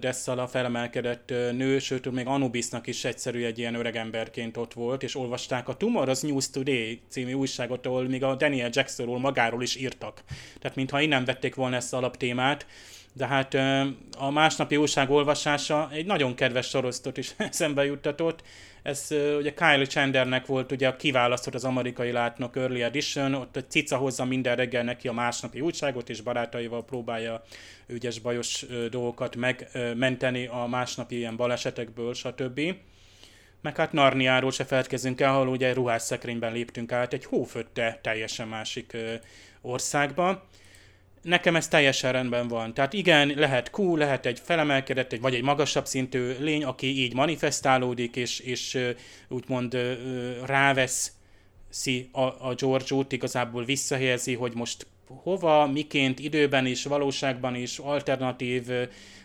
Dessala 0.00 0.46
felemelkedett 0.46 1.28
nő, 1.28 1.78
sőt, 1.78 2.10
még 2.10 2.26
Anubisnak 2.26 2.86
is 2.86 3.04
egyszerű 3.04 3.44
egy 3.44 3.58
ilyen 3.58 3.74
öregemberként 3.74 4.56
ott 4.56 4.72
volt, 4.72 5.02
és 5.02 5.16
olvasták 5.16 5.68
a 5.68 5.76
Tomorrow's 5.76 6.22
News 6.22 6.50
Today 6.50 7.00
című 7.08 7.32
újságot, 7.32 7.86
ahol 7.86 8.08
még 8.08 8.22
a 8.22 8.34
Daniel 8.34 8.70
Jacksonról 8.72 9.18
magáról 9.18 9.62
is 9.62 9.76
írtak. 9.76 10.22
Tehát 10.60 10.76
mintha 10.76 11.00
innen 11.00 11.24
vették 11.24 11.54
volna 11.54 11.76
ezt 11.76 11.92
a 11.92 11.96
alaptémát, 11.96 12.66
de 13.12 13.26
hát 13.26 13.54
a 14.18 14.30
másnapi 14.30 14.76
újság 14.76 15.10
olvasása 15.10 15.88
egy 15.92 16.06
nagyon 16.06 16.34
kedves 16.34 16.68
sorosztot 16.68 17.16
is 17.16 17.34
eszembe 17.50 17.84
juttatott, 17.84 18.42
ez 18.82 19.06
ugye 19.38 19.52
Kyle 19.54 19.84
Chandlernek 19.84 20.46
volt 20.46 20.72
ugye 20.72 20.88
a 20.88 20.96
kiválasztott 20.96 21.54
az 21.54 21.64
amerikai 21.64 22.12
látnok 22.12 22.56
Early 22.56 22.82
Edition, 22.82 23.34
ott 23.34 23.56
a 23.56 23.64
cica 23.64 23.96
hozza 23.96 24.24
minden 24.24 24.56
reggel 24.56 24.84
neki 24.84 25.08
a 25.08 25.12
másnapi 25.12 25.60
újságot, 25.60 26.08
és 26.08 26.20
barátaival 26.20 26.84
próbálja 26.84 27.42
ügyes 27.86 28.18
bajos 28.18 28.66
dolgokat 28.90 29.36
megmenteni 29.36 30.46
a 30.46 30.66
másnapi 30.66 31.16
ilyen 31.16 31.36
balesetekből, 31.36 32.14
stb. 32.14 32.60
Meg 33.62 33.76
hát 33.76 33.92
Narniáról 33.92 34.50
se 34.50 34.64
feltkezünk 34.64 35.20
el, 35.20 35.34
ahol 35.34 35.48
ugye 35.48 35.72
ruhásszekrényben 35.72 36.52
léptünk 36.52 36.92
át 36.92 37.12
egy 37.12 37.24
hófötte 37.24 37.98
teljesen 38.02 38.48
másik 38.48 38.96
országba 39.60 40.48
nekem 41.22 41.56
ez 41.56 41.68
teljesen 41.68 42.12
rendben 42.12 42.48
van. 42.48 42.74
Tehát 42.74 42.92
igen, 42.92 43.32
lehet 43.36 43.70
Q, 43.78 43.96
lehet 43.96 44.26
egy 44.26 44.40
felemelkedett, 44.44 45.12
egy, 45.12 45.20
vagy 45.20 45.34
egy 45.34 45.42
magasabb 45.42 45.86
szintű 45.86 46.34
lény, 46.38 46.64
aki 46.64 46.86
így 46.86 47.14
manifestálódik, 47.14 48.16
és, 48.16 48.38
és 48.38 48.78
úgymond 49.28 49.76
rávesz 50.46 51.12
a, 52.12 52.20
a 52.20 52.54
George-ot, 52.56 53.12
igazából 53.12 53.64
visszahelyezi, 53.64 54.34
hogy 54.34 54.54
most 54.54 54.86
hova, 55.06 55.66
miként, 55.66 56.18
időben 56.18 56.66
is, 56.66 56.84
valóságban 56.84 57.54
is, 57.54 57.78
alternatív, 57.78 58.66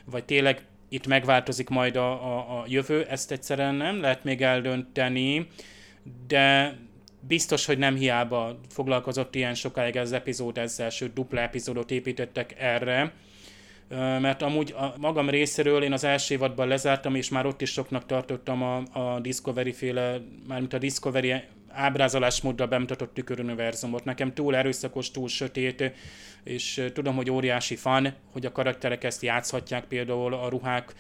vagy 0.05 0.25
tényleg 0.25 0.65
itt 0.89 1.07
megváltozik 1.07 1.69
majd 1.69 1.95
a, 1.95 2.11
a, 2.11 2.59
a 2.59 2.63
jövő, 2.67 3.03
ezt 3.03 3.31
egyszerűen 3.31 3.75
nem 3.75 4.01
lehet 4.01 4.23
még 4.23 4.41
eldönteni, 4.41 5.47
de 6.27 6.77
biztos, 7.27 7.65
hogy 7.65 7.77
nem 7.77 7.95
hiába 7.95 8.59
foglalkozott 8.69 9.35
ilyen 9.35 9.53
sokáig 9.53 9.97
az 9.97 10.11
epizód 10.11 10.57
ezzel, 10.57 10.89
sőt 10.89 11.13
dupla 11.13 11.39
epizódot 11.39 11.91
építettek 11.91 12.55
erre, 12.59 13.13
mert 14.19 14.41
amúgy 14.41 14.73
a 14.77 14.93
magam 14.97 15.29
részéről 15.29 15.83
én 15.83 15.93
az 15.93 16.03
első 16.03 16.33
évadban 16.33 16.67
lezártam, 16.67 17.15
és 17.15 17.29
már 17.29 17.45
ott 17.45 17.61
is 17.61 17.71
soknak 17.71 18.05
tartottam 18.05 18.63
a, 18.63 18.77
a 18.99 19.19
Discovery 19.19 19.71
féle, 19.71 20.21
mármint 20.47 20.73
a 20.73 20.77
Discovery 20.77 21.33
ábrázolásmóddal 21.75 22.67
bemutatott 22.67 23.13
tüköruniverzumot. 23.13 24.05
Nekem 24.05 24.33
túl 24.33 24.55
erőszakos, 24.55 25.11
túl 25.11 25.27
sötét, 25.27 25.93
és 26.43 26.85
tudom, 26.93 27.15
hogy 27.15 27.31
óriási 27.31 27.75
fan, 27.75 28.13
hogy 28.31 28.45
a 28.45 28.51
karakterek 28.51 29.03
ezt 29.03 29.21
játszhatják, 29.21 29.85
például 29.85 30.33
a 30.33 30.49
ruhák 30.49 30.93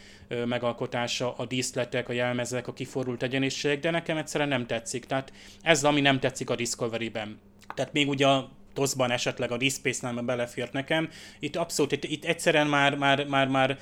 megalkotása, 0.45 1.33
a 1.35 1.45
díszletek, 1.45 2.09
a 2.09 2.13
jelmezek, 2.13 2.67
a 2.67 2.73
kiforult 2.73 3.23
egyeniség, 3.23 3.79
de 3.79 3.89
nekem 3.89 4.17
egyszerűen 4.17 4.49
nem 4.49 4.65
tetszik. 4.65 5.05
Tehát 5.05 5.33
ez 5.61 5.83
ami 5.83 6.01
nem 6.01 6.19
tetszik 6.19 6.49
a 6.49 6.55
Discovery-ben. 6.55 7.39
Tehát 7.75 7.93
még 7.93 8.09
ugye 8.09 8.27
a 8.27 8.51
toszban 8.73 9.11
esetleg 9.11 9.51
a 9.51 9.57
Dispace-nál 9.57 10.23
belefért 10.23 10.73
nekem. 10.73 11.09
Itt 11.39 11.55
abszolút, 11.55 11.91
itt, 11.91 12.03
itt 12.03 12.25
egyszerűen 12.25 12.67
már, 12.67 12.95
már, 12.95 13.25
már, 13.27 13.47
már 13.47 13.77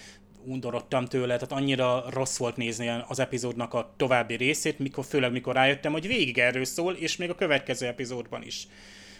undorodtam 0.45 1.05
tőle, 1.05 1.37
tehát 1.37 1.63
annyira 1.63 2.05
rossz 2.09 2.37
volt 2.37 2.57
nézni 2.57 2.91
az 3.07 3.19
epizódnak 3.19 3.73
a 3.73 3.93
további 3.97 4.35
részét, 4.35 4.79
mikor, 4.79 5.05
főleg 5.05 5.31
mikor 5.31 5.53
rájöttem, 5.53 5.91
hogy 5.91 6.07
végig 6.07 6.37
erről 6.37 6.65
szól, 6.65 6.93
és 6.93 7.17
még 7.17 7.29
a 7.29 7.35
következő 7.35 7.85
epizódban 7.85 8.43
is. 8.43 8.67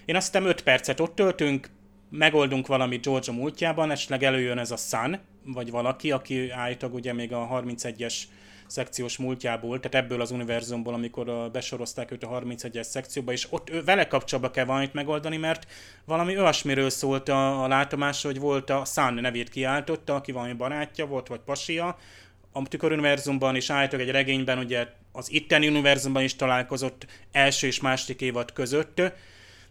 Én 0.05 0.15
azt 0.15 0.32
hiszem 0.32 0.47
5 0.47 0.61
percet 0.61 0.99
ott 0.99 1.15
töltünk, 1.15 1.69
megoldunk 2.09 2.67
valami 2.67 2.97
Georgia 2.97 3.34
múltjában, 3.34 3.91
esetleg 3.91 4.24
előjön 4.24 4.57
ez 4.57 4.71
a 4.71 4.78
Sun, 4.78 5.19
vagy 5.45 5.71
valaki, 5.71 6.11
aki 6.11 6.49
állítólag 6.49 6.95
ugye 6.95 7.13
még 7.13 7.34
a 7.34 7.49
31-es 7.51 8.13
szekciós 8.74 9.17
múltjából, 9.17 9.80
tehát 9.80 10.05
ebből 10.05 10.21
az 10.21 10.32
univerzumból, 10.32 10.93
amikor 10.93 11.49
besorozták 11.51 12.11
őt 12.11 12.24
a 12.24 12.28
31-es 12.30 12.84
szekcióba, 12.84 13.32
és 13.32 13.47
ott 13.49 13.69
ő, 13.69 13.84
vele 13.84 14.07
kapcsolatban 14.07 14.53
kell 14.53 14.65
valamit 14.65 14.93
megoldani, 14.93 15.38
mert 15.38 15.67
valami 16.05 16.38
olyasmiről 16.38 16.89
szólt 16.89 17.30
a, 17.30 17.63
a 17.63 17.67
látomás, 17.67 18.24
hogy 18.24 18.39
volt 18.39 18.69
a 18.69 18.86
Sun 18.86 19.13
nevét 19.13 19.49
kiáltotta, 19.49 20.15
aki 20.15 20.32
valami 20.32 20.53
barátja 20.53 21.05
volt, 21.05 21.28
vagy 21.28 21.39
pasia, 21.39 21.97
a 22.51 22.63
tükör 22.67 22.91
univerzumban 22.91 23.55
és 23.55 23.69
állítólag 23.69 24.07
egy 24.07 24.13
regényben 24.13 24.57
ugye 24.57 24.88
az 25.11 25.32
itteni 25.32 25.67
univerzumban 25.67 26.24
is 26.24 26.36
találkozott 26.36 27.05
első 27.32 27.67
és 27.67 27.80
második 27.80 28.21
évad 28.21 28.53
között, 28.53 29.01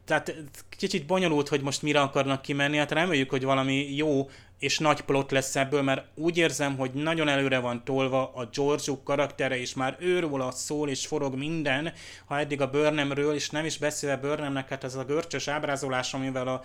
tehát 0.05 0.35
kicsit 0.77 1.07
bonyolult, 1.07 1.49
hogy 1.49 1.61
most 1.61 1.83
mire 1.83 2.01
akarnak 2.01 2.43
kimenni, 2.43 2.77
hát 2.77 2.93
reméljük, 2.93 3.31
hogy 3.31 3.45
valami 3.45 3.95
jó 3.95 4.29
és 4.63 4.79
nagy 4.79 5.01
plot 5.01 5.31
lesz 5.31 5.57
ebből, 5.57 5.83
mert 5.83 6.07
úgy 6.15 6.37
érzem, 6.37 6.77
hogy 6.77 6.91
nagyon 6.93 7.29
előre 7.29 7.59
van 7.59 7.85
tolva 7.85 8.33
a 8.35 8.49
George 8.53 8.93
karaktere, 9.05 9.59
és 9.59 9.75
már 9.75 9.97
őről 9.99 10.41
a 10.43 10.51
szól 10.51 10.89
és 10.89 11.07
forog 11.07 11.35
minden, 11.35 11.93
ha 12.25 12.39
eddig 12.39 12.61
a 12.61 12.71
Burnhamről, 12.71 13.35
és 13.35 13.51
nem 13.51 13.65
is 13.65 13.79
beszélve 13.79 14.17
Burnhamnek, 14.17 14.69
hát 14.69 14.85
ez 14.85 14.95
a 14.95 15.05
görcsös 15.05 15.49
ábrázolás, 15.49 16.15
amivel 16.15 16.49
a 16.49 16.63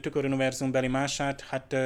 tüköruniverzum 0.00 0.70
beli 0.70 0.88
mását, 0.88 1.40
hát 1.40 1.76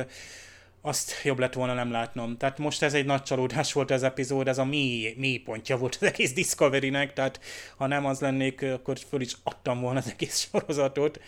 azt 0.80 1.12
jobb 1.24 1.38
lett 1.38 1.54
volna 1.54 1.74
nem 1.74 1.90
látnom. 1.90 2.36
Tehát 2.36 2.58
most 2.58 2.82
ez 2.82 2.94
egy 2.94 3.06
nagy 3.06 3.22
csalódás 3.22 3.72
volt 3.72 3.90
ez 3.90 4.02
epizód, 4.02 4.48
ez 4.48 4.58
a 4.58 4.64
mély, 4.64 5.14
mély 5.16 5.38
pontja 5.38 5.76
volt 5.76 5.98
az 6.00 6.06
egész 6.06 6.32
Discovery-nek, 6.32 7.12
tehát 7.12 7.40
ha 7.76 7.86
nem 7.86 8.06
az 8.06 8.20
lennék, 8.20 8.62
akkor 8.62 8.98
föl 9.08 9.20
is 9.20 9.32
adtam 9.42 9.80
volna 9.80 9.98
az 9.98 10.10
egész 10.10 10.48
sorozatot. 10.50 11.20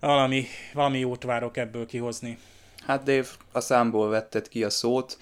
Valami, 0.00 0.46
valami 0.72 0.98
jót 0.98 1.22
várok 1.22 1.56
ebből 1.56 1.86
kihozni. 1.86 2.38
Hát 2.86 3.02
Dave, 3.02 3.26
a 3.52 3.60
számból 3.60 4.08
vetted 4.08 4.48
ki 4.48 4.64
a 4.64 4.70
szót, 4.70 5.18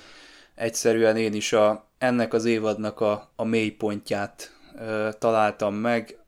egyszerűen 0.55 1.17
én 1.17 1.35
is 1.35 1.53
a, 1.53 1.89
ennek 1.99 2.35
az 2.35 2.45
évadnak 2.45 3.01
a, 3.01 3.33
a 3.37 3.45
mélypontját 3.45 4.57
ö, 4.79 5.09
találtam 5.19 5.75
meg. 5.75 6.19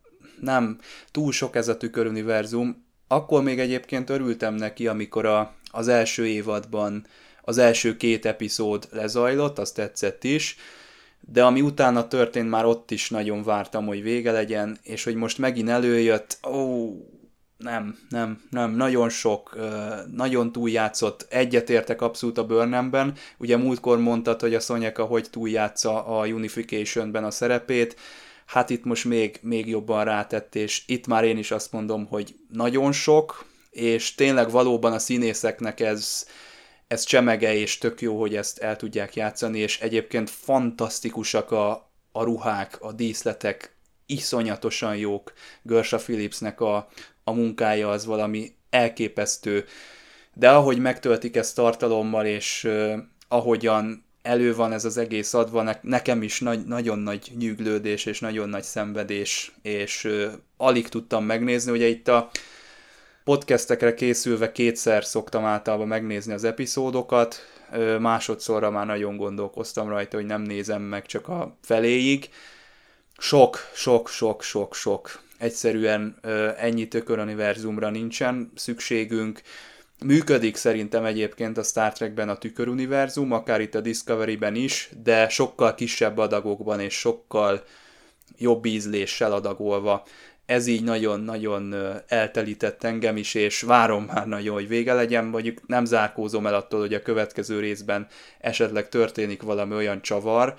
Nem 0.41 0.79
túl 1.11 1.33
sok 1.33 1.57
ez 1.57 1.69
a 1.69 1.77
tüköruniverzum. 1.77 2.85
Akkor 3.09 3.43
még 3.43 3.59
egyébként 3.59 4.11
örültem 4.11 4.55
neki, 4.55 4.87
amikor 4.87 5.27
a, 5.27 5.55
az 5.71 5.89
első 5.89 6.27
évadban 6.27 7.07
az 7.43 7.59
első 7.59 7.97
két 7.97 8.27
epizód 8.27 8.89
lezajlott, 8.91 9.59
azt 9.59 9.75
tetszett 9.75 10.25
is, 10.25 10.57
de 11.21 11.45
ami 11.45 11.61
utána 11.61 12.09
történt, 12.09 12.51
már 12.51 12.65
ott 12.65 12.91
is 12.91 13.11
nagyon 13.11 13.43
vártam, 13.43 13.87
hogy 13.87 14.03
vége 14.03 14.33
legyen, 14.33 14.79
és 14.83 15.05
hogy 15.05 15.15
most 15.15 15.39
megint 15.39 15.69
előjött, 15.69 16.39
ó, 16.49 16.89
nem, 17.57 17.99
nem, 18.09 18.43
nem, 18.51 18.71
nagyon 18.71 19.09
sok, 19.09 19.59
nagyon 20.13 20.53
túljátszott, 20.53 21.27
egyetértek 21.31 22.03
abszolút 22.03 22.39
a 22.39 22.47
Burnhamben, 22.47 23.15
ugye 23.39 23.57
múltkor 23.57 23.99
mondtad, 23.99 24.41
hogy 24.41 24.55
a 24.55 24.61
Szonyeka 24.61 25.05
hogy 25.05 25.31
túljátsza 25.31 26.07
a 26.07 26.27
Unification-ben 26.27 27.25
a 27.25 27.31
szerepét, 27.31 27.97
hát 28.47 28.71
itt 28.71 28.85
most 28.85 29.05
még, 29.05 29.39
még 29.43 29.69
jobban 29.69 30.05
rátett, 30.05 30.55
és 30.55 30.83
itt 30.87 31.07
már 31.07 31.25
én 31.25 31.39
is 31.39 31.51
azt 31.51 31.73
mondom, 31.73 32.07
hogy 32.07 32.37
nagyon 32.49 32.93
sok, 32.93 33.47
és 33.71 34.15
tényleg 34.15 34.51
valóban 34.51 34.93
a 34.93 34.99
színészeknek 34.99 35.81
ez, 35.81 36.27
ez 36.87 37.05
csemege, 37.05 37.55
és 37.55 37.79
tök 37.79 38.01
jó, 38.01 38.21
hogy 38.21 38.37
ezt 38.37 38.59
el 38.59 38.77
tudják 38.77 39.15
játszani, 39.15 39.59
és 39.59 39.81
egyébként 39.81 40.31
fantasztikusak 40.31 41.51
a, 41.51 41.91
a 42.13 42.23
ruhák, 42.23 42.77
a 42.81 42.93
díszletek, 42.93 43.77
iszonyatosan 44.07 44.97
jók. 44.97 45.33
Görsa 45.63 45.97
Philipsnek 45.97 46.61
a, 46.61 46.89
a 47.25 47.33
munkája 47.33 47.91
az 47.91 48.07
valami 48.07 48.55
elképesztő, 48.71 49.65
de 50.35 50.51
ahogy 50.51 50.79
megtöltik 50.79 51.37
ezt 51.37 51.55
tartalommal, 51.55 52.27
és 52.27 52.69
ahogyan 53.29 54.05
elő 54.23 54.55
van 54.55 54.73
ez 54.73 54.85
az 54.85 54.97
egész 54.97 55.35
adva, 55.35 55.63
ne, 55.63 55.79
nekem 55.83 56.23
is 56.23 56.41
nagy, 56.41 56.65
nagyon 56.65 56.99
nagy 56.99 57.33
nyűglődés 57.39 58.07
és 58.07 58.21
nagyon 58.21 58.49
nagy 58.49 58.63
szenvedés, 58.63 59.53
és 59.63 60.09
alig 60.57 60.89
tudtam 60.89 61.25
megnézni, 61.25 61.73
ugye 61.73 61.87
itt 61.87 62.09
a 62.09 62.31
podcastekre 63.25 63.95
készülve 63.95 64.53
kétszer 64.53 65.05
szoktam 65.05 65.45
általában 65.45 65.89
megnézni 65.89 66.33
az 66.33 66.45
epizódokat, 66.45 67.37
másodszorra 67.99 68.71
már 68.71 68.87
nagyon 68.87 69.17
gondolkoztam 69.17 69.89
rajta, 69.89 70.17
hogy 70.17 70.27
nem 70.27 70.43
nézem 70.43 70.83
meg 70.83 71.07
csak 71.07 71.29
a 71.29 71.57
feléig. 71.63 72.29
Sok, 73.19 73.59
sok, 73.75 74.09
sok, 74.09 74.43
sok, 74.43 74.75
sok. 74.75 75.23
Egyszerűen 75.39 76.17
ennyi 76.59 76.89
tüköruniverzumra 76.89 77.91
nincsen 77.91 78.53
szükségünk. 78.55 79.43
Működik 80.05 80.57
szerintem 80.57 81.05
egyébként 81.05 81.59
a 81.59 81.63
Star 81.63 81.93
Trekben 81.93 82.29
a 82.29 82.37
tüköruniverzum, 82.37 83.33
akár 83.33 83.61
itt 83.61 83.75
a 83.75 83.81
Discovery-ben 83.81 84.55
is, 84.55 84.91
de 85.03 85.29
sokkal 85.29 85.75
kisebb 85.75 86.19
adagokban 86.19 86.81
és 86.81 86.95
sokkal 86.95 87.65
jobb 88.39 88.65
ízléssel 88.65 89.33
adagolva 89.33 90.05
ez 90.47 90.67
így 90.67 90.83
nagyon-nagyon 90.83 91.75
eltelített 92.07 92.85
engem 92.85 93.17
is, 93.17 93.35
és 93.35 93.61
várom 93.61 94.05
már 94.05 94.27
nagyon, 94.27 94.55
hogy 94.55 94.69
vége 94.69 94.95
legyen, 94.95 95.25
mondjuk 95.25 95.67
nem 95.67 95.85
zárkózom 95.85 96.47
el 96.47 96.55
attól, 96.55 96.81
hogy 96.81 96.95
a 96.95 97.03
következő 97.03 97.61
részben 97.61 98.07
esetleg 98.41 98.89
történik 98.89 99.43
valami 99.43 99.75
olyan 99.75 100.03
csavar, 100.03 100.55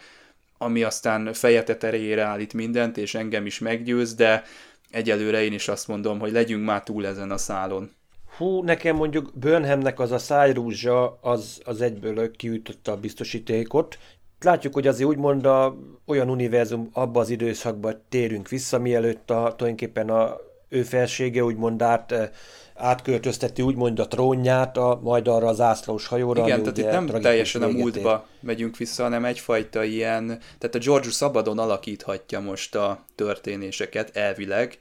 ami 0.58 0.84
aztán 0.84 1.34
feje 1.34 1.64
tetejére 1.64 2.24
állít 2.24 2.54
mindent, 2.54 2.98
és 2.98 3.16
engem 3.16 3.46
is 3.46 3.60
meggyőz, 3.60 4.16
de 4.16 4.44
egyelőre 4.90 5.44
én 5.44 5.54
is 5.54 5.68
azt 5.68 5.88
mondom, 5.88 6.20
hogy 6.20 6.32
legyünk 6.32 6.66
már 6.66 6.84
túl 6.84 7.08
ezen 7.08 7.32
a 7.32 7.38
szálon. 7.38 7.92
Hú, 8.38 8.64
nekem 8.64 8.96
mondjuk 8.96 9.32
Burnhamnek 9.34 10.00
az 10.00 10.12
a 10.12 10.18
szájrúzsa, 10.18 11.18
az, 11.22 11.62
az 11.64 11.82
egyből 11.82 12.32
kiütötte 12.32 12.92
a 12.92 12.98
biztosítékot, 12.98 13.98
látjuk, 14.40 14.74
hogy 14.74 14.88
azért 14.88 15.10
úgymond 15.10 15.46
a, 15.46 15.78
olyan 16.06 16.30
univerzum 16.30 16.90
abba 16.94 17.20
az 17.20 17.30
időszakban 17.30 18.02
térünk 18.10 18.50
vissza, 18.50 18.80
mielőtt 18.80 19.30
a, 19.30 19.54
tulajdonképpen 19.56 20.10
a 20.10 20.38
ő 20.70 20.84
felsége 20.84 21.44
úgymond 21.44 21.82
át, 21.82 22.12
eh, 22.12 22.30
átköltözteti 22.76 23.62
úgymond 23.62 24.00
a 24.00 24.08
trónját, 24.08 24.78
a, 24.78 25.00
majd 25.04 25.28
arra 25.28 25.48
az 25.48 25.62
ászlós 25.62 26.08
hajóra. 26.08 26.44
Igen, 26.44 26.60
tehát 26.60 26.78
itt 26.78 26.92
nem 26.92 27.22
teljesen 27.22 27.62
a 27.62 27.68
múltba 27.68 28.28
megyünk 28.40 28.78
vissza, 28.78 29.04
hanem 29.04 29.26
egyfajta 29.26 29.84
ilyen, 29.84 30.28
tehát 30.58 30.76
a 30.76 30.80
George 30.80 31.12
szabadon 31.12 31.60
alakíthatja 31.60 32.40
most 32.40 32.76
a 32.76 33.06
történéseket 33.16 34.16
elvileg, 34.16 34.80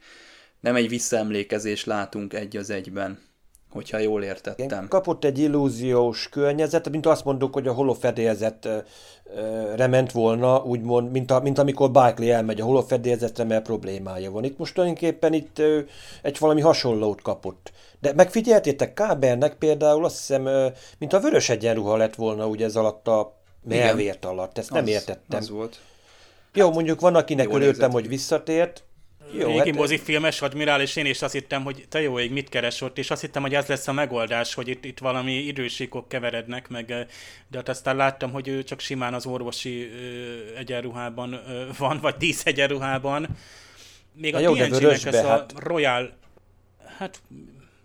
nem 0.60 0.74
egy 0.74 0.88
visszaemlékezés 0.88 1.84
látunk 1.84 2.32
egy 2.32 2.56
az 2.56 2.70
egyben 2.70 3.18
hogyha 3.74 3.98
jól 3.98 4.22
értettem. 4.22 4.66
Igen, 4.66 4.88
kapott 4.88 5.24
egy 5.24 5.38
illúziós 5.38 6.28
környezet, 6.28 6.90
mint 6.90 7.06
azt 7.06 7.24
mondjuk, 7.24 7.54
hogy 7.54 7.66
a 7.66 7.72
holofedélzet 7.72 8.68
rement 9.76 10.12
volna, 10.12 10.62
úgymond, 10.62 11.10
mint, 11.10 11.30
a, 11.30 11.40
mint 11.40 11.58
amikor 11.58 11.90
Barkley 11.90 12.30
elmegy 12.30 12.60
a 12.60 12.64
holofedélzetre, 12.64 13.44
mert 13.44 13.64
problémája 13.64 14.30
van. 14.30 14.44
Itt 14.44 14.58
most 14.58 14.74
tulajdonképpen 14.74 15.32
itt 15.32 15.62
egy 16.22 16.38
valami 16.38 16.60
hasonlót 16.60 17.22
kapott. 17.22 17.72
De 18.04 18.12
megfigyeltétek, 18.14 18.94
Kábernek 18.94 19.54
például 19.54 20.04
azt 20.04 20.16
hiszem, 20.16 20.72
mint 20.98 21.12
a 21.12 21.20
vörös 21.20 21.48
egyenruha 21.48 21.96
lett 21.96 22.14
volna 22.14 22.46
ugye 22.46 22.64
ez 22.64 22.76
alatt 22.76 23.08
a 23.08 23.36
melvért 23.62 24.24
alatt. 24.24 24.58
Ezt 24.58 24.70
az, 24.70 24.76
nem 24.76 24.86
értettem. 24.86 25.40
Az 25.40 25.50
volt. 25.50 25.80
Jó, 26.54 26.72
mondjuk 26.72 27.00
van, 27.00 27.14
akinek 27.14 27.54
örültem, 27.54 27.90
hogy 27.90 28.08
visszatért, 28.08 28.84
jó, 29.32 29.46
régi 29.46 29.58
hát... 29.58 29.74
mozifilmes 29.74 30.42
admirál, 30.42 30.80
és 30.80 30.96
én 30.96 31.06
is 31.06 31.22
azt 31.22 31.32
hittem, 31.32 31.62
hogy 31.62 31.86
te 31.88 32.00
jó 32.00 32.18
ég, 32.18 32.32
mit 32.32 32.48
keres 32.48 32.80
ott, 32.80 32.98
és 32.98 33.10
azt 33.10 33.20
hittem, 33.20 33.42
hogy 33.42 33.54
ez 33.54 33.66
lesz 33.66 33.88
a 33.88 33.92
megoldás, 33.92 34.54
hogy 34.54 34.68
itt, 34.68 34.84
itt 34.84 34.98
valami 34.98 35.32
idősíkok 35.32 36.08
keverednek, 36.08 36.68
meg, 36.68 36.86
de 36.86 37.56
hát 37.56 37.68
aztán 37.68 37.96
láttam, 37.96 38.32
hogy 38.32 38.48
ő 38.48 38.62
csak 38.62 38.80
simán 38.80 39.14
az 39.14 39.26
orvosi 39.26 39.82
ö, 39.82 40.58
egyenruhában 40.58 41.32
ö, 41.32 41.64
van, 41.78 41.98
vagy 42.00 42.16
tíz 42.16 42.42
egyenruhában. 42.44 43.28
Még 44.12 44.34
a 44.34 44.38
jó, 44.38 44.54
TNG-nek 44.54 45.04
ez 45.04 45.20
hát... 45.20 45.52
a 45.52 45.60
Royal, 45.60 46.12
hát 46.98 47.20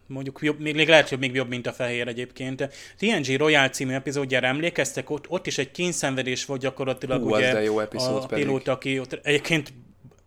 mondjuk 0.09 0.39
jobb, 0.41 0.59
még, 0.59 0.75
még 0.75 0.87
lehet, 0.87 1.09
hogy 1.09 1.19
még 1.19 1.35
jobb, 1.35 1.49
mint 1.49 1.67
a 1.67 1.73
fehér 1.73 2.07
egyébként. 2.07 2.69
TNG 2.97 3.37
Royal 3.37 3.67
című 3.67 3.93
epizódjára 3.93 4.47
emlékeztek, 4.47 5.09
ott, 5.09 5.29
ott 5.29 5.47
is 5.47 5.57
egy 5.57 5.71
kényszenvedés 5.71 6.45
volt 6.45 6.61
gyakorlatilag 6.61 7.21
Hú, 7.21 7.35
ugye, 7.35 7.61
jó 7.61 7.79
epizód 7.79 8.23
a 8.23 8.25
pilóta, 8.25 8.71
aki 8.71 8.99
ott 8.99 9.13
egyébként 9.13 9.73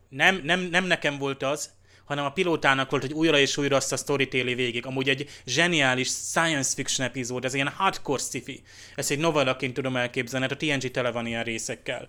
nem, 0.08 0.40
nem, 0.44 0.60
nem 0.60 0.84
nekem 0.84 1.18
volt 1.18 1.42
az, 1.42 1.70
hanem 2.04 2.24
a 2.24 2.32
pilótának 2.32 2.90
volt, 2.90 3.02
hogy 3.02 3.12
újra 3.12 3.38
és 3.38 3.56
újra 3.56 3.76
azt 3.76 3.92
a 3.92 3.96
story 3.96 4.28
végig. 4.54 4.86
Amúgy 4.86 5.08
egy 5.08 5.28
zseniális 5.46 6.08
science 6.08 6.74
fiction 6.74 7.06
epizód, 7.06 7.44
ez 7.44 7.54
ilyen 7.54 7.68
hardcore 7.68 8.22
sci-fi. 8.22 8.62
Ezt 8.94 9.10
egy 9.10 9.18
novellaként 9.18 9.74
tudom 9.74 9.96
elképzelni, 9.96 10.46
hát 10.48 10.62
a 10.62 10.66
TNG 10.66 10.90
tele 10.90 11.10
van 11.10 11.26
ilyen 11.26 11.44
részekkel. 11.44 12.08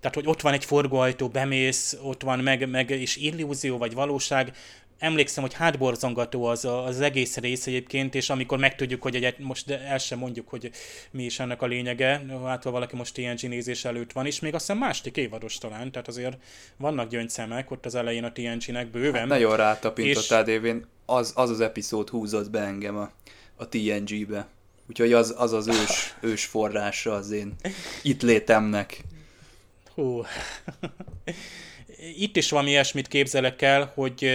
Tehát, 0.00 0.14
hogy 0.14 0.26
ott 0.26 0.40
van 0.40 0.52
egy 0.52 0.64
forgóajtó, 0.64 1.28
bemész, 1.28 1.96
ott 2.02 2.22
van 2.22 2.38
meg, 2.38 2.68
meg 2.68 2.90
is 2.90 3.16
illúzió 3.16 3.78
vagy 3.78 3.94
valóság, 3.94 4.52
emlékszem, 4.98 5.42
hogy 5.42 5.54
hátborzongató 5.54 6.44
az 6.44 6.64
az 6.64 7.00
egész 7.00 7.36
rész 7.36 7.66
egyébként, 7.66 8.14
és 8.14 8.30
amikor 8.30 8.58
megtudjuk, 8.58 9.02
hogy 9.02 9.24
egy, 9.24 9.38
most 9.38 9.70
el 9.70 9.98
sem 9.98 10.18
mondjuk, 10.18 10.48
hogy 10.48 10.70
mi 11.10 11.24
is 11.24 11.40
ennek 11.40 11.62
a 11.62 11.66
lényege, 11.66 12.24
hát 12.44 12.62
ha 12.62 12.70
valaki 12.70 12.96
most 12.96 13.14
TNG 13.14 13.48
nézés 13.48 13.84
előtt 13.84 14.12
van, 14.12 14.26
és 14.26 14.40
még 14.40 14.54
azt 14.54 14.66
hiszem 14.66 14.80
másik 14.80 15.16
évados 15.16 15.58
talán, 15.58 15.92
tehát 15.92 16.08
azért 16.08 16.36
vannak 16.76 17.08
gyöngyszemek 17.08 17.70
ott 17.70 17.86
az 17.86 17.94
elején 17.94 18.24
a 18.24 18.32
TNG-nek 18.32 18.90
bőven. 18.90 19.20
Hát 19.20 19.28
nagyon 19.28 19.56
rátapintottál, 19.56 20.40
és... 20.40 20.46
Dévén, 20.46 20.86
az, 21.06 21.32
az 21.36 21.50
az 21.50 21.60
epizód 21.60 22.08
húzott 22.08 22.50
be 22.50 22.60
engem 22.60 22.96
a, 22.96 23.10
a 23.56 23.68
TNG-be. 23.68 24.46
Úgyhogy 24.88 25.12
az 25.12 25.34
az, 25.36 25.52
az 25.52 25.66
ős, 25.66 26.14
ős 26.30 26.44
forrása 26.44 27.12
az 27.12 27.30
én 27.30 27.54
itt 28.02 28.22
létemnek. 28.22 29.00
Hú 29.94 30.24
itt 32.16 32.36
is 32.36 32.50
valami 32.50 32.70
ilyesmit 32.70 33.08
képzelek 33.08 33.62
el, 33.62 33.92
hogy 33.94 34.30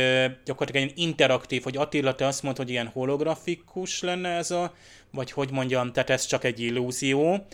gyakorlatilag 0.45 0.89
egy 0.89 0.99
interaktív, 0.99 1.63
hogy 1.63 1.77
Attila, 1.77 2.15
te 2.15 2.25
azt 2.25 2.43
mondod, 2.43 2.61
hogy 2.61 2.71
ilyen 2.71 2.87
holografikus 2.87 4.01
lenne 4.01 4.29
ez 4.29 4.51
a, 4.51 4.73
vagy 5.11 5.31
hogy 5.31 5.51
mondjam, 5.51 5.91
tehát 5.91 6.09
ez 6.09 6.25
csak 6.25 6.43
egy 6.43 6.59
illúzió, 6.59 7.45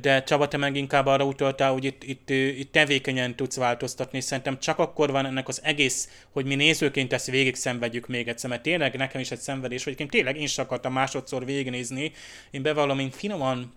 de 0.00 0.22
Csaba, 0.22 0.48
te 0.48 0.56
meg 0.56 0.76
inkább 0.76 1.06
arra 1.06 1.24
utaltál, 1.24 1.72
hogy 1.72 1.84
itt, 1.84 2.02
itt, 2.02 2.30
itt 2.30 2.72
tevékenyen 2.72 3.36
tudsz 3.36 3.56
változtatni, 3.56 4.20
szerintem 4.20 4.58
csak 4.58 4.78
akkor 4.78 5.10
van 5.10 5.26
ennek 5.26 5.48
az 5.48 5.60
egész, 5.62 6.08
hogy 6.32 6.44
mi 6.44 6.54
nézőként 6.54 7.12
ezt 7.12 7.30
végig 7.30 7.54
szenvedjük 7.54 8.06
még 8.06 8.28
egyszer, 8.28 8.50
mert 8.50 8.62
tényleg 8.62 8.96
nekem 8.96 9.20
is 9.20 9.30
egy 9.30 9.38
szenvedés, 9.38 9.84
hogy 9.84 10.00
én 10.00 10.08
tényleg 10.08 10.36
én 10.36 10.46
sem 10.46 10.64
akartam 10.64 10.92
másodszor 10.92 11.44
végignézni, 11.44 12.12
én 12.50 12.62
bevallom, 12.62 12.98
én 12.98 13.10
finoman, 13.10 13.72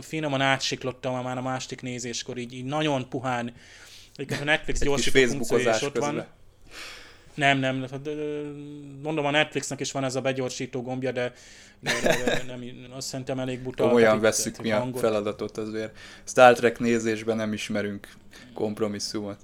finoman 0.00 0.40
átsiklottam 0.40 1.22
már 1.22 1.38
a 1.38 1.42
másik 1.42 1.82
nézéskor, 1.82 2.38
így, 2.38 2.54
így 2.54 2.64
nagyon 2.64 3.08
puhán 3.08 3.52
Egyébként 4.20 4.40
a 4.40 4.44
Netflix 4.44 4.80
gyorsító 4.80 5.26
funkciója 5.26 5.74
is 5.74 5.82
ott 5.82 5.92
közben. 5.92 6.14
van. 6.14 6.26
Nem, 7.34 7.58
nem, 7.58 7.86
mondom, 9.02 9.24
a 9.24 9.30
Netflixnek 9.30 9.80
is 9.80 9.92
van 9.92 10.04
ez 10.04 10.14
a 10.14 10.20
begyorsító 10.20 10.82
gombja, 10.82 11.12
de, 11.12 11.32
de, 11.80 11.92
de, 12.02 12.42
nem, 12.46 12.62
azt 12.96 13.08
szerintem 13.08 13.38
elég 13.38 13.62
buta. 13.62 13.92
Olyan 13.92 14.20
vesszük 14.20 14.62
mi 14.62 14.72
a 14.72 14.78
hangot. 14.78 15.00
feladatot 15.00 15.56
azért. 15.56 15.96
Star 16.24 16.54
Trek 16.54 16.78
nézésben 16.78 17.36
nem 17.36 17.52
ismerünk 17.52 18.08
kompromisszumot. 18.54 19.38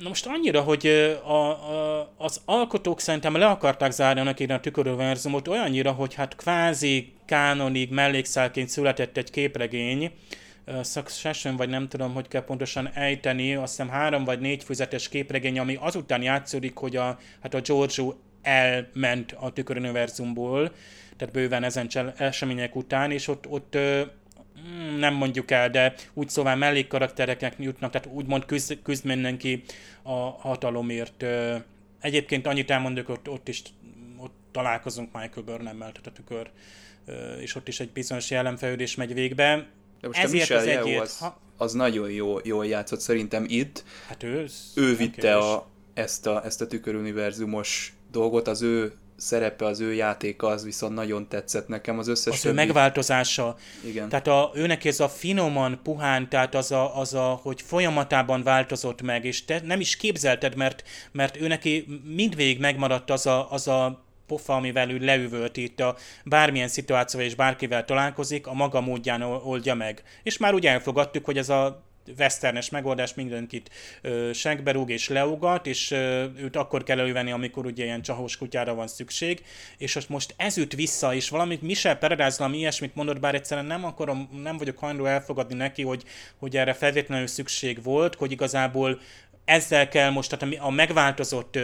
Na 0.00 0.08
most 0.08 0.26
annyira, 0.26 0.60
hogy 0.60 0.86
a, 1.24 1.48
a, 1.48 2.12
az 2.16 2.40
alkotók 2.44 3.00
szerintem 3.00 3.36
le 3.36 3.46
akarták 3.46 3.90
zárni 3.90 4.20
annak 4.20 4.40
a 4.48 4.60
tüköröverzumot 4.60 5.48
olyannyira, 5.48 5.92
hogy 5.92 6.14
hát 6.14 6.36
kvázi 6.36 7.12
kánonig 7.24 7.90
mellékszálként 7.90 8.68
született 8.68 9.16
egy 9.16 9.30
képregény, 9.30 10.12
Succession, 10.82 11.56
vagy 11.56 11.68
nem 11.68 11.88
tudom, 11.88 12.12
hogy 12.12 12.28
kell 12.28 12.44
pontosan 12.44 12.88
ejteni, 12.94 13.54
azt 13.54 13.76
hiszem 13.76 13.88
három 13.88 14.24
vagy 14.24 14.40
négy 14.40 14.64
füzetes 14.64 15.08
képregény, 15.08 15.58
ami 15.58 15.76
azután 15.80 16.22
játszódik, 16.22 16.76
hogy 16.76 16.96
a, 16.96 17.18
hát 17.42 17.54
a 17.54 17.60
Giorgio 17.60 18.14
elment 18.42 19.32
a 19.32 19.52
tüköruniverzumból, 19.52 20.72
tehát 21.16 21.34
bőven 21.34 21.64
ezen 21.64 21.88
események 22.16 22.76
után, 22.76 23.10
és 23.10 23.28
ott, 23.28 23.46
ott 23.48 23.76
mm, 23.78 24.98
nem 24.98 25.14
mondjuk 25.14 25.50
el, 25.50 25.70
de 25.70 25.94
úgy 26.14 26.28
szóval 26.28 26.56
mellékkaraktereknek 26.56 27.54
jutnak, 27.58 27.90
tehát 27.90 28.08
úgymond 28.12 28.44
küzd, 28.44 28.78
küzd 28.82 29.04
mindenki 29.04 29.62
a 30.02 30.14
hatalomért. 30.18 31.24
Egyébként 32.00 32.46
annyit 32.46 32.70
elmondok, 32.70 33.08
ott, 33.08 33.28
ott 33.28 33.48
is 33.48 33.62
ott 34.16 34.34
találkozunk 34.52 35.12
Michael 35.12 35.46
Burnham-mel, 35.46 35.92
tehát 35.92 36.06
a 36.06 36.12
tükör, 36.12 36.50
és 37.40 37.54
ott 37.54 37.68
is 37.68 37.80
egy 37.80 37.90
bizonyos 37.90 38.30
jellemfejlődés 38.30 38.94
megy 38.94 39.14
végbe. 39.14 39.66
De 40.12 40.18
most 40.18 40.34
Ezért 40.34 40.50
a 40.50 40.54
Michel 40.54 40.76
az, 40.76 40.84
egyért, 40.84 41.02
az, 41.02 41.18
ha... 41.18 41.40
az 41.56 41.72
nagyon 41.72 42.10
jó, 42.10 42.38
jól 42.42 42.66
játszott 42.66 43.00
szerintem 43.00 43.44
itt. 43.48 43.84
Hát 44.08 44.22
ő, 44.22 44.46
ő 44.74 44.96
vitte 44.96 45.36
a, 45.36 45.66
ezt, 45.94 46.26
a, 46.26 46.44
ezt 46.44 46.60
a 46.60 46.66
tüköruniverzumos 46.66 47.94
dolgot, 48.10 48.48
az 48.48 48.62
ő 48.62 48.92
szerepe, 49.16 49.64
az 49.64 49.80
ő 49.80 49.94
játéka, 49.94 50.46
az 50.46 50.64
viszont 50.64 50.94
nagyon 50.94 51.28
tetszett 51.28 51.68
nekem 51.68 51.98
az 51.98 52.08
összes 52.08 52.32
Az 52.32 52.40
többi... 52.40 52.54
ő 52.54 52.56
megváltozása. 52.56 53.56
Igen. 53.84 54.08
Tehát 54.08 54.26
a, 54.26 54.50
őnek 54.54 54.84
ez 54.84 55.00
a 55.00 55.08
finoman, 55.08 55.80
puhán, 55.82 56.28
tehát 56.28 56.54
az 56.54 56.72
a, 56.72 56.98
az 56.98 57.14
a, 57.14 57.40
hogy 57.42 57.62
folyamatában 57.62 58.42
változott 58.42 59.02
meg, 59.02 59.24
és 59.24 59.44
te 59.44 59.60
nem 59.64 59.80
is 59.80 59.96
képzelted, 59.96 60.56
mert, 60.56 60.82
mert 61.12 61.40
ő 61.40 61.46
neki 61.46 61.86
mindvégig 62.04 62.60
megmaradt 62.60 63.10
az 63.10 63.26
a, 63.26 63.52
az 63.52 63.68
a 63.68 64.05
pofa, 64.26 64.54
amivel 64.54 64.90
ő 64.90 64.98
leüvölt 64.98 65.56
itt 65.56 65.80
a 65.80 65.96
bármilyen 66.24 66.68
szituációval 66.68 67.28
és 67.28 67.34
bárkivel 67.34 67.84
találkozik, 67.84 68.46
a 68.46 68.52
maga 68.52 68.80
módján 68.80 69.22
oldja 69.22 69.74
meg. 69.74 70.02
És 70.22 70.38
már 70.38 70.54
úgy 70.54 70.66
elfogadtuk, 70.66 71.24
hogy 71.24 71.38
ez 71.38 71.48
a 71.48 71.84
westernes 72.18 72.70
megoldás, 72.70 73.14
mindenkit 73.14 73.70
ö, 74.02 74.30
segberúg 74.32 74.90
és 74.90 75.08
leugat, 75.08 75.66
és 75.66 75.90
ö, 75.90 76.24
őt 76.36 76.56
akkor 76.56 76.82
kell 76.82 76.98
elővenni, 76.98 77.30
amikor 77.30 77.66
ugye 77.66 77.84
ilyen 77.84 78.02
csahós 78.02 78.36
kutyára 78.36 78.74
van 78.74 78.86
szükség, 78.86 79.44
és 79.78 79.94
most, 79.94 80.08
most 80.08 80.34
ez 80.36 80.58
üt 80.58 80.74
vissza, 80.74 81.14
és 81.14 81.28
valamit 81.28 81.62
Michel 81.62 81.96
Peredáz 81.96 82.38
valami 82.38 82.58
ilyesmit 82.58 82.94
mondott, 82.94 83.20
bár 83.20 83.34
egyszerűen 83.34 83.66
nem 83.66 83.84
akarom, 83.84 84.28
nem 84.42 84.56
vagyok 84.56 84.78
hajlandó 84.78 85.04
elfogadni 85.04 85.54
neki, 85.54 85.82
hogy, 85.82 86.02
hogy 86.36 86.56
erre 86.56 86.72
feltétlenül 86.72 87.26
szükség 87.26 87.82
volt, 87.82 88.14
hogy 88.14 88.32
igazából 88.32 89.00
ezzel 89.46 89.88
kell 89.88 90.10
most, 90.10 90.36
tehát 90.36 90.56
a 90.58 90.70
megváltozott 90.70 91.58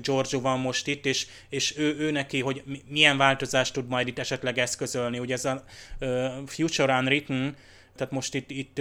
Giorgio 0.00 0.40
van 0.40 0.60
most 0.60 0.86
itt, 0.86 1.06
és, 1.06 1.26
és 1.48 1.78
ő, 1.78 1.96
ő 1.98 2.10
neki, 2.10 2.40
hogy 2.40 2.62
milyen 2.88 3.16
változást 3.16 3.72
tud 3.72 3.88
majd 3.88 4.06
itt 4.06 4.18
esetleg 4.18 4.58
eszközölni. 4.58 5.18
Ugye 5.18 5.34
ez 5.34 5.44
a 5.44 5.64
uh, 6.00 6.26
Future 6.46 6.98
Unwritten, 6.98 7.56
tehát 7.96 8.12
most 8.12 8.34
itt, 8.34 8.50
itt 8.50 8.80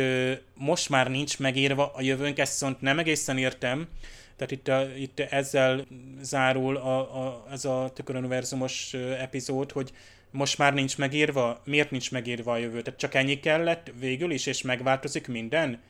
most 0.53 0.89
már 0.89 1.09
nincs 1.09 1.39
megírva 1.39 1.91
a 1.93 2.01
jövőnk, 2.01 2.39
ezt 2.39 2.51
viszont 2.51 2.81
nem 2.81 2.99
egészen 2.99 3.37
értem, 3.37 3.87
tehát 4.35 4.51
itt, 4.51 4.67
a, 4.67 4.87
itt 4.97 5.19
ezzel 5.19 5.85
zárul 6.21 6.77
a, 6.77 6.97
a, 6.97 7.45
ez 7.51 7.65
a 7.65 7.91
tüköruniverzumos 7.93 8.93
epizód, 9.19 9.71
hogy 9.71 9.91
most 10.31 10.57
már 10.57 10.73
nincs 10.73 10.97
megírva, 10.97 11.61
miért 11.65 11.91
nincs 11.91 12.11
megírva 12.11 12.51
a 12.51 12.57
jövő? 12.57 12.81
Tehát 12.81 12.99
csak 12.99 13.13
ennyi 13.13 13.39
kellett 13.39 13.91
végül 13.99 14.31
is, 14.31 14.45
és 14.45 14.61
megváltozik 14.61 15.27
minden? 15.27 15.81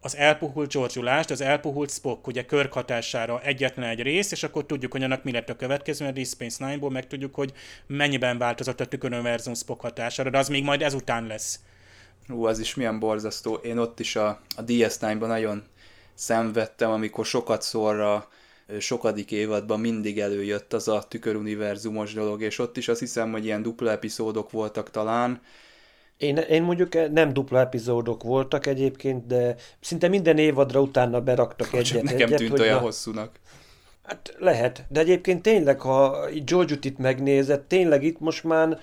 Az 0.00 0.16
elpuhult 0.16 0.72
George 0.72 1.24
az 1.28 1.40
elpuhult 1.40 1.90
Spock, 1.90 2.26
ugye 2.26 2.44
Körk 2.44 2.72
hatására 2.72 3.40
egyetlen 3.42 3.88
egy 3.88 4.02
rész, 4.02 4.32
és 4.32 4.42
akkor 4.42 4.66
tudjuk, 4.66 4.92
hogy 4.92 5.02
annak 5.02 5.24
mi 5.24 5.32
lett 5.32 5.48
a 5.48 5.56
következő, 5.56 6.06
a 6.06 6.10
Deep 6.10 6.26
Space 6.26 6.66
Nine-ból 6.66 6.90
meg 6.90 7.06
tudjuk, 7.06 7.34
hogy 7.34 7.52
mennyiben 7.86 8.38
változott 8.38 8.80
a 8.80 8.86
tükörönverzum 8.86 9.54
Spock 9.54 9.80
hatására, 9.80 10.30
de 10.30 10.38
az 10.38 10.48
még 10.48 10.64
majd 10.64 10.82
ezután 10.82 11.26
lesz. 11.26 11.60
Ú, 12.28 12.44
az 12.44 12.58
is 12.58 12.74
milyen 12.74 12.98
borzasztó. 12.98 13.54
Én 13.54 13.78
ott 13.78 14.00
is 14.00 14.16
a, 14.16 14.28
a 14.56 14.64
DS9-ban 14.64 15.26
nagyon 15.26 15.64
szenvedtem, 16.14 16.90
amikor 16.90 17.24
sokat 17.24 17.62
szorra 17.62 18.28
sokadik 18.78 19.30
évadban 19.30 19.80
mindig 19.80 20.20
előjött 20.20 20.72
az 20.72 20.88
a 20.88 21.02
tüköruniverzumos 21.08 22.12
dolog, 22.12 22.42
és 22.42 22.58
ott 22.58 22.76
is 22.76 22.88
azt 22.88 23.00
hiszem, 23.00 23.32
hogy 23.32 23.44
ilyen 23.44 23.62
dupla 23.62 23.90
epizódok 23.90 24.50
voltak 24.50 24.90
talán, 24.90 25.40
én, 26.16 26.36
én 26.36 26.62
mondjuk 26.62 27.10
nem 27.12 27.32
dupla 27.32 27.60
epizódok 27.60 28.22
voltak 28.22 28.66
egyébként, 28.66 29.26
de 29.26 29.54
szinte 29.80 30.08
minden 30.08 30.38
évadra 30.38 30.80
utána 30.80 31.20
beraktak 31.20 31.70
Csak 31.70 31.80
egyet. 31.80 32.02
Nekem 32.02 32.20
egyet, 32.20 32.38
tűnt 32.38 32.50
hogy 32.50 32.60
olyan 32.60 32.74
na, 32.74 32.80
hosszúnak. 32.80 33.40
Hát 34.02 34.34
lehet, 34.38 34.84
de 34.88 35.00
egyébként 35.00 35.42
tényleg, 35.42 35.80
ha 35.80 36.16
George-ut 36.44 36.84
itt 36.84 36.98
megnézett, 36.98 37.68
tényleg 37.68 38.02
itt 38.02 38.20
most 38.20 38.44
már 38.44 38.78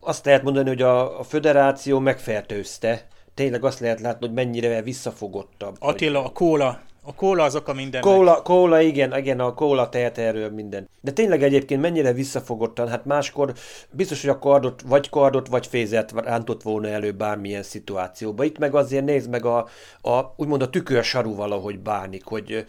azt 0.00 0.24
lehet 0.24 0.42
mondani, 0.42 0.68
hogy 0.68 0.82
a, 0.82 1.18
a 1.18 1.22
föderáció 1.22 1.98
megfertőzte. 1.98 3.06
Tényleg 3.34 3.64
azt 3.64 3.80
lehet 3.80 4.00
látni, 4.00 4.26
hogy 4.26 4.34
mennyire 4.34 4.82
visszafogottabb. 4.82 5.76
Attila, 5.78 6.24
a 6.24 6.30
kóla 6.32 6.80
a 7.02 7.14
kóla 7.14 7.42
az 7.42 7.56
oka 7.56 7.72
minden. 7.72 8.00
Kóla, 8.00 8.42
kóla, 8.42 8.80
igen, 8.80 9.16
igen, 9.18 9.40
a 9.40 9.54
kóla 9.54 9.88
tehet 9.88 10.18
erről 10.18 10.50
minden. 10.50 10.88
De 11.00 11.10
tényleg 11.10 11.42
egyébként 11.42 11.80
mennyire 11.80 12.12
visszafogottan, 12.12 12.88
hát 12.88 13.04
máskor 13.04 13.52
biztos, 13.90 14.20
hogy 14.20 14.30
a 14.30 14.38
kardot, 14.38 14.82
vagy 14.86 15.08
kardot, 15.08 15.48
vagy 15.48 15.66
fézet 15.66 16.12
rántott 16.12 16.62
volna 16.62 16.88
elő 16.88 17.12
bármilyen 17.12 17.62
szituációba. 17.62 18.44
Itt 18.44 18.58
meg 18.58 18.74
azért 18.74 19.04
nézd 19.04 19.30
meg 19.30 19.44
a, 19.44 19.68
a 20.00 20.34
úgymond 20.36 20.62
a 20.62 20.70
tükörsaru 20.70 21.34
valahogy 21.34 21.78
bánik, 21.78 22.24
hogy 22.24 22.64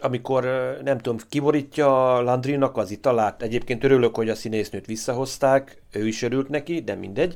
amikor 0.00 0.44
nem 0.84 0.98
tudom, 0.98 1.18
kiborítja 1.28 2.20
Landrinak 2.20 2.76
az 2.76 2.90
italát, 2.90 3.42
egyébként 3.42 3.84
örülök, 3.84 4.16
hogy 4.16 4.28
a 4.28 4.34
színésznőt 4.34 4.86
visszahozták, 4.86 5.82
ő 5.92 6.06
is 6.06 6.22
örült 6.22 6.48
neki, 6.48 6.80
de 6.80 6.94
mindegy, 6.94 7.34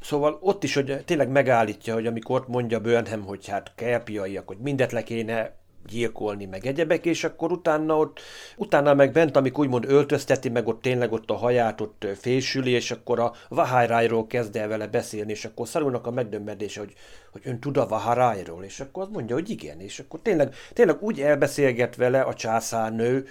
Szóval 0.00 0.38
ott 0.40 0.64
is, 0.64 0.74
hogy 0.74 1.04
tényleg 1.04 1.28
megállítja, 1.28 1.94
hogy 1.94 2.06
amikor 2.06 2.44
mondja 2.48 2.80
Burnham, 2.80 3.24
hogy 3.24 3.48
hát 3.48 3.72
kerpiaiak, 3.74 4.46
hogy 4.46 4.56
mindet 4.58 4.92
le 4.92 5.02
kéne 5.02 5.54
gyilkolni, 5.86 6.44
meg 6.44 6.66
egyebek, 6.66 7.04
és 7.06 7.24
akkor 7.24 7.52
utána 7.52 7.96
ott, 7.96 8.20
utána 8.56 8.94
meg 8.94 9.12
bent, 9.12 9.36
amikor 9.36 9.64
úgymond 9.64 9.84
öltözteti, 9.88 10.48
meg 10.48 10.68
ott 10.68 10.82
tényleg 10.82 11.12
ott 11.12 11.30
a 11.30 11.34
haját 11.34 11.80
ott 11.80 12.06
fésüli, 12.20 12.70
és 12.70 12.90
akkor 12.90 13.20
a 13.20 13.32
Vahárájról 13.48 14.26
kezd 14.26 14.56
el 14.56 14.68
vele 14.68 14.86
beszélni, 14.86 15.30
és 15.30 15.44
akkor 15.44 15.68
szarulnak 15.68 16.06
a 16.06 16.10
megdömmedése, 16.10 16.80
hogy, 16.80 16.92
hogy 17.32 17.42
ön 17.44 17.60
tud 17.60 17.76
a 17.76 17.86
Vahárájról, 17.86 18.64
és 18.64 18.80
akkor 18.80 19.02
azt 19.02 19.12
mondja, 19.12 19.34
hogy 19.34 19.50
igen, 19.50 19.80
és 19.80 19.98
akkor 19.98 20.20
tényleg, 20.22 20.54
tényleg 20.72 21.02
úgy 21.02 21.20
elbeszélget 21.20 21.96
vele 21.96 22.20
a 22.20 22.34
császárnő, 22.34 23.26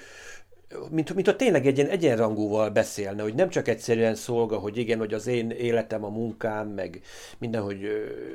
mint, 0.89 1.13
mint 1.13 1.26
hogy 1.26 1.36
tényleg 1.36 1.68
egy 1.68 1.78
ilyen 1.78 1.89
egyenrangúval 1.89 2.70
beszélne, 2.70 3.22
hogy 3.22 3.36
nem 3.36 3.49
csak 3.49 3.68
egyszerűen 3.68 4.16
szolga, 4.16 4.57
hogy 4.57 4.78
igen, 4.78 4.97
hogy 4.97 5.13
az 5.13 5.28
én 5.28 5.49
életem, 5.49 6.03
a 6.03 6.09
munkám, 6.09 6.68
meg 6.68 7.01
minden, 7.38 7.61
hogy 7.61 7.80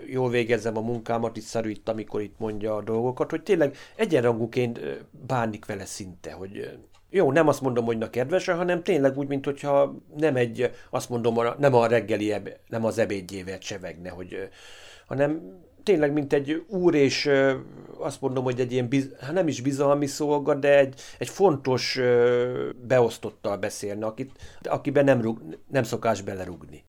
jól 0.07 0.31
végezzem 0.31 0.77
a 0.77 0.81
munkámat, 0.81 1.37
itt 1.37 1.43
szarú 1.43 1.69
itt, 1.69 1.89
amikor 1.89 2.21
itt 2.21 2.39
mondja 2.39 2.77
a 2.77 2.83
dolgokat, 2.83 3.31
hogy 3.31 3.43
tényleg 3.43 3.77
egyenrangúként 3.97 4.81
bánik 5.27 5.67
vele 5.67 5.85
szinte, 5.85 6.33
hogy 6.33 6.79
jó, 7.11 7.33
nem 7.33 7.49
azt 7.49 7.61
mondom, 7.61 7.85
hogy 7.85 7.99
na 7.99 8.11
kedvese, 8.11 8.53
hanem 8.53 8.83
tényleg 8.83 9.19
úgy, 9.19 9.29
mint 9.29 9.45
hogyha 9.45 9.95
nem 10.17 10.37
egy, 10.37 10.71
azt 10.91 11.09
mondom, 11.09 11.39
nem 11.59 11.75
a 11.75 11.87
reggeli, 11.87 12.35
nem 12.69 12.85
az 12.85 12.99
ebédjével 12.99 13.59
csevegne, 13.59 14.11
hogy, 14.11 14.49
hanem 15.07 15.59
tényleg, 15.91 16.13
mint 16.13 16.33
egy 16.33 16.65
úr, 16.69 16.95
és 16.95 17.31
azt 17.99 18.21
mondom, 18.21 18.45
hogy 18.45 18.61
egy 18.61 18.73
ilyen, 18.73 18.89
biz, 18.89 19.11
hát 19.21 19.33
nem 19.33 19.49
is 19.49 19.61
bizalmi 19.61 20.07
szolga, 20.07 20.55
de 20.55 20.79
egy, 20.79 21.01
egy 21.19 21.29
fontos 21.29 22.01
beosztottal 22.87 23.57
beszélne, 23.57 24.07
akit, 24.07 24.31
akiben 24.63 25.05
nem, 25.05 25.21
rúg, 25.21 25.59
nem 25.69 25.83
szokás 25.83 26.23
belerugni. 26.23 26.85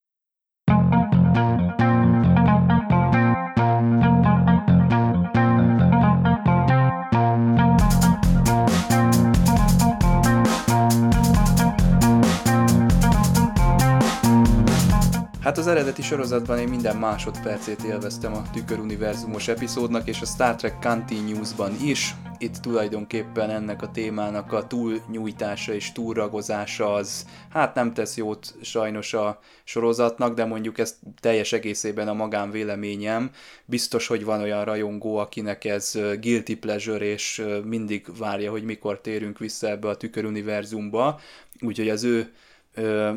Hát 15.52 15.60
az 15.60 15.68
eredeti 15.68 16.02
sorozatban 16.02 16.60
én 16.60 16.68
minden 16.68 16.97
másodpercét 16.97 17.84
élveztem 17.84 18.34
a 18.34 18.41
tüköruniverzumos 18.54 19.47
epizódnak, 19.47 20.08
és 20.08 20.22
a 20.22 20.26
Star 20.26 20.56
Trek 20.56 20.80
Continuous-ban 20.82 21.76
is. 21.84 22.16
Itt 22.38 22.56
tulajdonképpen 22.56 23.49
ennek 23.49 23.82
a 23.82 23.91
témának 23.91 24.54
a 24.54 24.68
túlnyújtása 24.68 25.74
és 25.74 25.91
túlragozása 25.91 26.93
az, 26.93 27.26
hát 27.49 27.76
nem 27.76 27.93
tesz 27.93 28.18
jót 28.18 28.56
sajnos 28.62 29.14
a 29.14 29.39
sorozatnak, 29.64 30.34
de 30.36 30.45
mondjuk 30.45 30.78
ez 30.78 30.97
teljes 31.20 31.54
egészében 31.54 32.08
a 32.08 32.14
magánvéleményem. 32.14 33.32
Biztos, 33.66 34.08
hogy 34.08 34.24
van 34.24 34.41
olyan 34.41 34.66
rajongó, 34.66 35.18
akinek 35.18 35.66
ez 35.66 35.91
guilty 36.20 36.56
pleasure, 36.56 37.06
és 37.06 37.45
mindig 37.64 38.06
várja, 38.18 38.52
hogy 38.52 38.64
mikor 38.64 39.02
térünk 39.02 39.39
vissza 39.39 39.70
ebbe 39.70 39.88
a 39.88 39.97
tüköruniverzumba. 39.97 41.20
Úgyhogy 41.60 41.89
az 41.89 42.04
ő 42.04 42.32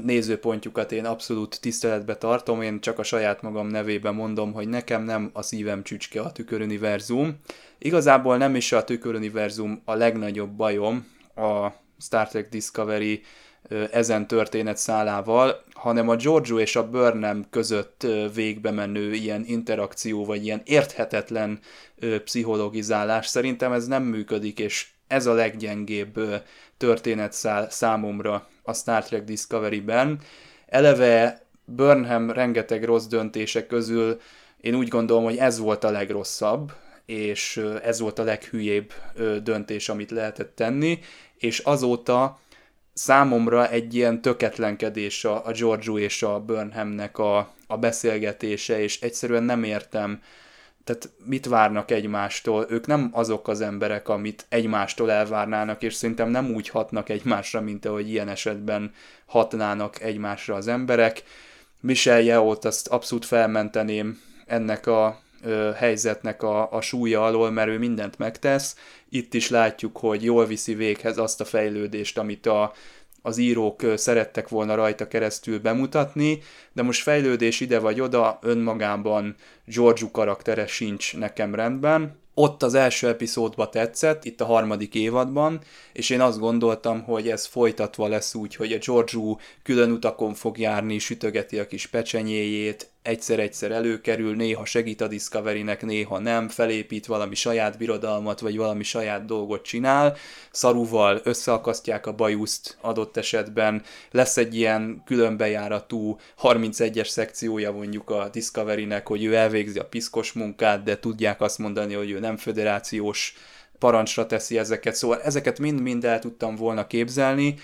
nézőpontjukat 0.03 0.93
én 0.93 1.05
abszolút 1.05 1.61
tiszteletbe 1.61 2.17
tartom, 2.17 2.63
én 2.63 2.81
csak 2.81 2.99
a 2.99 3.03
saját 3.03 3.43
magam 3.43 3.67
nevében 3.67 4.15
mondom, 4.15 4.53
hogy 4.53 4.69
nekem 4.69 5.03
nem 5.03 5.31
a 5.33 5.43
szívem 5.43 5.83
csücske 5.83 6.21
a 6.21 6.33
tüköruniverzum. 6.33 7.39
Igazából 7.79 8.37
nem 8.37 8.55
is 8.55 8.73
a 8.73 8.85
tüköruniverzum 8.85 9.83
a 9.85 9.95
legnagyobb 9.95 10.51
bajom 10.51 11.07
a 11.37 11.69
Star 12.01 12.29
Trek 12.29 12.49
Discovery 12.49 13.23
ezen 13.91 14.27
történet 14.27 14.77
szálával, 14.77 15.65
hanem 15.73 16.09
a 16.09 16.17
Giorgio 16.17 16.59
és 16.59 16.77
a 16.77 16.89
Burnham 16.89 17.47
között 17.51 18.07
végbe 18.35 18.71
menő 18.71 19.13
ilyen 19.13 19.45
interakció, 19.47 20.25
vagy 20.25 20.45
ilyen 20.45 20.63
érthetetlen 20.65 21.59
pszichologizálás. 22.25 23.27
Szerintem 23.27 23.73
ez 23.73 23.87
nem 23.87 24.03
működik, 24.03 24.59
és 24.59 24.89
ez 25.07 25.27
a 25.27 25.33
leggyengébb 25.33 26.21
történet 26.77 27.33
számomra 27.69 28.49
a 28.65 28.73
Star 28.73 29.05
Trek 29.05 29.25
Discovery-ben. 29.25 30.19
Eleve 30.67 31.43
Burnham 31.65 32.31
rengeteg 32.31 32.85
rossz 32.85 33.07
döntése 33.07 33.67
közül 33.67 34.21
én 34.65 34.75
úgy 34.75 34.89
gondolom, 34.89 35.25
hogy 35.25 35.37
ez 35.37 35.59
volt 35.59 35.85
a 35.85 35.91
legrosszabb, 35.91 36.73
és 37.07 37.65
ez 37.83 38.01
volt 38.01 38.19
a 38.19 38.23
leghülyébb 38.23 38.93
döntés, 39.43 39.89
amit 39.89 40.11
lehetett 40.11 40.55
tenni, 40.57 40.99
és 41.39 41.59
azóta 41.59 42.39
számomra 42.93 43.69
egy 43.69 43.95
ilyen 43.95 44.23
töketlenkedés 44.23 45.25
a, 45.25 45.47
a 45.47 45.53
Giorgio 45.53 45.99
és 45.99 46.23
a 46.23 46.41
Burnhamnek 46.41 47.19
a, 47.19 47.55
a 47.67 47.77
beszélgetése, 47.77 48.81
és 48.81 49.01
egyszerűen 49.01 49.43
nem 49.43 49.65
értem, 49.65 50.21
tehát 50.85 51.11
mit 51.25 51.47
várnak 51.47 51.91
egymástól? 51.91 52.67
Ők 52.69 52.87
nem 52.87 53.11
azok 53.13 53.49
az 53.49 53.61
emberek, 53.61 54.09
amit 54.09 54.47
egymástól 54.49 55.11
elvárnának, 55.11 55.83
és 55.83 55.95
szerintem 55.95 56.29
nem 56.29 56.51
úgy 56.51 56.69
hatnak 56.69 57.09
egymásra, 57.09 57.61
mint 57.61 57.85
ahogy 57.85 58.11
ilyen 58.11 58.29
esetben 58.29 58.93
hatnának 59.27 60.01
egymásra 60.01 60.55
az 60.55 60.69
emberek. 60.69 61.23
Michel 61.81 62.21
Yeolt 62.21 62.65
azt 62.65 62.89
abszolút 62.89 63.25
felmenteném 63.25 64.21
ennek 64.47 64.87
a 64.87 65.21
ö, 65.43 65.71
helyzetnek 65.77 66.43
a, 66.43 66.73
a 66.73 66.81
súlya 66.81 67.25
alól, 67.25 67.51
mert 67.51 67.69
ő 67.69 67.79
mindent 67.79 68.19
megtesz. 68.19 68.77
Itt 69.09 69.35
is 69.35 69.51
látjuk, 69.51 69.97
hogy 69.97 70.25
jól 70.25 70.47
viszi 70.47 70.75
véghez 70.75 71.19
azt 71.19 71.41
a 71.41 71.45
fejlődést, 71.45 72.19
amit 72.19 72.47
a 72.47 72.73
az 73.27 73.39
írók 73.39 73.83
szerettek 73.97 74.49
volna 74.49 74.75
rajta 74.75 75.09
keresztül 75.09 75.61
bemutatni, 75.61 76.39
de 76.73 76.83
most 76.83 77.03
fejlődés 77.03 77.61
ide 77.61 77.79
vagy 77.79 78.01
oda, 78.01 78.39
önmagában 78.43 79.35
Georgiou 79.65 80.11
karaktere 80.11 80.67
sincs 80.67 81.17
nekem 81.17 81.55
rendben. 81.55 82.19
Ott 82.35 82.63
az 82.63 82.75
első 82.75 83.09
epizódba 83.09 83.69
tetszett, 83.69 84.25
itt 84.25 84.41
a 84.41 84.45
harmadik 84.45 84.95
évadban, 84.95 85.61
és 85.93 86.11
én 86.11 86.21
azt 86.21 86.39
gondoltam, 86.39 87.03
hogy 87.03 87.29
ez 87.29 87.47
folytatva 87.47 88.09
lesz 88.09 88.35
úgy, 88.35 88.55
hogy 88.55 88.73
a 88.73 88.79
Georgiou 88.87 89.37
külön 89.63 89.91
utakon 89.91 90.35
fog 90.35 90.59
járni, 90.59 90.99
sütögeti 90.99 91.59
a 91.59 91.67
kis 91.67 91.87
pecsenyéjét, 91.87 92.94
egyszer-egyszer 93.05 93.71
előkerül, 93.71 94.35
néha 94.35 94.65
segít 94.65 95.01
a 95.01 95.07
Discovery-nek, 95.07 95.83
néha 95.83 96.19
nem, 96.19 96.49
felépít 96.49 97.07
valami 97.07 97.35
saját 97.35 97.79
birodalmat, 97.79 98.41
vagy 98.41 98.57
valami 98.57 98.83
saját 98.83 99.25
dolgot 99.25 99.63
csinál, 99.63 100.17
szaruval 100.51 101.21
összeakasztják 101.25 102.07
a 102.07 102.13
bajuszt 102.13 102.77
adott 102.81 103.17
esetben, 103.17 103.83
lesz 104.11 104.37
egy 104.37 104.57
ilyen 104.57 105.03
különbejáratú 105.05 106.17
31-es 106.43 107.09
szekciója 107.09 107.73
mondjuk 107.73 108.11
a 108.11 108.29
Discovery-nek, 108.33 109.07
hogy 109.07 109.25
ő 109.25 109.35
elvégzi 109.35 109.79
a 109.79 109.85
piszkos 109.85 110.33
munkát, 110.33 110.83
de 110.83 110.99
tudják 110.99 111.41
azt 111.41 111.59
mondani, 111.59 111.95
hogy 111.95 112.11
ő 112.11 112.19
nem 112.19 112.37
föderációs 112.37 113.37
parancsra 113.79 114.27
teszi 114.27 114.59
ezeket, 114.59 114.95
szóval 114.95 115.23
ezeket 115.23 115.59
mind-mind 115.59 116.05
el 116.05 116.19
tudtam 116.19 116.57
volna 116.57 116.87
képzelni, 116.87 117.55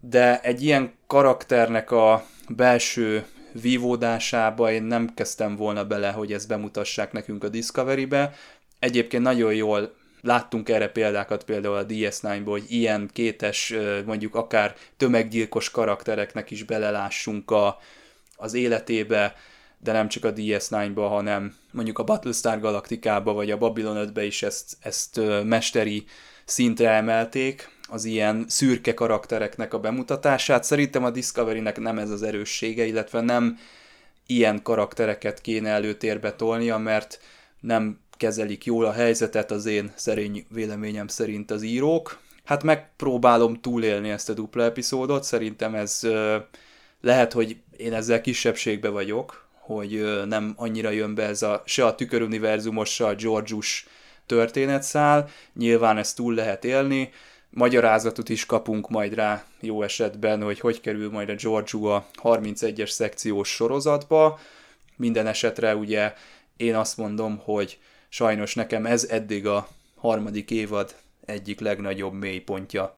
de 0.00 0.40
egy 0.40 0.62
ilyen 0.62 0.92
karakternek 1.06 1.90
a 1.90 2.24
belső 2.48 3.26
vívódásába 3.60 4.72
én 4.72 4.82
nem 4.82 5.14
kezdtem 5.14 5.56
volna 5.56 5.84
bele, 5.84 6.10
hogy 6.10 6.32
ezt 6.32 6.48
bemutassák 6.48 7.12
nekünk 7.12 7.44
a 7.44 7.48
Discovery-be. 7.48 8.34
Egyébként 8.78 9.22
nagyon 9.22 9.54
jól 9.54 9.94
láttunk 10.20 10.68
erre 10.68 10.88
példákat 10.88 11.44
például 11.44 11.76
a 11.76 11.86
DS9-ból, 11.86 12.44
hogy 12.44 12.64
ilyen 12.68 13.10
kétes, 13.12 13.74
mondjuk 14.04 14.34
akár 14.34 14.74
tömeggyilkos 14.96 15.70
karaktereknek 15.70 16.50
is 16.50 16.62
belelássunk 16.62 17.50
a, 17.50 17.78
az 18.36 18.54
életébe, 18.54 19.34
de 19.78 19.92
nem 19.92 20.08
csak 20.08 20.24
a 20.24 20.32
DS9-ba, 20.32 21.06
hanem 21.08 21.56
mondjuk 21.70 21.98
a 21.98 22.04
Battlestar 22.04 22.60
Galactica-ba 22.60 23.32
vagy 23.32 23.50
a 23.50 23.58
Babylon 23.58 24.10
5-be 24.10 24.24
is 24.24 24.42
ezt, 24.42 24.76
ezt 24.80 25.20
mesteri 25.44 26.04
szintre 26.44 26.90
emelték, 26.90 27.77
az 27.88 28.04
ilyen 28.04 28.44
szürke 28.48 28.94
karaktereknek 28.94 29.74
a 29.74 29.78
bemutatását. 29.78 30.64
Szerintem 30.64 31.04
a 31.04 31.10
Discovery-nek 31.10 31.78
nem 31.78 31.98
ez 31.98 32.10
az 32.10 32.22
erőssége, 32.22 32.84
illetve 32.84 33.20
nem 33.20 33.58
ilyen 34.26 34.62
karaktereket 34.62 35.40
kéne 35.40 35.70
előtérbe 35.70 36.32
tolnia, 36.32 36.78
mert 36.78 37.20
nem 37.60 37.98
kezelik 38.16 38.64
jól 38.64 38.84
a 38.84 38.92
helyzetet 38.92 39.50
az 39.50 39.66
én 39.66 39.92
szerény 39.94 40.46
véleményem 40.50 41.06
szerint 41.06 41.50
az 41.50 41.62
írók. 41.62 42.18
Hát 42.44 42.62
megpróbálom 42.62 43.60
túlélni 43.60 44.10
ezt 44.10 44.28
a 44.28 44.32
dupla 44.34 44.62
epizódot, 44.62 45.24
szerintem 45.24 45.74
ez 45.74 46.00
lehet, 47.00 47.32
hogy 47.32 47.56
én 47.76 47.92
ezzel 47.92 48.20
kisebbségbe 48.20 48.88
vagyok, 48.88 49.46
hogy 49.52 50.24
nem 50.26 50.52
annyira 50.56 50.90
jön 50.90 51.14
be 51.14 51.22
ez 51.22 51.42
a 51.42 51.62
se 51.66 51.86
a 51.86 51.94
tüköruniverzumos, 51.94 52.94
se 52.94 53.06
a 53.06 53.14
Georgius 53.14 53.86
történetszál, 54.26 55.28
nyilván 55.54 55.98
ezt 55.98 56.16
túl 56.16 56.34
lehet 56.34 56.64
élni, 56.64 57.10
magyarázatot 57.50 58.28
is 58.28 58.46
kapunk 58.46 58.88
majd 58.88 59.14
rá 59.14 59.44
jó 59.60 59.82
esetben, 59.82 60.42
hogy 60.42 60.60
hogy 60.60 60.80
kerül 60.80 61.10
majd 61.10 61.28
a 61.28 61.34
Giorgio 61.34 61.84
a 61.84 62.06
31-es 62.22 62.88
szekciós 62.88 63.48
sorozatba. 63.48 64.38
Minden 64.96 65.26
esetre 65.26 65.76
ugye 65.76 66.12
én 66.56 66.74
azt 66.74 66.96
mondom, 66.96 67.40
hogy 67.44 67.78
sajnos 68.08 68.54
nekem 68.54 68.86
ez 68.86 69.04
eddig 69.04 69.46
a 69.46 69.68
harmadik 69.94 70.50
évad 70.50 70.94
egyik 71.24 71.60
legnagyobb 71.60 72.12
mélypontja. 72.12 72.94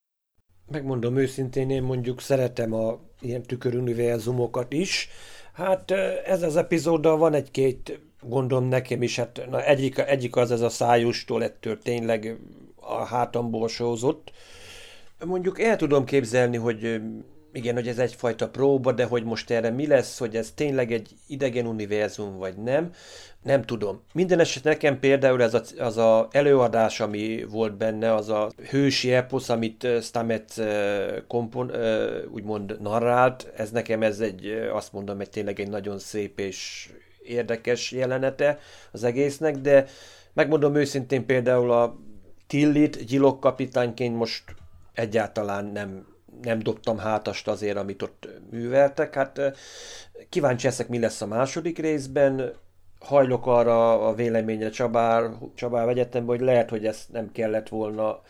Megmondom 0.71 1.17
őszintén, 1.17 1.71
én 1.71 1.83
mondjuk 1.83 2.21
szeretem 2.21 2.75
a 2.75 2.99
ilyen 3.21 3.43
tüköruniverzumokat 3.43 4.73
is. 4.73 5.09
Hát 5.53 5.91
ez 6.25 6.43
az 6.43 6.57
epizóddal 6.57 7.17
van 7.17 7.35
egy-két 7.35 8.01
gondom 8.23 8.65
nekem 8.65 9.03
is, 9.03 9.17
hát 9.17 9.47
na 9.51 9.65
egyik, 9.65 9.99
egyik 9.99 10.37
az 10.37 10.51
ez 10.51 10.61
a 10.61 10.69
szájustól, 10.69 11.43
ettől 11.45 11.79
tényleg 11.79 12.39
a 12.99 13.05
hátamból 13.05 13.69
sózott. 13.69 14.33
Mondjuk 15.25 15.61
el 15.61 15.77
tudom 15.77 16.05
képzelni, 16.05 16.57
hogy 16.57 17.01
igen, 17.53 17.75
hogy 17.75 17.89
ez 17.89 17.99
egyfajta 17.99 18.49
próba, 18.49 18.93
de 18.93 19.05
hogy 19.05 19.25
most 19.25 19.51
erre 19.51 19.71
mi 19.71 19.87
lesz, 19.87 20.19
hogy 20.19 20.37
ez 20.37 20.53
tényleg 20.55 20.93
egy 20.93 21.15
idegen 21.27 21.67
univerzum, 21.67 22.39
vagy 22.39 22.57
nem, 22.57 22.93
nem 23.43 23.63
tudom. 23.63 24.03
Minden 24.13 24.39
eset 24.39 24.65
nekem 24.65 24.99
például 24.99 25.43
ez 25.43 25.55
a, 25.55 25.63
az 25.79 25.97
a 25.97 26.29
előadás, 26.31 27.01
ami 27.01 27.45
volt 27.51 27.77
benne, 27.77 28.15
az 28.15 28.29
a 28.29 28.51
hősi 28.71 29.13
eposz, 29.13 29.49
amit 29.49 29.87
Stamets 30.03 30.55
kompon, 31.27 31.73
úgymond 32.33 32.77
narrált, 32.81 33.53
ez 33.57 33.71
nekem 33.71 34.03
ez 34.03 34.21
egy, 34.21 34.47
azt 34.73 34.93
mondom, 34.93 35.21
egy 35.21 35.31
tényleg 35.31 35.61
egy 35.61 35.69
nagyon 35.69 35.99
szép 35.99 36.39
és 36.41 36.91
érdekes 37.23 37.93
jelenete 37.93 38.59
az 38.93 39.05
egésznek, 39.05 39.57
de 39.57 39.87
megmondom 40.33 40.75
őszintén 40.75 41.27
például 41.27 41.73
a 41.73 41.97
Tillit 42.51 43.05
gyilok 43.05 43.41
kapitányként 43.41 44.17
most 44.17 44.45
egyáltalán 44.93 45.65
nem, 45.65 46.07
nem 46.43 46.59
dobtam 46.59 46.99
hátast 46.99 47.49
azért, 47.49 47.77
amit 47.77 48.03
ott 48.03 48.29
műveltek. 48.51 49.15
Hát 49.15 49.41
kíváncsi 50.29 50.67
leszek, 50.67 50.89
mi 50.89 50.99
lesz 50.99 51.21
a 51.21 51.27
második 51.27 51.79
részben. 51.79 52.53
Hajlok 53.01 53.47
arra 53.47 54.07
a 54.09 54.15
véleményre 54.15 54.71
Csabár, 54.71 55.31
Csabár 55.55 55.89
egyetemben, 55.89 56.37
hogy 56.37 56.47
lehet, 56.47 56.71
hogy 56.71 56.87
ezt 56.87 57.13
nem 57.13 57.33
kellett 57.33 57.69
volna 57.69 58.21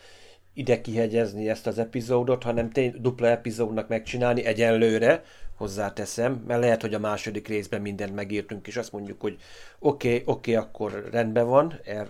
ide 0.53 0.81
kihegyezni 0.81 1.49
ezt 1.49 1.67
az 1.67 1.79
epizódot, 1.79 2.43
hanem 2.43 2.69
tény, 2.69 2.95
dupla 2.99 3.27
epizódnak 3.27 3.87
megcsinálni 3.87 4.45
egyenlőre, 4.45 5.23
hozzáteszem, 5.57 6.43
mert 6.47 6.61
lehet, 6.61 6.81
hogy 6.81 6.93
a 6.93 6.99
második 6.99 7.47
részben 7.47 7.81
mindent 7.81 8.15
megírtunk, 8.15 8.67
és 8.67 8.77
azt 8.77 8.91
mondjuk, 8.91 9.21
hogy 9.21 9.37
oké, 9.79 10.07
okay, 10.07 10.23
oké, 10.25 10.55
okay, 10.55 10.65
akkor 10.65 11.09
rendben 11.11 11.47
van, 11.47 11.79
el, 11.83 12.07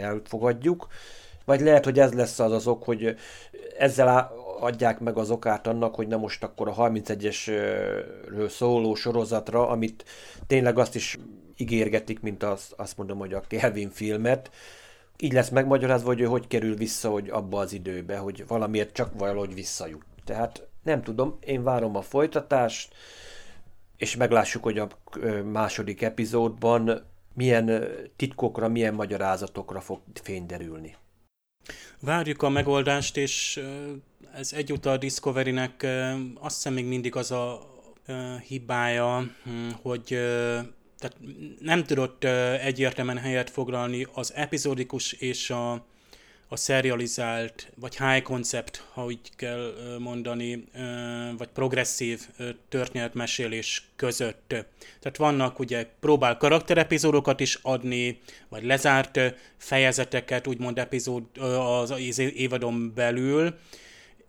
elfogadjuk, 0.00 0.88
vagy 1.46 1.60
lehet, 1.60 1.84
hogy 1.84 1.98
ez 1.98 2.12
lesz 2.12 2.38
az 2.38 2.52
az 2.52 2.66
ok, 2.66 2.84
hogy 2.84 3.16
ezzel 3.78 4.32
adják 4.60 5.00
meg 5.00 5.16
az 5.16 5.30
okát 5.30 5.66
annak, 5.66 5.94
hogy 5.94 6.06
na 6.08 6.16
most 6.16 6.42
akkor 6.42 6.68
a 6.68 6.74
31-esről 6.74 8.48
szóló 8.48 8.94
sorozatra, 8.94 9.68
amit 9.68 10.04
tényleg 10.46 10.78
azt 10.78 10.94
is 10.94 11.18
ígérgetik, 11.56 12.20
mint 12.20 12.42
az, 12.42 12.72
azt 12.76 12.96
mondom, 12.96 13.18
hogy 13.18 13.32
a 13.32 13.40
Kelvin 13.40 13.90
filmet, 13.90 14.50
így 15.18 15.32
lesz 15.32 15.48
megmagyarázva, 15.48 16.06
hogy 16.06 16.20
ő 16.20 16.24
hogy 16.24 16.46
kerül 16.46 16.76
vissza 16.76 17.10
hogy 17.10 17.28
abba 17.30 17.58
az 17.58 17.72
időbe, 17.72 18.16
hogy 18.16 18.44
valamiért 18.46 18.92
csak 18.92 19.18
valahogy 19.18 19.54
visszajut. 19.54 20.04
Tehát 20.24 20.66
nem 20.82 21.02
tudom, 21.02 21.38
én 21.40 21.62
várom 21.62 21.96
a 21.96 22.02
folytatást, 22.02 22.94
és 23.96 24.16
meglássuk, 24.16 24.62
hogy 24.62 24.78
a 24.78 24.88
második 25.52 26.02
epizódban 26.02 27.04
milyen 27.34 27.84
titkokra, 28.16 28.68
milyen 28.68 28.94
magyarázatokra 28.94 29.80
fog 29.80 30.00
fényderülni. 30.12 30.96
Várjuk 32.00 32.42
a 32.42 32.48
megoldást, 32.48 33.16
és 33.16 33.60
ez 34.34 34.52
egyúttal 34.52 34.92
a 34.92 34.96
Discovery-nek 34.96 35.86
azt 36.34 36.54
hiszem 36.54 36.72
még 36.72 36.84
mindig 36.84 37.16
az 37.16 37.30
a 37.30 37.74
hibája, 38.46 39.30
hm, 39.44 39.68
hogy 39.82 40.04
tehát 40.98 41.16
nem 41.60 41.84
tudott 41.84 42.24
egyértelműen 42.60 43.18
helyet 43.18 43.50
foglalni 43.50 44.06
az 44.12 44.32
epizódikus 44.34 45.12
és 45.12 45.50
a 45.50 45.86
a 46.48 46.56
serializált, 46.56 47.72
vagy 47.74 47.96
high 47.96 48.22
concept, 48.22 48.84
ha 48.92 49.04
úgy 49.04 49.18
kell 49.36 49.74
mondani, 49.98 50.64
vagy 51.38 51.48
progresszív 51.48 52.20
történetmesélés 52.68 53.88
között. 53.96 54.48
Tehát 55.00 55.16
vannak 55.16 55.58
ugye, 55.58 55.86
próbál 56.00 56.36
karakterepizódokat 56.36 57.40
is 57.40 57.58
adni, 57.62 58.20
vagy 58.48 58.64
lezárt 58.64 59.20
fejezeteket, 59.56 60.46
úgymond 60.46 60.78
epizód 60.78 61.22
az 61.38 62.18
évadon 62.18 62.92
belül, 62.94 63.58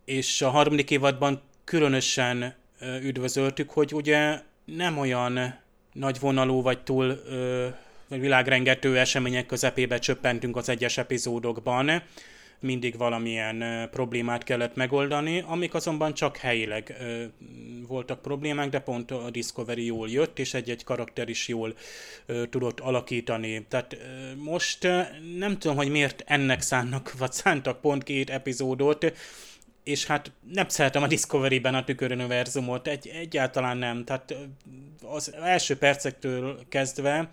és 0.05 0.41
a 0.41 0.49
harmadik 0.49 0.91
évadban 0.91 1.41
különösen 1.63 2.55
üdvözöltük, 3.01 3.70
hogy 3.70 3.93
ugye 3.93 4.41
nem 4.65 4.97
olyan 4.97 5.59
nagyvonalú 5.93 6.61
vagy 6.61 6.84
túl 6.84 7.20
világrengető 8.08 8.97
események 8.97 9.45
közepébe 9.45 9.99
csöppentünk 9.99 10.55
az 10.55 10.70
egyes 10.70 10.97
epizódokban, 10.97 12.03
mindig 12.60 12.97
valamilyen 12.97 13.89
problémát 13.91 14.43
kellett 14.43 14.76
megoldani, 14.76 15.43
amik 15.47 15.74
azonban 15.74 16.14
csak 16.14 16.38
helyileg 16.38 16.95
voltak 17.88 18.22
problémák, 18.22 18.70
de 18.70 18.80
pont 18.80 19.12
a 19.12 19.30
Discovery 19.30 19.86
jól 19.86 20.10
jött, 20.10 20.39
és 20.39 20.53
egy-egy 20.53 20.84
karakter 20.84 21.30
is 21.30 21.47
jól 21.47 21.76
tudott 22.49 22.80
alakítani. 22.80 23.66
Tehát 23.70 23.97
most 24.36 24.88
nem 25.38 25.58
tudom, 25.60 25.78
hogy 25.78 25.89
miért 25.89 26.24
ennek 26.26 26.62
szánnak, 26.62 27.14
vagy 27.18 27.32
szántak 27.32 27.82
pont 27.82 28.03
két 28.03 28.30
epizódot, 28.30 29.14
és 29.84 30.05
hát 30.05 30.32
nem 30.53 30.68
szeretem 30.68 31.03
a 31.03 31.08
Discovery-ben 31.08 31.76
a 31.76 31.84
tüköruniverzumot, 31.84 32.88
egy, 32.88 33.08
egyáltalán 33.08 33.78
nem. 33.78 34.03
Tehát 34.03 34.36
az 35.01 35.34
első 35.34 35.78
percektől 35.78 36.60
kezdve 36.70 37.30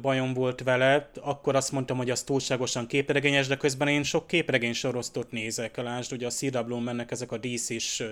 bajom 0.00 0.34
volt 0.34 0.62
vele, 0.62 1.10
akkor 1.20 1.56
azt 1.56 1.72
mondtam, 1.72 1.96
hogy 1.96 2.10
az 2.10 2.22
túlságosan 2.22 2.86
képregényes, 2.86 3.46
de 3.46 3.56
közben 3.56 3.88
én 3.88 4.02
sok 4.02 4.26
képregény 4.26 4.72
sorosztot 4.72 5.30
nézek. 5.30 5.76
Lásd, 5.76 6.12
ugye 6.12 6.26
a 6.26 6.30
Szirablón 6.30 6.82
mennek 6.82 7.10
ezek 7.10 7.32
a 7.32 7.38
díszis 7.38 8.02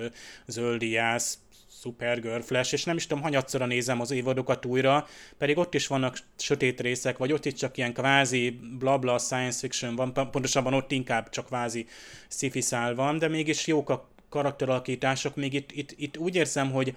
zöldi 0.47 0.91
jász, 0.91 1.39
Supergirl, 1.81 2.41
Flash, 2.41 2.73
és 2.73 2.85
nem 2.85 2.97
is 2.97 3.07
tudom, 3.07 3.23
hanyatszora 3.23 3.67
nézem 3.67 4.01
az 4.01 4.11
évadokat 4.11 4.65
újra, 4.65 5.07
pedig 5.39 5.59
ott 5.59 5.75
is 5.75 5.87
vannak 5.87 6.19
sötét 6.37 6.81
részek, 6.81 7.19
vagy 7.19 7.33
ott 7.33 7.45
is 7.45 7.53
csak 7.53 7.77
ilyen 7.77 7.93
kvázi 7.93 8.61
blabla 8.79 9.19
science 9.19 9.59
fiction 9.59 9.97
van, 9.97 10.13
pontosabban 10.13 10.75
ott 10.75 10.93
inkább 10.93 11.29
csak 11.29 11.47
kvázi 11.47 11.87
sci 12.29 12.61
szál 12.61 12.95
van, 12.95 13.19
de 13.19 13.29
mégis 13.29 13.67
jók 13.67 13.91
a 13.91 14.09
karakteralakítások, 14.29 15.37
még 15.37 15.53
itt, 15.53 15.73
itt, 15.73 15.95
itt 15.97 16.17
úgy 16.17 16.35
érzem, 16.35 16.73
hogy 16.73 16.97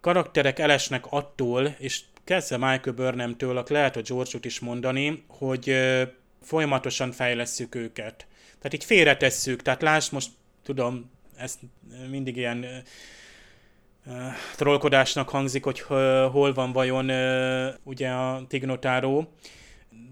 karakterek 0.00 0.58
elesnek 0.58 1.04
attól, 1.08 1.74
és 1.78 2.00
kezdve 2.24 2.56
Michael 2.56 2.96
Burnham-től, 2.96 3.64
lehet 3.68 3.96
a 3.96 4.00
george 4.00 4.38
is 4.42 4.60
mondani, 4.60 5.24
hogy 5.28 5.76
folyamatosan 6.42 7.12
fejlesszük 7.12 7.74
őket. 7.74 8.26
Tehát 8.58 8.74
így 8.74 8.84
félretesszük, 8.84 9.62
tehát 9.62 9.82
lásd 9.82 10.12
most, 10.12 10.30
tudom, 10.62 11.10
ezt 11.36 11.58
mindig 12.10 12.36
ilyen 12.36 12.66
trollkodásnak 14.56 15.28
hangzik, 15.28 15.64
hogy 15.64 15.80
hol 16.30 16.52
van 16.52 16.72
vajon 16.72 17.10
ugye 17.82 18.08
a 18.08 18.44
Tignotáró, 18.48 19.32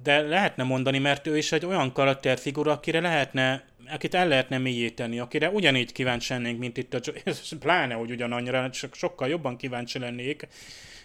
de 0.03 0.21
lehetne 0.21 0.63
mondani, 0.63 0.99
mert 0.99 1.27
ő 1.27 1.37
is 1.37 1.53
egy 1.53 1.67
olyan 1.67 1.93
karakterfigura, 1.93 2.73
akire 2.73 3.01
lehetne 3.01 3.65
akit 3.89 4.15
el 4.15 4.29
lehetne 4.29 4.59
mélyíteni, 4.59 5.19
akire 5.19 5.51
ugyanígy 5.51 5.93
kíváncsi 5.93 6.33
lennénk, 6.33 6.59
mint 6.59 6.77
itt 6.77 6.95
a 6.95 7.01
pláne, 7.61 7.95
hogy 7.95 8.11
ugyanannyira, 8.11 8.71
csak 8.71 8.95
sokkal 8.95 9.29
jobban 9.29 9.57
kíváncsi 9.57 9.99
lennék, 9.99 10.49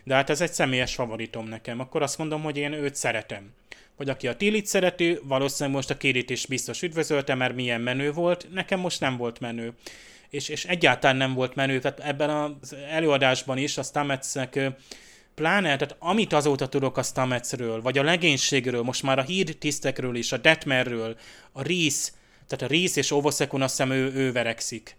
de 0.07 0.13
hát 0.13 0.29
ez 0.29 0.41
egy 0.41 0.51
személyes 0.51 0.95
favoritom 0.95 1.47
nekem. 1.47 1.79
Akkor 1.79 2.01
azt 2.01 2.17
mondom, 2.17 2.41
hogy 2.41 2.57
én 2.57 2.73
őt 2.73 2.95
szeretem. 2.95 3.53
Vagy 3.97 4.09
aki 4.09 4.27
a 4.27 4.35
Tilit 4.35 4.65
szereti, 4.65 5.19
valószínűleg 5.23 5.75
most 5.75 5.89
a 5.89 5.97
Kirit 5.97 6.29
is 6.29 6.45
biztos 6.45 6.81
üdvözölte, 6.81 7.35
mert 7.35 7.55
milyen 7.55 7.81
menő 7.81 8.11
volt, 8.11 8.47
nekem 8.51 8.79
most 8.79 8.99
nem 8.99 9.17
volt 9.17 9.39
menő 9.39 9.73
és, 10.29 10.49
és 10.49 10.65
egyáltalán 10.65 11.15
nem 11.15 11.33
volt 11.33 11.55
menő, 11.55 11.79
tehát 11.79 11.99
ebben 11.99 12.29
az 12.29 12.75
előadásban 12.89 13.57
is 13.57 13.77
a 13.77 13.83
Stametsnek 13.83 14.59
pláne, 15.35 15.77
tehát 15.77 15.95
amit 15.99 16.33
azóta 16.33 16.67
tudok 16.67 16.97
a 16.97 17.03
Stametsről, 17.03 17.81
vagy 17.81 17.97
a 17.97 18.03
legénységről, 18.03 18.81
most 18.81 19.03
már 19.03 19.19
a 19.19 19.23
hírtisztekről 19.23 20.15
is, 20.15 20.31
a 20.31 20.37
Detmerről, 20.37 21.17
a 21.51 21.63
Reese, 21.63 22.11
tehát 22.47 22.71
a 22.71 22.75
Reese 22.75 22.99
és 22.99 23.11
Ovosekun 23.11 23.61
azt 23.61 23.77
hiszem 23.77 23.91
ő, 23.91 24.13
ő 24.13 24.31
verekszik 24.31 24.95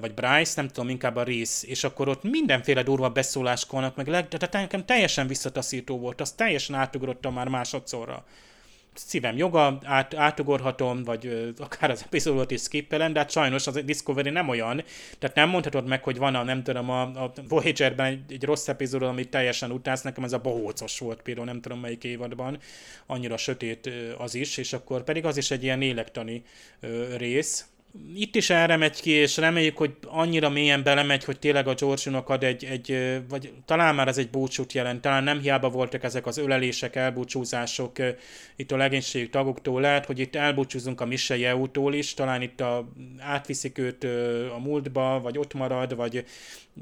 vagy 0.00 0.14
Bryce, 0.14 0.52
nem 0.56 0.68
tudom, 0.68 0.88
inkább 0.88 1.16
a 1.16 1.22
rész, 1.22 1.64
és 1.66 1.84
akkor 1.84 2.08
ott 2.08 2.22
mindenféle 2.22 2.82
durva 2.82 3.10
beszólások 3.10 3.72
vannak, 3.72 3.96
meg 3.96 4.06
leg, 4.06 4.28
tehát 4.28 4.52
nekem 4.52 4.84
teljesen 4.84 5.26
visszataszító 5.26 5.98
volt, 5.98 6.20
az 6.20 6.32
teljesen 6.32 6.76
átugrottam 6.76 7.34
már 7.34 7.48
másodszorra. 7.48 8.24
Szívem 8.94 9.36
joga, 9.36 9.78
át, 9.84 10.14
átugorhatom, 10.14 11.04
vagy 11.04 11.26
ö, 11.26 11.48
akár 11.58 11.90
az 11.90 12.02
epizódot 12.06 12.50
is 12.50 12.60
skippelem, 12.60 13.12
de 13.12 13.18
hát 13.18 13.30
sajnos 13.30 13.66
az 13.66 13.80
Discovery 13.84 14.30
nem 14.30 14.48
olyan, 14.48 14.84
tehát 15.18 15.36
nem 15.36 15.48
mondhatod 15.48 15.86
meg, 15.86 16.02
hogy 16.02 16.18
van 16.18 16.34
a, 16.34 16.42
nem 16.42 16.62
tudom, 16.62 16.90
a, 16.90 17.02
a 17.02 17.32
Voyager-ben 17.48 18.06
egy, 18.06 18.32
egy 18.32 18.44
rossz 18.44 18.68
epizód, 18.68 19.02
amit 19.02 19.28
teljesen 19.28 19.70
utálsz, 19.70 20.02
nekem 20.02 20.24
ez 20.24 20.32
a 20.32 20.38
bohócos 20.38 20.98
volt 20.98 21.22
például, 21.22 21.46
nem 21.46 21.60
tudom 21.60 21.80
melyik 21.80 22.04
évadban, 22.04 22.58
annyira 23.06 23.36
sötét 23.36 23.90
az 24.18 24.34
is, 24.34 24.56
és 24.56 24.72
akkor 24.72 25.04
pedig 25.04 25.24
az 25.24 25.36
is 25.36 25.50
egy 25.50 25.62
ilyen 25.62 25.78
lélektani 25.78 26.42
rész, 27.16 27.66
itt 28.14 28.34
is 28.34 28.50
erre 28.50 28.76
megy 28.76 29.00
ki, 29.00 29.10
és 29.10 29.36
reméljük, 29.36 29.76
hogy 29.76 29.96
annyira 30.06 30.48
mélyen 30.48 30.82
belemegy, 30.82 31.24
hogy 31.24 31.38
tényleg 31.38 31.68
a 31.68 31.74
george 31.74 32.22
ad 32.24 32.44
egy, 32.44 32.64
egy, 32.64 33.18
vagy 33.28 33.52
talán 33.64 33.94
már 33.94 34.08
ez 34.08 34.18
egy 34.18 34.30
búcsút 34.30 34.72
jelent, 34.72 35.00
talán 35.00 35.24
nem 35.24 35.40
hiába 35.40 35.68
voltak 35.68 36.02
ezek 36.02 36.26
az 36.26 36.38
ölelések, 36.38 36.96
elbúcsúzások 36.96 37.96
itt 38.56 38.72
a 38.72 38.76
legénység 38.76 39.30
tagoktól, 39.30 39.80
lehet, 39.80 40.06
hogy 40.06 40.18
itt 40.18 40.36
elbúcsúzunk 40.36 41.00
a 41.00 41.06
Michelle 41.06 41.40
Yeutól 41.40 41.94
is, 41.94 42.14
talán 42.14 42.42
itt 42.42 42.60
a, 42.60 42.88
átviszik 43.18 43.78
őt 43.78 44.04
a 44.54 44.58
múltba, 44.58 45.20
vagy 45.20 45.38
ott 45.38 45.54
marad, 45.54 45.96
vagy 45.96 46.24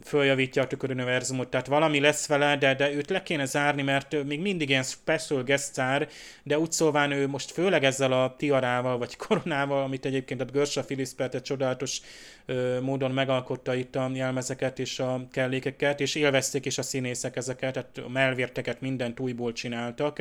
följavítja 0.05 0.63
a 0.63 0.67
tüköruniverzumot, 0.67 1.49
tehát 1.49 1.67
valami 1.67 2.01
lesz 2.01 2.27
vele, 2.27 2.57
de, 2.57 2.75
de 2.75 2.93
őt 2.93 3.11
le 3.11 3.23
kéne 3.23 3.45
zárni, 3.45 3.83
mert 3.83 4.25
még 4.25 4.41
mindig 4.41 4.69
ilyen 4.69 4.83
special 4.83 5.43
guest 5.43 5.65
star, 5.65 6.09
de 6.43 6.59
úgy 6.59 6.73
szóván 6.73 7.11
ő 7.11 7.27
most 7.29 7.51
főleg 7.51 7.85
ezzel 7.85 8.13
a 8.13 8.35
tiarával, 8.39 8.99
vagy 8.99 9.17
koronával, 9.17 9.83
amit 9.83 10.05
egyébként 10.05 10.41
a 10.41 10.45
Gersha 10.45 10.83
Egy 10.99 11.43
csodálatos 11.43 12.01
ö, 12.47 12.81
módon 12.81 13.11
megalkotta 13.11 13.75
itt 13.75 13.97
a 13.97 14.11
jelmezeket 14.15 14.79
és 14.79 14.99
a 14.99 15.27
kellékeket, 15.33 16.01
és 16.01 16.15
élvezték 16.15 16.67
is 16.67 16.79
a 16.79 16.83
színészek 16.83 17.37
ezeket, 17.37 17.73
tehát 17.73 17.99
a 17.99 18.09
melvérteket 18.09 18.81
mindent 18.81 19.21
újból 19.21 19.53
csináltak. 19.53 20.21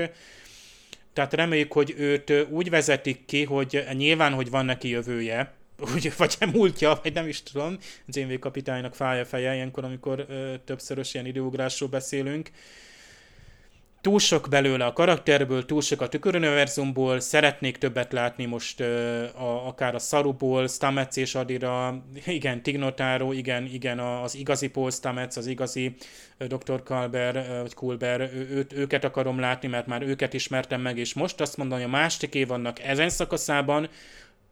Tehát 1.14 1.34
reméljük, 1.34 1.74
hogy 1.74 1.94
őt 1.98 2.34
úgy 2.50 2.70
vezetik 2.70 3.26
ki, 3.26 3.44
hogy 3.44 3.86
nyilván, 3.94 4.34
hogy 4.34 4.50
van 4.50 4.66
neki 4.66 4.90
jövője, 4.90 5.54
úgy, 5.94 6.14
vagy 6.18 6.38
múltja, 6.54 7.00
vagy 7.04 7.14
nem 7.14 7.28
is 7.28 7.44
tudom, 7.44 7.78
Janeway 8.08 8.40
kapitánynak 8.40 8.96
fáj 8.96 9.20
a 9.20 9.26
feje 9.26 9.54
ilyenkor, 9.54 9.84
amikor 9.84 10.26
ö, 10.30 10.54
többszörös 10.66 11.14
ilyen 11.14 11.26
időugrásról 11.26 11.90
beszélünk. 11.90 12.50
Túl 14.06 14.20
sok 14.20 14.48
belőle 14.50 14.86
a 14.86 14.94
karakterből, 14.94 15.66
túl 15.66 15.82
sok 15.82 16.02
a 16.02 16.08
tüköruniverzumból, 16.08 17.20
szeretnék 17.20 17.78
többet 17.78 18.14
látni 18.14 18.46
most 18.46 18.80
ö, 18.80 19.24
a, 19.24 19.68
akár 19.68 19.96
a 19.96 20.00
Saruból, 20.00 20.68
Stamets 20.68 21.16
és 21.16 21.36
Adira, 21.36 22.04
igen, 22.26 22.64
Tignotaro, 22.64 23.32
igen, 23.32 23.66
igen, 23.66 24.00
az 24.00 24.36
igazi 24.36 24.70
Paul 24.70 24.92
Stamets, 24.92 25.38
az 25.38 25.48
igazi 25.48 25.96
Dr. 26.38 26.84
Kalber, 26.84 27.60
vagy 27.62 27.74
Kulber, 27.74 28.20
ő, 28.34 28.66
őket 28.76 29.04
akarom 29.04 29.40
látni, 29.40 29.68
mert 29.68 29.88
már 29.88 30.02
őket 30.02 30.34
ismertem 30.34 30.82
meg, 30.82 30.98
és 30.98 31.14
most 31.14 31.42
azt 31.42 31.58
mondom, 31.58 31.78
hogy 31.78 31.88
a 31.88 31.92
másik 31.92 32.34
év 32.36 32.48
vannak 32.48 32.84
ezen 32.84 33.10
szakaszában, 33.10 33.90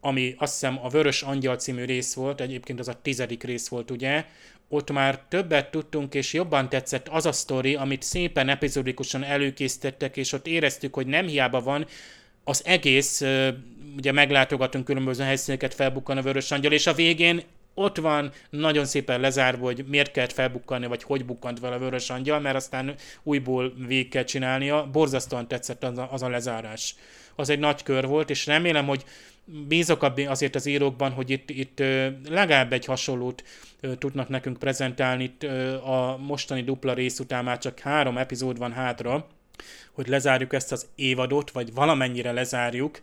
ami 0.01 0.35
azt 0.37 0.51
hiszem 0.51 0.79
a 0.83 0.89
Vörös 0.89 1.21
Angyal 1.21 1.55
című 1.55 1.85
rész 1.85 2.13
volt, 2.13 2.41
egyébként 2.41 2.79
az 2.79 2.87
a 2.87 3.01
tizedik 3.01 3.43
rész 3.43 3.67
volt, 3.67 3.91
ugye, 3.91 4.25
ott 4.67 4.91
már 4.91 5.19
többet 5.29 5.71
tudtunk, 5.71 6.13
és 6.13 6.33
jobban 6.33 6.69
tetszett 6.69 7.07
az 7.07 7.25
a 7.25 7.31
sztori, 7.31 7.75
amit 7.75 8.01
szépen 8.01 8.49
epizódikusan 8.49 9.23
előkészítettek, 9.23 10.17
és 10.17 10.33
ott 10.33 10.47
éreztük, 10.47 10.93
hogy 10.93 11.07
nem 11.07 11.27
hiába 11.27 11.61
van, 11.61 11.85
az 12.43 12.61
egész, 12.65 13.21
ugye 13.97 14.11
meglátogatunk 14.11 14.85
különböző 14.85 15.23
helyszíneket, 15.23 15.73
felbukkan 15.73 16.17
a 16.17 16.21
Vörös 16.21 16.51
Angyal, 16.51 16.71
és 16.71 16.87
a 16.87 16.93
végén 16.93 17.41
ott 17.73 17.97
van 17.97 18.31
nagyon 18.49 18.85
szépen 18.85 19.19
lezárva, 19.19 19.65
hogy 19.65 19.85
miért 19.87 20.11
kellett 20.11 20.33
felbukkanni, 20.33 20.85
vagy 20.85 21.03
hogy 21.03 21.25
bukkant 21.25 21.59
vele 21.59 21.75
a 21.75 21.79
Vörös 21.79 22.09
Angyal, 22.09 22.39
mert 22.39 22.55
aztán 22.55 22.95
újból 23.23 23.73
végig 23.87 24.09
kell 24.09 24.23
csinálnia. 24.23 24.89
Borzasztóan 24.91 25.47
tetszett 25.47 25.83
az 25.83 25.97
a, 25.97 26.07
az 26.11 26.21
a 26.21 26.29
lezárás. 26.29 26.95
Az 27.35 27.49
egy 27.49 27.59
nagy 27.59 27.83
kör 27.83 28.07
volt, 28.07 28.29
és 28.29 28.45
remélem, 28.45 28.85
hogy 28.85 29.03
bízok 29.45 30.11
azért 30.27 30.55
az 30.55 30.65
írókban, 30.65 31.11
hogy 31.11 31.29
itt, 31.29 31.49
itt 31.49 31.79
legalább 32.29 32.73
egy 32.73 32.85
hasonlót 32.85 33.43
tudnak 33.97 34.29
nekünk 34.29 34.59
prezentálni. 34.59 35.23
Itt 35.23 35.43
a 35.83 36.17
mostani 36.17 36.63
dupla 36.63 36.93
rész 36.93 37.19
után 37.19 37.43
már 37.43 37.57
csak 37.57 37.79
három 37.79 38.17
epizód 38.17 38.57
van 38.57 38.71
hátra, 38.71 39.27
hogy 39.91 40.07
lezárjuk 40.07 40.53
ezt 40.53 40.71
az 40.71 40.87
évadot, 40.95 41.51
vagy 41.51 41.73
valamennyire 41.73 42.31
lezárjuk. 42.31 43.01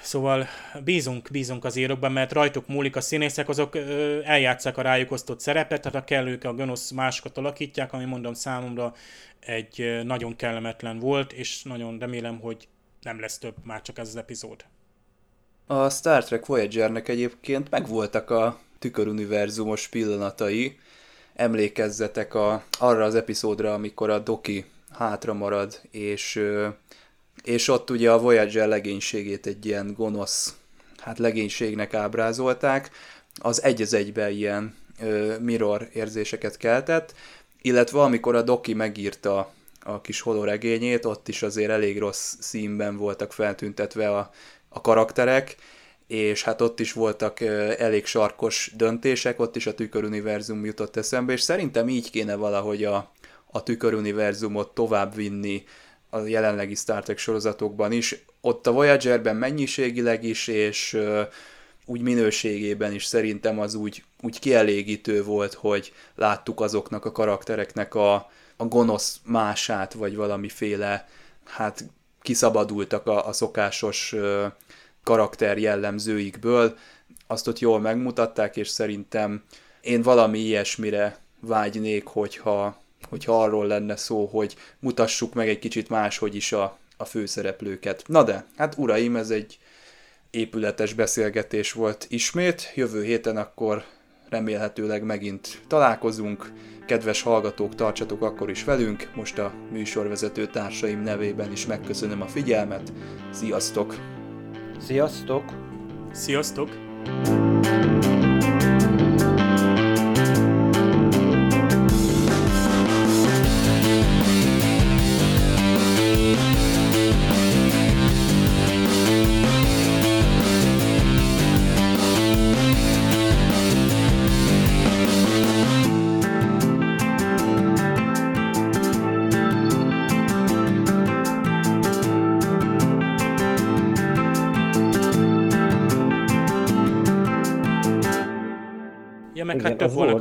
Szóval 0.00 0.46
bízunk, 0.84 1.28
bízunk 1.30 1.64
az 1.64 1.76
írókban, 1.76 2.12
mert 2.12 2.32
rajtuk 2.32 2.66
múlik 2.66 2.96
a 2.96 3.00
színészek, 3.00 3.48
azok 3.48 3.76
eljátszák 4.24 4.76
a 4.76 4.82
rájuk 4.82 5.10
osztott 5.10 5.40
szerepet, 5.40 5.80
tehát 5.80 5.98
a 5.98 6.04
kellők 6.04 6.44
a 6.44 6.54
gonosz 6.54 6.90
másokat 6.90 7.38
alakítják, 7.38 7.92
ami 7.92 8.04
mondom 8.04 8.34
számomra 8.34 8.94
egy 9.40 10.00
nagyon 10.04 10.36
kellemetlen 10.36 10.98
volt, 10.98 11.32
és 11.32 11.62
nagyon 11.62 11.98
remélem, 11.98 12.40
hogy 12.40 12.68
nem 13.02 13.20
lesz 13.20 13.38
több 13.38 13.54
már 13.62 13.82
csak 13.82 13.98
ez 13.98 14.08
az 14.08 14.16
epizód. 14.16 14.64
A 15.70 15.90
Star 15.90 16.24
Trek 16.24 16.46
Voyager-nek 16.46 17.08
egyébként 17.08 17.70
megvoltak 17.70 18.30
a 18.30 18.58
tüköruniverzumos 18.78 19.88
pillanatai. 19.88 20.78
Emlékezzetek 21.34 22.34
a, 22.34 22.62
arra 22.78 23.04
az 23.04 23.14
epizódra, 23.14 23.74
amikor 23.74 24.10
a 24.10 24.18
Doki 24.18 24.64
hátra 24.90 25.34
marad, 25.34 25.80
és, 25.90 26.42
és 27.42 27.68
ott 27.68 27.90
ugye 27.90 28.12
a 28.12 28.18
Voyager 28.18 28.68
legénységét 28.68 29.46
egy 29.46 29.66
ilyen 29.66 29.94
gonosz 29.96 30.56
hát 30.98 31.18
legénységnek 31.18 31.94
ábrázolták, 31.94 32.90
az 33.34 33.62
egy 33.62 33.82
az 33.82 33.94
egybe 33.94 34.30
ilyen 34.30 34.76
mirror 35.40 35.88
érzéseket 35.92 36.56
keltett, 36.56 37.14
illetve 37.62 38.00
amikor 38.00 38.34
a 38.34 38.42
Doki 38.42 38.74
megírta 38.74 39.52
a 39.82 40.00
kis 40.00 40.20
holoregényét, 40.20 41.04
ott 41.04 41.28
is 41.28 41.42
azért 41.42 41.70
elég 41.70 41.98
rossz 41.98 42.34
színben 42.40 42.96
voltak 42.96 43.32
feltüntetve 43.32 44.16
a 44.16 44.30
a 44.68 44.80
karakterek, 44.80 45.56
és 46.06 46.42
hát 46.42 46.60
ott 46.60 46.80
is 46.80 46.92
voltak 46.92 47.40
elég 47.78 48.06
sarkos 48.06 48.72
döntések, 48.76 49.40
ott 49.40 49.56
is 49.56 49.66
a 49.66 49.74
tüköruniverzum 49.74 50.64
jutott 50.64 50.96
eszembe, 50.96 51.32
és 51.32 51.40
szerintem 51.40 51.88
így 51.88 52.10
kéne 52.10 52.34
valahogy 52.34 52.84
a, 52.84 53.12
a 53.50 53.62
tüköruniverzumot 53.62 54.74
tovább 54.74 55.14
vinni 55.14 55.64
a 56.10 56.18
jelenlegi 56.18 56.74
Star 56.74 57.02
Trek 57.02 57.18
sorozatokban 57.18 57.92
is. 57.92 58.24
Ott 58.40 58.66
a 58.66 58.72
Voyagerben 58.72 59.36
mennyiségileg 59.36 60.24
is, 60.24 60.48
és 60.48 60.98
úgy 61.84 62.00
minőségében 62.00 62.92
is 62.92 63.04
szerintem 63.04 63.58
az 63.58 63.74
úgy, 63.74 64.04
úgy 64.20 64.38
kielégítő 64.38 65.24
volt, 65.24 65.54
hogy 65.54 65.92
láttuk 66.14 66.60
azoknak 66.60 67.04
a 67.04 67.12
karaktereknek 67.12 67.94
a, 67.94 68.14
a 68.56 68.64
gonosz 68.64 69.20
mását, 69.24 69.92
vagy 69.92 70.16
valamiféle, 70.16 71.08
hát 71.44 71.84
kiszabadultak 72.28 73.06
a, 73.06 73.26
a 73.26 73.32
szokásos 73.32 74.14
karakter 75.02 75.58
jellemzőikből, 75.58 76.76
azt 77.26 77.48
ott 77.48 77.58
jól 77.58 77.80
megmutatták, 77.80 78.56
és 78.56 78.68
szerintem 78.68 79.42
én 79.80 80.02
valami 80.02 80.38
ilyesmire 80.38 81.18
vágynék, 81.40 82.06
hogyha, 82.06 82.80
hogyha 83.08 83.42
arról 83.42 83.66
lenne 83.66 83.96
szó, 83.96 84.26
hogy 84.26 84.56
mutassuk 84.78 85.34
meg 85.34 85.48
egy 85.48 85.58
kicsit 85.58 85.88
máshogy 85.88 86.34
is 86.34 86.52
a, 86.52 86.78
a 86.96 87.04
főszereplőket. 87.04 88.02
Na 88.06 88.22
de, 88.22 88.44
hát 88.56 88.74
uraim, 88.78 89.16
ez 89.16 89.30
egy 89.30 89.58
épületes 90.30 90.92
beszélgetés 90.92 91.72
volt 91.72 92.06
ismét. 92.08 92.72
Jövő 92.74 93.04
héten 93.04 93.36
akkor 93.36 93.84
remélhetőleg 94.30 95.02
megint 95.02 95.62
találkozunk. 95.66 96.52
Kedves 96.86 97.22
hallgatók, 97.22 97.74
tartsatok 97.74 98.22
akkor 98.22 98.50
is 98.50 98.64
velünk. 98.64 99.10
Most 99.14 99.38
a 99.38 99.52
műsorvezető 99.72 100.46
társaim 100.46 101.02
nevében 101.02 101.52
is 101.52 101.66
megköszönöm 101.66 102.22
a 102.22 102.26
figyelmet. 102.26 102.92
Sziasztok! 103.30 103.94
Sziasztok! 104.78 105.44
Sziasztok! 106.12 106.68
Ja, 107.24 108.17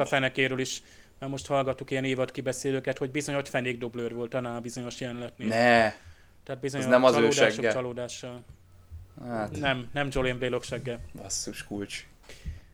fenekéről 0.07 0.59
is, 0.59 0.81
mert 1.19 1.31
most 1.31 1.47
hallgattuk 1.47 1.91
ilyen 1.91 2.03
évad 2.03 2.31
kibeszélőket, 2.31 2.97
hogy 2.97 3.11
bizony 3.11 3.35
ott 3.35 3.47
fenékdoblőr 3.47 4.13
volt 4.13 4.33
annál 4.33 4.55
a 4.55 4.59
bizonyos 4.59 4.99
jelenetnél. 4.99 5.47
Ne! 5.47 5.93
Tehát 6.43 6.61
bizony 6.61 6.81
Ez 6.81 6.87
nem 6.87 7.03
az 7.03 7.15
ő 7.15 7.29
segge. 7.31 7.71
csalódással. 7.71 8.43
Hát, 9.27 9.59
Nem, 9.59 9.89
nem 9.93 10.07
Jolene 10.11 10.37
Blaylock 10.37 10.63
segge. 10.63 10.99
basszus 11.21 11.63
kulcs. 11.63 12.05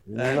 Le. 0.06 0.38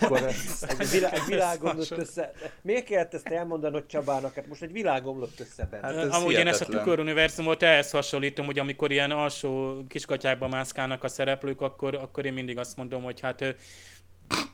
akkor 0.00 0.22
egy, 0.78 0.90
vilá, 0.90 1.10
egy 1.10 1.24
világomlott 1.26 1.90
össze. 1.90 2.32
Miért 2.62 2.84
kellett 2.84 3.14
ezt 3.14 3.26
elmondanod 3.26 3.86
Csabának? 3.86 4.34
Hát 4.34 4.46
most 4.46 4.62
egy 4.62 4.72
világomlott 4.72 5.40
össze 5.40 5.64
benne. 5.70 5.86
Hát 5.86 5.96
ez 5.96 6.08
Amúgy 6.10 6.32
én 6.32 6.38
ezt 6.38 6.60
a 6.60 6.64
hihetetlen. 6.64 6.78
tüköruniverzumot 6.84 7.62
ehhez 7.62 7.90
hasonlítom, 7.90 8.46
hogy 8.46 8.58
amikor 8.58 8.90
ilyen 8.90 9.10
alsó 9.10 9.82
kiskatyákba 9.88 10.48
mászkálnak 10.48 11.04
a 11.04 11.08
szereplők, 11.08 11.60
akkor, 11.60 11.94
akkor 11.94 12.24
én 12.26 12.32
mindig 12.32 12.58
azt 12.58 12.76
mondom, 12.76 13.02
hogy 13.02 13.20
hát 13.20 13.56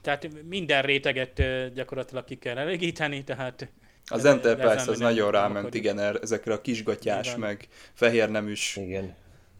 tehát 0.00 0.28
minden 0.48 0.82
réteget 0.82 1.42
gyakorlatilag 1.74 2.24
ki 2.24 2.34
kell 2.34 2.58
elégíteni, 2.58 3.24
tehát 3.24 3.68
Az 4.06 4.24
Enterprise 4.24 4.90
az 4.90 4.98
nagyon 4.98 5.30
ráment, 5.30 5.74
igen, 5.74 5.98
er- 5.98 6.22
ezekre 6.22 6.52
a 6.52 6.60
kisgatyás, 6.60 7.36
meg 7.36 7.68
fehérneműs 7.92 8.76
Igen. 8.76 9.14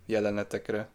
jelenetekre. 0.07 0.89